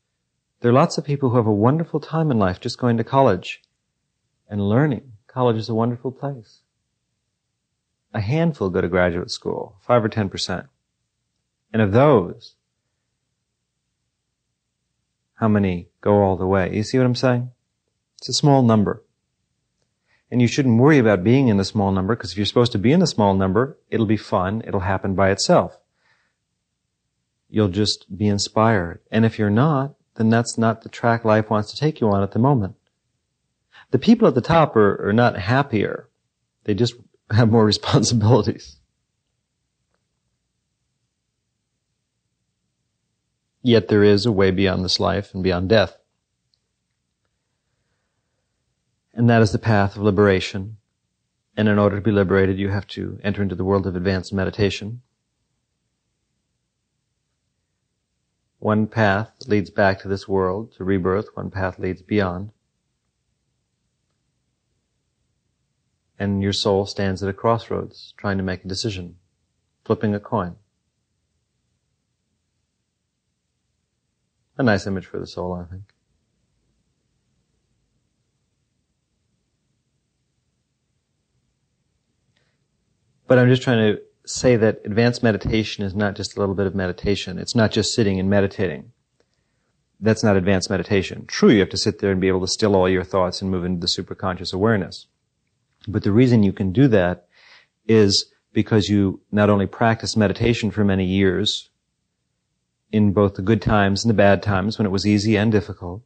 There 0.62 0.72
are 0.72 0.74
lots 0.74 0.98
of 0.98 1.06
people 1.06 1.30
who 1.30 1.38
have 1.38 1.48
a 1.48 1.54
wonderful 1.54 2.00
time 2.00 2.32
in 2.32 2.40
life 2.40 2.60
just 2.60 2.78
going 2.78 2.98
to 2.98 3.04
college 3.04 3.62
and 4.50 4.70
learning. 4.70 5.14
College 5.28 5.58
is 5.58 5.70
a 5.70 5.74
wonderful 5.74 6.12
place. 6.12 6.60
A 8.14 8.22
handful 8.22 8.70
go 8.70 8.82
to 8.82 8.90
graduate 8.90 9.32
school, 9.32 9.78
five 9.82 10.04
or 10.04 10.10
ten 10.10 10.30
percent. 10.30 10.68
And 11.74 11.82
of 11.82 11.94
those, 11.94 12.56
how 15.36 15.48
many 15.48 15.88
go 16.02 16.22
all 16.22 16.36
the 16.36 16.46
way? 16.46 16.76
You 16.76 16.84
see 16.84 16.98
what 16.98 17.08
I'm 17.08 17.16
saying? 17.16 17.52
It's 18.22 18.30
a 18.30 18.34
small 18.34 18.62
number. 18.62 19.04
And 20.30 20.44
you 20.44 20.48
shouldn't 20.48 20.80
worry 20.80 21.00
about 21.00 21.24
being 21.24 21.48
in 21.48 21.58
the 21.58 21.66
small 21.66 21.92
number 21.92 22.16
because 22.16 22.32
if 22.32 22.38
you're 22.38 22.46
supposed 22.46 22.72
to 22.74 22.78
be 22.78 22.92
in 22.92 23.00
the 23.00 23.08
small 23.08 23.34
number, 23.34 23.80
it'll 23.90 24.06
be 24.06 24.16
fun. 24.16 24.62
It'll 24.64 24.82
happen 24.82 25.16
by 25.16 25.32
itself. 25.32 25.80
You'll 27.50 27.70
just 27.70 28.16
be 28.16 28.28
inspired. 28.28 29.00
And 29.10 29.26
if 29.26 29.40
you're 29.40 29.50
not, 29.50 29.96
then 30.18 30.30
that's 30.30 30.56
not 30.56 30.84
the 30.84 30.90
track 30.90 31.26
life 31.26 31.50
wants 31.50 31.72
to 31.72 31.78
take 31.78 32.00
you 32.00 32.10
on 32.10 32.22
at 32.22 32.32
the 32.32 32.38
moment. 32.38 32.76
The 33.90 33.98
people 33.98 34.28
at 34.28 34.36
the 34.36 34.42
top 34.42 34.76
are, 34.76 35.10
are 35.10 35.14
not 35.14 35.36
happier. 35.36 36.08
They 36.66 36.76
just 36.76 36.94
have 37.32 37.50
more 37.50 37.66
responsibilities. 37.66 38.78
Yet 43.64 43.88
there 43.88 44.04
is 44.04 44.28
a 44.28 44.32
way 44.32 44.52
beyond 44.52 44.86
this 44.86 45.00
life 45.00 45.34
and 45.34 45.42
beyond 45.42 45.70
death. 45.70 45.98
And 49.14 49.30
that 49.30 49.42
is 49.42 49.52
the 49.52 49.60
path 49.60 49.96
of 49.96 50.02
liberation. 50.02 50.78
And 51.58 51.68
in 51.68 51.78
order 51.78 51.98
to 51.98 52.02
be 52.02 52.12
liberated, 52.12 52.58
you 52.58 52.70
have 52.70 52.88
to 52.88 53.20
enter 53.24 53.42
into 53.42 53.56
the 53.56 53.66
world 53.66 53.86
of 53.86 53.96
advanced 53.96 54.32
meditation. 54.32 55.02
One 58.60 58.88
path 58.88 59.32
leads 59.48 59.70
back 59.70 60.00
to 60.02 60.08
this 60.08 60.28
world, 60.28 60.74
to 60.74 60.84
rebirth. 60.84 61.30
One 61.34 61.50
path 61.50 61.80
leads 61.80 62.02
beyond. 62.02 62.52
And 66.18 66.44
your 66.44 66.54
soul 66.54 66.86
stands 66.86 67.24
at 67.24 67.30
a 67.30 67.34
crossroads, 67.34 68.14
trying 68.18 68.38
to 68.38 68.44
make 68.44 68.64
a 68.64 68.68
decision, 68.68 69.16
flipping 69.84 70.14
a 70.14 70.20
coin. 70.20 70.56
A 74.58 74.64
nice 74.64 74.86
image 74.86 75.08
for 75.08 75.20
the 75.20 75.26
soul, 75.26 75.54
I 75.54 75.64
think. 75.64 75.86
But 83.32 83.40
I'm 83.40 83.48
just 83.48 83.62
trying 83.62 83.96
to 83.96 84.02
say 84.26 84.58
that 84.58 84.82
advanced 84.84 85.24
meditation 85.24 85.86
is 85.86 85.96
not 85.96 86.18
just 86.18 86.36
a 86.36 86.40
little 86.42 86.54
bit 86.54 86.68
of 86.68 86.76
meditation. 86.76 87.40
It's 87.40 87.56
not 87.56 87.72
just 87.72 87.94
sitting 87.94 88.20
and 88.20 88.30
meditating. 88.30 88.92
That's 90.02 90.22
not 90.22 90.36
advanced 90.36 90.70
meditation. 90.70 91.26
True, 91.28 91.50
you 91.50 91.62
have 91.62 91.70
to 91.70 91.78
sit 91.78 92.00
there 92.00 92.12
and 92.12 92.20
be 92.20 92.28
able 92.28 92.42
to 92.42 92.48
still 92.50 92.76
all 92.76 92.90
your 92.90 93.06
thoughts 93.06 93.42
and 93.42 93.50
move 93.50 93.64
into 93.64 93.80
the 93.80 93.88
superconscious 93.88 94.54
awareness. 94.54 95.08
But 95.88 96.04
the 96.04 96.12
reason 96.12 96.44
you 96.44 96.52
can 96.52 96.74
do 96.74 96.90
that 96.90 97.28
is 97.88 98.30
because 98.52 98.90
you 98.90 99.22
not 99.32 99.50
only 99.50 99.66
practice 99.66 100.18
meditation 100.18 100.70
for 100.70 100.84
many 100.84 101.06
years, 101.06 101.70
in 102.92 103.14
both 103.14 103.36
the 103.36 103.42
good 103.42 103.62
times 103.62 104.04
and 104.04 104.10
the 104.10 104.14
bad 104.14 104.44
times 104.44 104.78
when 104.78 104.86
it 104.86 104.92
was 104.92 105.08
easy 105.08 105.38
and 105.38 105.54
difficult, 105.54 106.02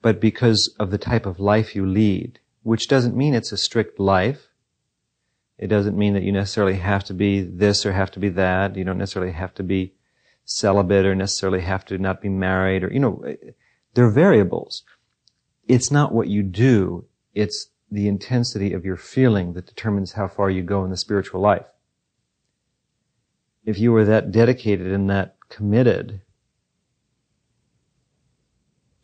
but 0.00 0.22
because 0.22 0.74
of 0.80 0.90
the 0.90 0.96
type 0.96 1.26
of 1.26 1.38
life 1.38 1.76
you 1.76 1.84
lead, 1.84 2.40
which 2.62 2.88
doesn't 2.88 3.14
mean 3.14 3.34
it's 3.34 3.52
a 3.52 3.58
strict 3.58 4.00
life. 4.00 4.46
It 5.60 5.66
doesn't 5.66 5.98
mean 5.98 6.14
that 6.14 6.22
you 6.22 6.32
necessarily 6.32 6.76
have 6.76 7.04
to 7.04 7.14
be 7.14 7.42
this 7.42 7.84
or 7.84 7.92
have 7.92 8.10
to 8.12 8.18
be 8.18 8.30
that. 8.30 8.76
You 8.76 8.84
don't 8.84 8.96
necessarily 8.96 9.32
have 9.32 9.52
to 9.56 9.62
be 9.62 9.92
celibate 10.46 11.04
or 11.04 11.14
necessarily 11.14 11.60
have 11.60 11.84
to 11.84 11.98
not 11.98 12.22
be 12.22 12.30
married 12.30 12.82
or, 12.82 12.90
you 12.90 12.98
know, 12.98 13.22
there 13.92 14.06
are 14.06 14.10
variables. 14.10 14.84
It's 15.68 15.90
not 15.90 16.14
what 16.14 16.28
you 16.28 16.42
do. 16.42 17.04
It's 17.34 17.68
the 17.90 18.08
intensity 18.08 18.72
of 18.72 18.86
your 18.86 18.96
feeling 18.96 19.52
that 19.52 19.66
determines 19.66 20.12
how 20.12 20.28
far 20.28 20.48
you 20.48 20.62
go 20.62 20.82
in 20.82 20.90
the 20.90 20.96
spiritual 20.96 21.42
life. 21.42 21.66
If 23.66 23.78
you 23.78 23.92
were 23.92 24.06
that 24.06 24.32
dedicated 24.32 24.86
and 24.86 25.10
that 25.10 25.36
committed 25.50 26.22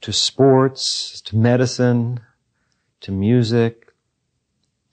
to 0.00 0.10
sports, 0.10 1.20
to 1.26 1.36
medicine, 1.36 2.20
to 3.02 3.12
music, 3.12 3.85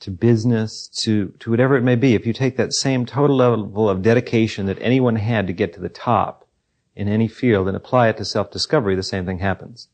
to 0.03 0.11
business, 0.11 0.89
to, 0.89 1.29
to 1.39 1.49
whatever 1.49 1.77
it 1.77 1.81
may 1.81 1.95
be, 1.95 2.13
if 2.13 2.25
you 2.25 2.33
take 2.33 2.57
that 2.57 2.73
same 2.73 3.05
total 3.05 3.37
level 3.37 3.89
of 3.89 4.01
dedication 4.01 4.65
that 4.65 4.77
anyone 4.81 5.15
had 5.15 5.47
to 5.47 5.53
get 5.53 5.71
to 5.73 5.79
the 5.79 5.87
top 5.87 6.45
in 6.93 7.07
any 7.07 7.29
field 7.29 7.69
and 7.69 7.77
apply 7.77 8.09
it 8.09 8.17
to 8.17 8.25
self-discovery, 8.25 8.97
the 8.97 9.01
same 9.01 9.25
thing 9.25 9.39
happens. 9.39 9.87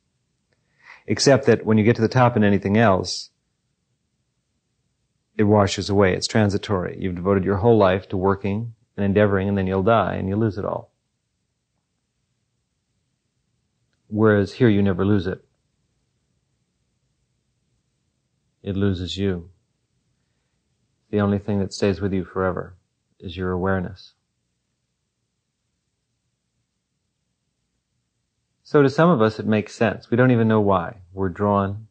Except 1.05 1.45
that 1.45 1.63
when 1.63 1.77
you 1.77 1.83
get 1.83 1.95
to 1.95 2.01
the 2.01 2.07
top 2.07 2.35
in 2.35 2.43
anything 2.43 2.75
else, 2.75 3.29
it 5.37 5.43
washes 5.43 5.91
away. 5.91 6.15
It's 6.15 6.27
transitory. 6.27 6.97
You've 6.99 7.15
devoted 7.15 7.45
your 7.45 7.57
whole 7.57 7.77
life 7.77 8.09
to 8.09 8.17
working 8.17 8.73
and 8.97 9.05
endeavoring 9.05 9.47
and 9.47 9.57
then 9.57 9.67
you'll 9.67 9.83
die 9.83 10.15
and 10.15 10.27
you 10.27 10.35
lose 10.35 10.57
it 10.57 10.65
all. 10.65 10.91
Whereas 14.07 14.53
here 14.53 14.69
you 14.69 14.81
never 14.81 15.05
lose 15.05 15.27
it. 15.27 15.45
It 18.63 18.75
loses 18.75 19.17
you. 19.17 19.51
The 21.09 21.21
only 21.21 21.39
thing 21.39 21.59
that 21.59 21.73
stays 21.73 22.01
with 22.01 22.13
you 22.13 22.23
forever 22.23 22.75
is 23.19 23.35
your 23.35 23.51
awareness. 23.51 24.13
So 28.63 28.83
to 28.83 28.89
some 28.89 29.09
of 29.09 29.21
us 29.21 29.39
it 29.39 29.47
makes 29.47 29.73
sense. 29.73 30.11
We 30.11 30.17
don't 30.17 30.31
even 30.31 30.47
know 30.47 30.61
why. 30.61 30.97
We're 31.13 31.29
drawn 31.29 31.87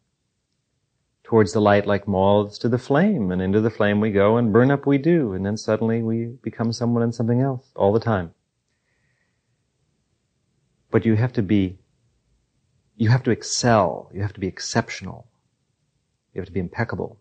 towards 1.24 1.52
the 1.52 1.60
light 1.60 1.86
like 1.86 2.08
moths 2.08 2.56
to 2.56 2.70
the 2.70 2.78
flame, 2.78 3.30
and 3.30 3.42
into 3.42 3.60
the 3.60 3.68
flame 3.68 4.00
we 4.00 4.10
go 4.10 4.38
and 4.38 4.52
burn 4.52 4.70
up 4.70 4.86
we 4.86 4.96
do, 4.96 5.34
and 5.34 5.44
then 5.44 5.58
suddenly 5.58 6.00
we 6.00 6.24
become 6.42 6.72
someone 6.72 7.02
and 7.02 7.14
something 7.14 7.40
else 7.40 7.66
all 7.76 7.92
the 7.92 8.00
time. 8.00 8.32
But 10.90 11.04
you 11.04 11.16
have 11.16 11.34
to 11.34 11.42
be, 11.42 11.80
you 12.96 13.10
have 13.10 13.24
to 13.24 13.30
excel, 13.30 14.10
you 14.14 14.22
have 14.22 14.32
to 14.32 14.40
be 14.40 14.46
exceptional, 14.46 15.26
you 16.32 16.40
have 16.40 16.46
to 16.46 16.52
be 16.52 16.60
impeccable. 16.60 17.18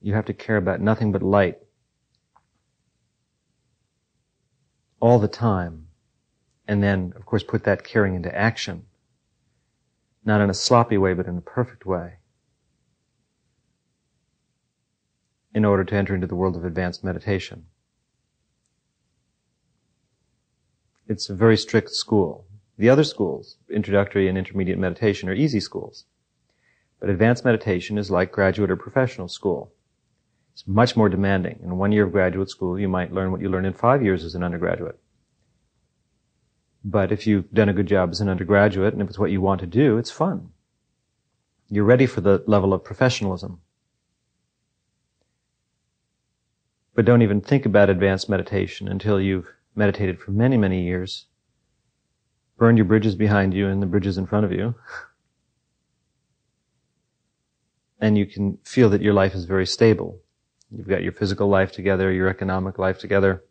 You 0.00 0.14
have 0.14 0.26
to 0.26 0.32
care 0.32 0.56
about 0.56 0.80
nothing 0.80 1.12
but 1.12 1.22
light. 1.22 1.58
All 4.98 5.18
the 5.18 5.28
time. 5.28 5.88
And 6.66 6.82
then, 6.82 7.12
of 7.16 7.26
course, 7.26 7.42
put 7.42 7.64
that 7.64 7.84
caring 7.84 8.14
into 8.14 8.34
action. 8.34 8.84
Not 10.24 10.40
in 10.40 10.50
a 10.50 10.54
sloppy 10.54 10.98
way, 10.98 11.14
but 11.14 11.26
in 11.26 11.36
a 11.36 11.42
perfect 11.42 11.84
way. 11.84 12.14
In 15.52 15.64
order 15.64 15.84
to 15.84 15.94
enter 15.94 16.14
into 16.14 16.26
the 16.26 16.36
world 16.36 16.56
of 16.56 16.64
advanced 16.64 17.02
meditation. 17.02 17.66
It's 21.08 21.28
a 21.28 21.34
very 21.34 21.56
strict 21.56 21.90
school. 21.90 22.46
The 22.78 22.88
other 22.88 23.04
schools, 23.04 23.56
introductory 23.68 24.28
and 24.28 24.38
intermediate 24.38 24.78
meditation, 24.78 25.28
are 25.28 25.34
easy 25.34 25.60
schools. 25.60 26.04
But 27.00 27.10
advanced 27.10 27.44
meditation 27.44 27.98
is 27.98 28.10
like 28.10 28.30
graduate 28.30 28.70
or 28.70 28.76
professional 28.76 29.26
school. 29.28 29.72
It's 30.52 30.66
much 30.66 30.96
more 30.96 31.08
demanding. 31.08 31.60
In 31.62 31.78
one 31.78 31.92
year 31.92 32.04
of 32.04 32.12
graduate 32.12 32.50
school, 32.50 32.78
you 32.78 32.88
might 32.88 33.12
learn 33.12 33.32
what 33.32 33.40
you 33.40 33.48
learn 33.48 33.64
in 33.64 33.72
five 33.72 34.02
years 34.02 34.24
as 34.24 34.34
an 34.34 34.42
undergraduate. 34.42 34.98
But 36.84 37.12
if 37.12 37.26
you've 37.26 37.50
done 37.52 37.68
a 37.68 37.74
good 37.74 37.86
job 37.86 38.10
as 38.10 38.20
an 38.20 38.28
undergraduate 38.28 38.92
and 38.92 39.02
if 39.02 39.08
it's 39.08 39.18
what 39.18 39.30
you 39.30 39.40
want 39.40 39.60
to 39.60 39.66
do, 39.66 39.98
it's 39.98 40.10
fun. 40.10 40.50
You're 41.68 41.84
ready 41.84 42.06
for 42.06 42.20
the 42.20 42.42
level 42.46 42.72
of 42.72 42.84
professionalism. 42.84 43.60
But 46.94 47.04
don't 47.04 47.22
even 47.22 47.40
think 47.40 47.64
about 47.64 47.90
advanced 47.90 48.28
meditation 48.28 48.88
until 48.88 49.20
you've 49.20 49.48
meditated 49.74 50.18
for 50.18 50.32
many, 50.32 50.56
many 50.56 50.82
years, 50.82 51.26
burned 52.58 52.76
your 52.76 52.84
bridges 52.84 53.14
behind 53.14 53.54
you 53.54 53.68
and 53.68 53.80
the 53.80 53.86
bridges 53.86 54.18
in 54.18 54.26
front 54.26 54.44
of 54.44 54.52
you, 54.52 54.74
and 58.00 58.18
you 58.18 58.26
can 58.26 58.58
feel 58.64 58.90
that 58.90 59.02
your 59.02 59.14
life 59.14 59.34
is 59.34 59.44
very 59.44 59.66
stable. 59.66 60.18
You've 60.70 60.88
got 60.88 61.02
your 61.02 61.12
physical 61.12 61.48
life 61.48 61.72
together, 61.72 62.12
your 62.12 62.28
economic 62.28 62.78
life 62.78 62.98
together, 62.98 63.42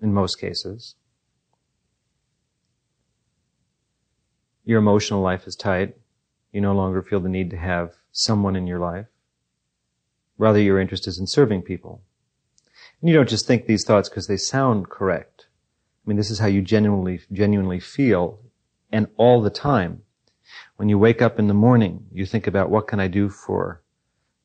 in 0.00 0.14
most 0.14 0.36
cases. 0.36 0.94
Your 4.64 4.78
emotional 4.78 5.20
life 5.20 5.46
is 5.46 5.56
tight. 5.56 5.96
You 6.52 6.60
no 6.60 6.72
longer 6.74 7.02
feel 7.02 7.20
the 7.20 7.28
need 7.28 7.50
to 7.50 7.56
have 7.56 7.94
someone 8.12 8.54
in 8.54 8.66
your 8.66 8.78
life. 8.78 9.06
Rather, 10.38 10.60
your 10.60 10.80
interest 10.80 11.08
is 11.08 11.18
in 11.18 11.26
serving 11.26 11.62
people. 11.62 12.02
And 13.00 13.08
you 13.10 13.16
don't 13.16 13.28
just 13.28 13.46
think 13.46 13.66
these 13.66 13.84
thoughts 13.84 14.08
because 14.08 14.26
they 14.26 14.36
sound 14.36 14.88
correct. 14.88 15.48
I 16.04 16.08
mean, 16.08 16.16
this 16.16 16.30
is 16.30 16.38
how 16.38 16.46
you 16.46 16.62
genuinely, 16.62 17.20
genuinely 17.32 17.80
feel 17.80 18.40
and 18.92 19.08
all 19.16 19.42
the 19.42 19.50
time. 19.50 20.02
When 20.76 20.88
you 20.88 20.98
wake 20.98 21.20
up 21.20 21.38
in 21.38 21.48
the 21.48 21.54
morning, 21.54 22.06
you 22.12 22.24
think 22.24 22.46
about 22.46 22.70
what 22.70 22.88
can 22.88 23.00
I 23.00 23.08
do 23.08 23.28
for 23.28 23.82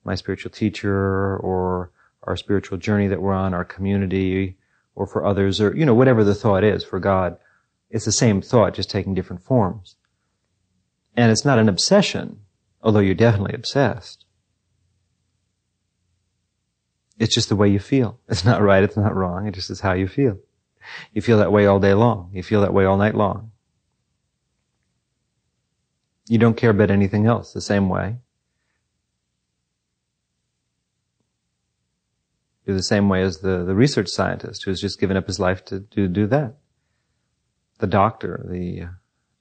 my 0.06 0.16
spiritual 0.16 0.52
teacher 0.52 1.38
or 1.38 1.92
our 2.24 2.38
spiritual 2.38 2.78
journey 2.78 3.08
that 3.08 3.22
we're 3.22 3.34
on, 3.34 3.54
our 3.54 3.66
community, 3.66 4.58
or 4.96 5.06
for 5.06 5.26
others, 5.26 5.60
or, 5.60 5.76
you 5.76 5.86
know, 5.86 5.94
whatever 5.94 6.24
the 6.24 6.36
thought 6.36 6.64
is 6.64 6.84
for 6.84 7.00
God. 7.00 7.38
It's 7.90 8.06
the 8.06 8.12
same 8.12 8.42
thought, 8.42 8.74
just 8.74 8.90
taking 8.90 9.14
different 9.14 9.42
forms. 9.42 9.96
And 11.16 11.32
it's 11.32 11.46
not 11.46 11.60
an 11.60 11.70
obsession, 11.70 12.40
although 12.82 13.00
you're 13.00 13.16
definitely 13.16 13.54
obsessed. 13.54 14.26
It's 17.18 17.34
just 17.34 17.50
the 17.50 17.56
way 17.56 17.70
you 17.70 17.80
feel. 17.80 18.20
It's 18.30 18.46
not 18.46 18.62
right, 18.62 18.84
it's 18.84 18.98
not 18.98 19.16
wrong, 19.16 19.48
it 19.48 19.54
just 19.54 19.70
is 19.70 19.82
how 19.82 19.94
you 19.94 20.08
feel. 20.08 20.38
You 21.14 21.22
feel 21.22 21.38
that 21.40 21.52
way 21.52 21.66
all 21.66 21.80
day 21.80 21.94
long. 21.94 22.30
You 22.34 22.44
feel 22.44 22.62
that 22.62 22.74
way 22.74 22.86
all 22.86 22.98
night 22.98 23.16
long. 23.16 23.52
You 26.28 26.38
don't 26.38 26.58
care 26.58 26.72
about 26.72 26.92
anything 26.92 27.26
else 27.26 27.54
the 27.54 27.62
same 27.62 27.90
way. 27.90 28.18
You're 32.66 32.76
the 32.76 32.84
same 32.84 33.10
way 33.10 33.22
as 33.22 33.40
the, 33.40 33.64
the 33.64 33.76
research 33.76 34.10
scientist 34.10 34.64
who's 34.64 34.82
just 34.82 35.00
given 35.00 35.18
up 35.18 35.28
his 35.28 35.40
life 35.40 35.64
to 35.66 35.80
do, 35.80 36.08
do 36.08 36.28
that. 36.28 36.56
The 37.78 37.88
doctor, 37.88 38.46
the 38.50 38.88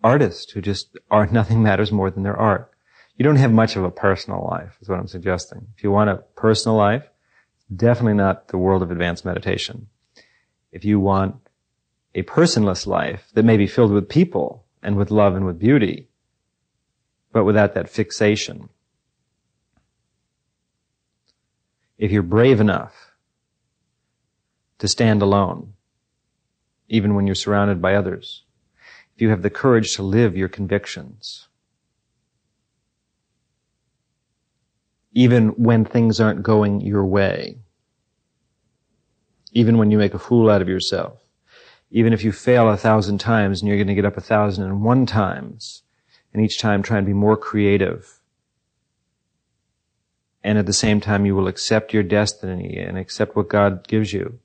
artist 0.03 0.51
who 0.53 0.61
just 0.61 0.97
art, 1.11 1.33
nothing 1.33 1.62
matters 1.62 1.93
more 1.93 2.11
than 2.11 2.22
their 2.22 2.37
art. 2.37 2.70
You 3.16 3.25
don't 3.25 3.37
have 3.37 3.53
much 3.53 3.77
of 3.77 3.85
a 3.85 3.91
personal 3.91 4.47
life, 4.51 4.77
is 4.81 4.89
what 4.89 4.99
I'm 4.99 5.07
suggesting. 5.07 5.68
If 5.77 5.85
you 5.85 5.91
want 5.91 6.11
a 6.11 6.16
personal 6.35 6.77
life, 6.77 7.05
Definitely 7.75 8.14
not 8.14 8.49
the 8.49 8.59
world 8.59 8.83
of 8.83 8.91
advanced 8.91 9.25
meditation. 9.25 9.89
If 10.70 10.85
you 10.85 11.01
want 11.01 11.37
a 12.14 12.22
personless 12.22 12.87
life 12.87 13.29
that 13.35 13.45
may 13.45 13.57
be 13.57 13.66
filled 13.66 13.93
with 13.93 14.09
people 14.09 14.64
and 14.83 14.97
with 14.97 15.11
love 15.11 15.35
and 15.35 15.47
with 15.47 15.59
beauty, 15.59 16.09
but 17.33 17.45
without 17.45 17.75
that 17.75 17.89
fixation. 17.89 18.68
If 21.97 22.12
you're 22.12 22.22
brave 22.22 22.61
enough 22.61 23.04
to 24.79 24.89
stand 24.89 25.22
alone, 25.22 25.75
even 26.89 27.14
when 27.14 27.27
you're 27.27 27.35
surrounded 27.35 27.81
by 27.81 27.95
others, 27.95 28.45
if 29.14 29.22
you 29.22 29.31
have 29.31 29.43
the 29.43 29.51
courage 29.51 29.95
to 29.97 30.03
live 30.03 30.37
your 30.37 30.49
convictions, 30.49 31.49
even 35.14 35.51
when 35.51 35.85
things 35.85 36.20
aren't 36.20 36.43
going 36.43 36.81
your 36.81 37.07
way. 37.07 37.57
Even 39.53 39.79
when 39.79 39.91
you 39.93 39.99
make 39.99 40.14
a 40.14 40.18
fool 40.18 40.51
out 40.51 40.61
of 40.61 40.68
yourself. 40.68 41.20
Even 41.91 42.12
if 42.12 42.25
you 42.25 42.33
fail 42.33 42.68
a 42.68 42.77
thousand 42.77 43.18
times 43.18 43.61
and 43.61 43.68
you're 43.68 43.79
going 43.79 43.87
to 43.87 43.95
get 43.95 44.05
up 44.05 44.16
a 44.16 44.20
thousand 44.20 44.64
and 44.64 44.83
one 44.83 45.07
times, 45.07 45.83
and 46.33 46.45
each 46.45 46.59
time 46.59 46.83
try 46.83 46.99
and 46.99 47.07
be 47.07 47.12
more 47.12 47.37
creative. 47.37 48.18
And 50.43 50.59
at 50.59 50.66
the 50.66 50.72
same 50.72 51.01
time, 51.01 51.25
you 51.25 51.37
will 51.37 51.47
accept 51.47 51.95
your 51.95 52.03
destiny 52.03 52.77
and 52.77 52.99
accept 52.99 53.37
what 53.37 53.49
God 53.49 53.87
gives 53.87 54.12
you. 54.12 54.41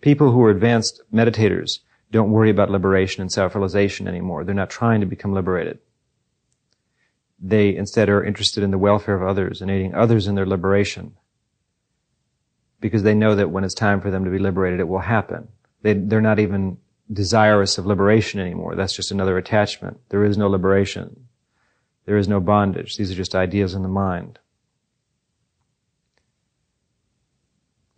People 0.00 0.32
who 0.32 0.42
are 0.42 0.50
advanced 0.50 1.02
meditators 1.12 1.80
don't 2.10 2.30
worry 2.30 2.50
about 2.50 2.70
liberation 2.70 3.20
and 3.20 3.30
self-realization 3.30 4.08
anymore. 4.08 4.44
They're 4.44 4.54
not 4.54 4.70
trying 4.70 5.00
to 5.00 5.06
become 5.06 5.32
liberated. 5.32 5.78
They 7.38 7.74
instead 7.74 8.08
are 8.08 8.24
interested 8.24 8.62
in 8.62 8.70
the 8.70 8.78
welfare 8.78 9.14
of 9.14 9.28
others 9.28 9.62
and 9.62 9.70
aiding 9.70 9.94
others 9.94 10.26
in 10.26 10.34
their 10.34 10.46
liberation. 10.46 11.16
Because 12.80 13.02
they 13.02 13.14
know 13.14 13.34
that 13.34 13.50
when 13.50 13.64
it's 13.64 13.74
time 13.74 14.00
for 14.00 14.10
them 14.10 14.24
to 14.24 14.30
be 14.30 14.38
liberated, 14.38 14.80
it 14.80 14.88
will 14.88 15.00
happen. 15.00 15.48
They, 15.82 15.94
they're 15.94 16.20
not 16.20 16.38
even 16.38 16.78
desirous 17.12 17.78
of 17.78 17.86
liberation 17.86 18.40
anymore. 18.40 18.74
That's 18.74 18.94
just 18.94 19.10
another 19.10 19.36
attachment. 19.36 20.00
There 20.08 20.24
is 20.24 20.38
no 20.38 20.48
liberation. 20.48 21.28
There 22.06 22.16
is 22.16 22.28
no 22.28 22.40
bondage. 22.40 22.96
These 22.96 23.12
are 23.12 23.16
just 23.16 23.34
ideas 23.34 23.74
in 23.74 23.82
the 23.82 23.88
mind. 23.88 24.38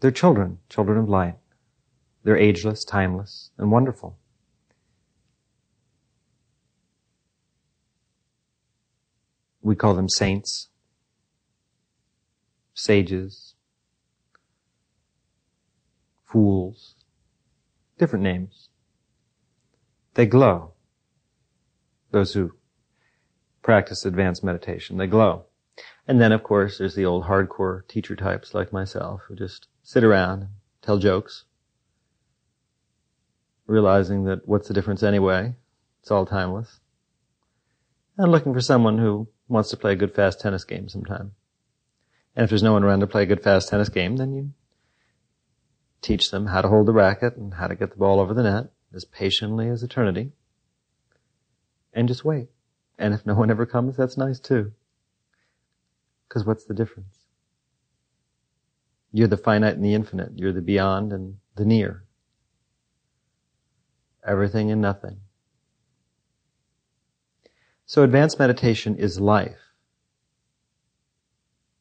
They're 0.01 0.11
children, 0.11 0.59
children 0.69 0.99
of 0.99 1.09
light. 1.09 1.37
They're 2.25 2.37
ageless, 2.37 2.85
timeless, 2.85 3.51
and 3.59 3.71
wonderful. 3.71 4.17
We 9.61 9.77
call 9.77 9.95
them 9.95 10.09
saints, 10.09 10.69
sages, 12.75 13.55
fools, 16.25 16.95
different 17.99 18.25
names. 18.25 18.69
They 20.15 20.27
glow. 20.27 20.73
Those 22.11 22.35
who 22.35 22.53
practice 23.63 24.05
advanced 24.05 24.45
meditation, 24.45 24.97
they 24.97 25.07
glow. 25.07 25.47
And 26.07 26.21
then, 26.21 26.33
of 26.33 26.43
course, 26.43 26.79
there's 26.79 26.95
the 26.95 27.07
old 27.07 27.25
hardcore 27.25 27.87
teacher 27.89 28.17
types 28.17 28.55
like 28.55 28.73
myself 28.73 29.23
who 29.29 29.37
just 29.37 29.69
sit 29.83 30.05
around 30.05 30.41
and 30.41 30.49
tell 30.83 30.99
jokes, 30.99 31.45
realizing 33.67 34.25
that 34.25 34.47
what's 34.47 34.69
the 34.69 34.75
difference 34.75 35.03
anyway? 35.03 35.55
It's 36.01 36.11
all 36.11 36.27
timeless. 36.27 36.81
And 38.19 38.31
looking 38.31 38.53
for 38.53 38.61
someone 38.61 38.99
who 38.99 39.29
wants 39.49 39.71
to 39.71 39.77
play 39.77 39.93
a 39.93 39.97
good 39.97 40.15
fast 40.15 40.41
tennis 40.41 40.65
game 40.65 40.89
sometime. 40.89 41.33
And 42.35 42.45
if 42.45 42.51
there's 42.51 42.63
no 42.63 42.73
one 42.73 42.85
around 42.85 43.01
to 43.01 43.07
play 43.07 43.23
a 43.23 43.27
good 43.27 43.43
fast 43.43 43.69
tennis 43.69 43.89
game, 43.89 44.17
then 44.17 44.33
you 44.33 44.51
teach 46.01 46.31
them 46.31 46.47
how 46.47 46.61
to 46.61 46.69
hold 46.69 46.87
the 46.87 46.93
racket 46.93 47.37
and 47.37 47.55
how 47.55 47.69
to 47.69 47.77
get 47.77 47.91
the 47.91 47.97
ball 47.97 48.21
over 48.21 48.35
the 48.35 48.43
net 48.43 48.71
as 48.95 49.05
patiently 49.05 49.69
as 49.69 49.83
eternity. 49.83 50.33
And 51.93 52.09
just 52.09 52.25
wait. 52.25 52.49
And 52.99 53.15
if 53.15 53.25
no 53.27 53.35
one 53.35 53.51
ever 53.51 53.67
comes, 53.67 53.97
that's 53.97 54.17
nice 54.17 54.41
too. 54.41 54.73
Because 56.29 56.45
what's 56.45 56.65
the 56.65 56.75
difference? 56.75 57.19
You're 59.13 59.29
the 59.29 59.37
finite 59.37 59.75
and 59.75 59.85
the 59.85 59.95
infinite. 59.95 60.33
You're 60.37 60.53
the 60.53 60.63
beyond 60.63 61.13
and 61.13 61.37
the 61.57 61.67
near. 61.67 62.05
Everything 64.27 64.71
and 64.71 64.81
nothing. 64.81 65.19
So 67.87 68.03
advanced 68.03 68.39
meditation 68.39 68.97
is 68.97 69.21
life. 69.21 69.73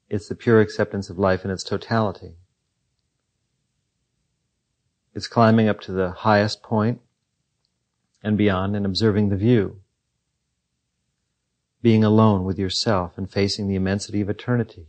It's 0.10 0.28
the 0.28 0.36
pure 0.36 0.60
acceptance 0.60 1.10
of 1.10 1.18
life 1.18 1.46
in 1.46 1.52
its 1.52 1.64
totality. 1.64 2.34
It's 5.14 5.28
climbing 5.28 5.68
up 5.68 5.80
to 5.82 5.92
the 5.92 6.12
highest 6.12 6.64
point 6.64 7.02
and 8.24 8.38
beyond 8.38 8.76
and 8.76 8.86
observing 8.86 9.30
the 9.30 9.38
view. 9.38 9.82
Being 11.82 12.04
alone 12.04 12.44
with 12.44 12.60
yourself 12.60 13.18
and 13.18 13.30
facing 13.30 13.68
the 13.68 13.76
immensity 13.76 14.22
of 14.22 14.30
eternity 14.30 14.88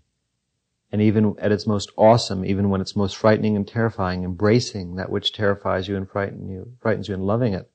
And 0.92 1.00
even 1.00 1.34
at 1.38 1.52
its 1.52 1.66
most 1.66 1.90
awesome, 1.96 2.44
even 2.44 2.68
when 2.68 2.82
it's 2.82 2.94
most 2.94 3.16
frightening 3.16 3.56
and 3.56 3.66
terrifying, 3.66 4.24
embracing 4.24 4.96
that 4.96 5.10
which 5.10 5.32
terrifies 5.32 5.88
you 5.88 5.96
and 5.96 6.08
frighten 6.08 6.50
you, 6.50 6.74
frightens 6.80 7.08
you 7.08 7.14
and 7.14 7.24
loving 7.24 7.54
it. 7.54 7.70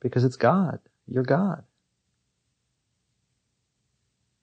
Because 0.00 0.22
it's 0.22 0.36
God. 0.36 0.78
You're 1.08 1.24
God. 1.24 1.64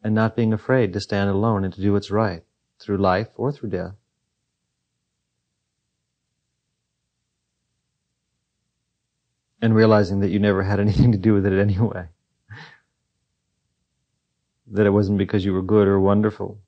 And 0.03 0.13
not 0.13 0.35
being 0.35 0.51
afraid 0.51 0.91
to 0.91 0.99
stand 0.99 1.29
alone 1.29 1.63
and 1.63 1.73
to 1.73 1.81
do 1.81 1.93
what's 1.93 2.11
right 2.11 2.43
through 2.77 2.97
life 2.97 3.29
or 3.37 3.53
through 3.53 3.69
death. 3.69 3.93
And 9.61 9.73
realizing 9.73 10.19
that 10.19 10.29
you 10.29 10.39
never 10.39 10.63
had 10.63 10.81
anything 10.81 11.13
to 11.13 11.17
do 11.17 11.33
with 11.33 11.45
it 11.45 11.57
anyway. 11.57 12.09
that 14.67 14.85
it 14.85 14.89
wasn't 14.89 15.19
because 15.19 15.45
you 15.45 15.53
were 15.53 15.61
good 15.61 15.87
or 15.87 16.01
wonderful. 16.01 16.59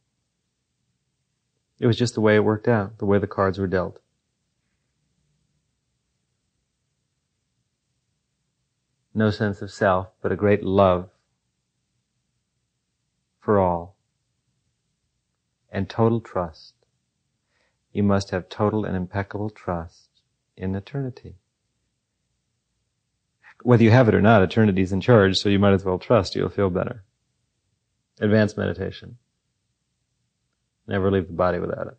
It 1.79 1.87
was 1.87 1.97
just 1.97 2.15
the 2.15 2.21
way 2.21 2.35
it 2.35 2.43
worked 2.43 2.67
out, 2.67 2.99
the 2.99 3.05
way 3.05 3.19
the 3.19 3.27
cards 3.27 3.59
were 3.59 3.67
dealt. 3.67 3.99
No 9.13 9.29
sense 9.29 9.61
of 9.61 9.71
self, 9.71 10.09
but 10.21 10.31
a 10.31 10.35
great 10.35 10.63
love 10.63 11.09
for 13.39 13.59
all. 13.59 13.95
And 15.71 15.89
total 15.89 16.19
trust. 16.19 16.73
You 17.91 18.03
must 18.03 18.31
have 18.31 18.49
total 18.49 18.83
and 18.83 18.95
impeccable 18.95 19.49
trust 19.49 20.09
in 20.57 20.75
eternity. 20.75 21.35
Whether 23.63 23.83
you 23.83 23.91
have 23.91 24.09
it 24.09 24.15
or 24.15 24.21
not, 24.21 24.43
eternity's 24.43 24.91
in 24.91 25.01
charge, 25.01 25.37
so 25.37 25.49
you 25.49 25.59
might 25.59 25.73
as 25.73 25.85
well 25.85 25.97
trust, 25.97 26.35
you'll 26.35 26.49
feel 26.49 26.69
better. 26.69 27.03
Advanced 28.19 28.57
meditation. 28.57 29.17
Never 30.87 31.11
leave 31.11 31.27
the 31.27 31.33
body 31.33 31.59
without 31.59 31.87
it. 31.87 31.97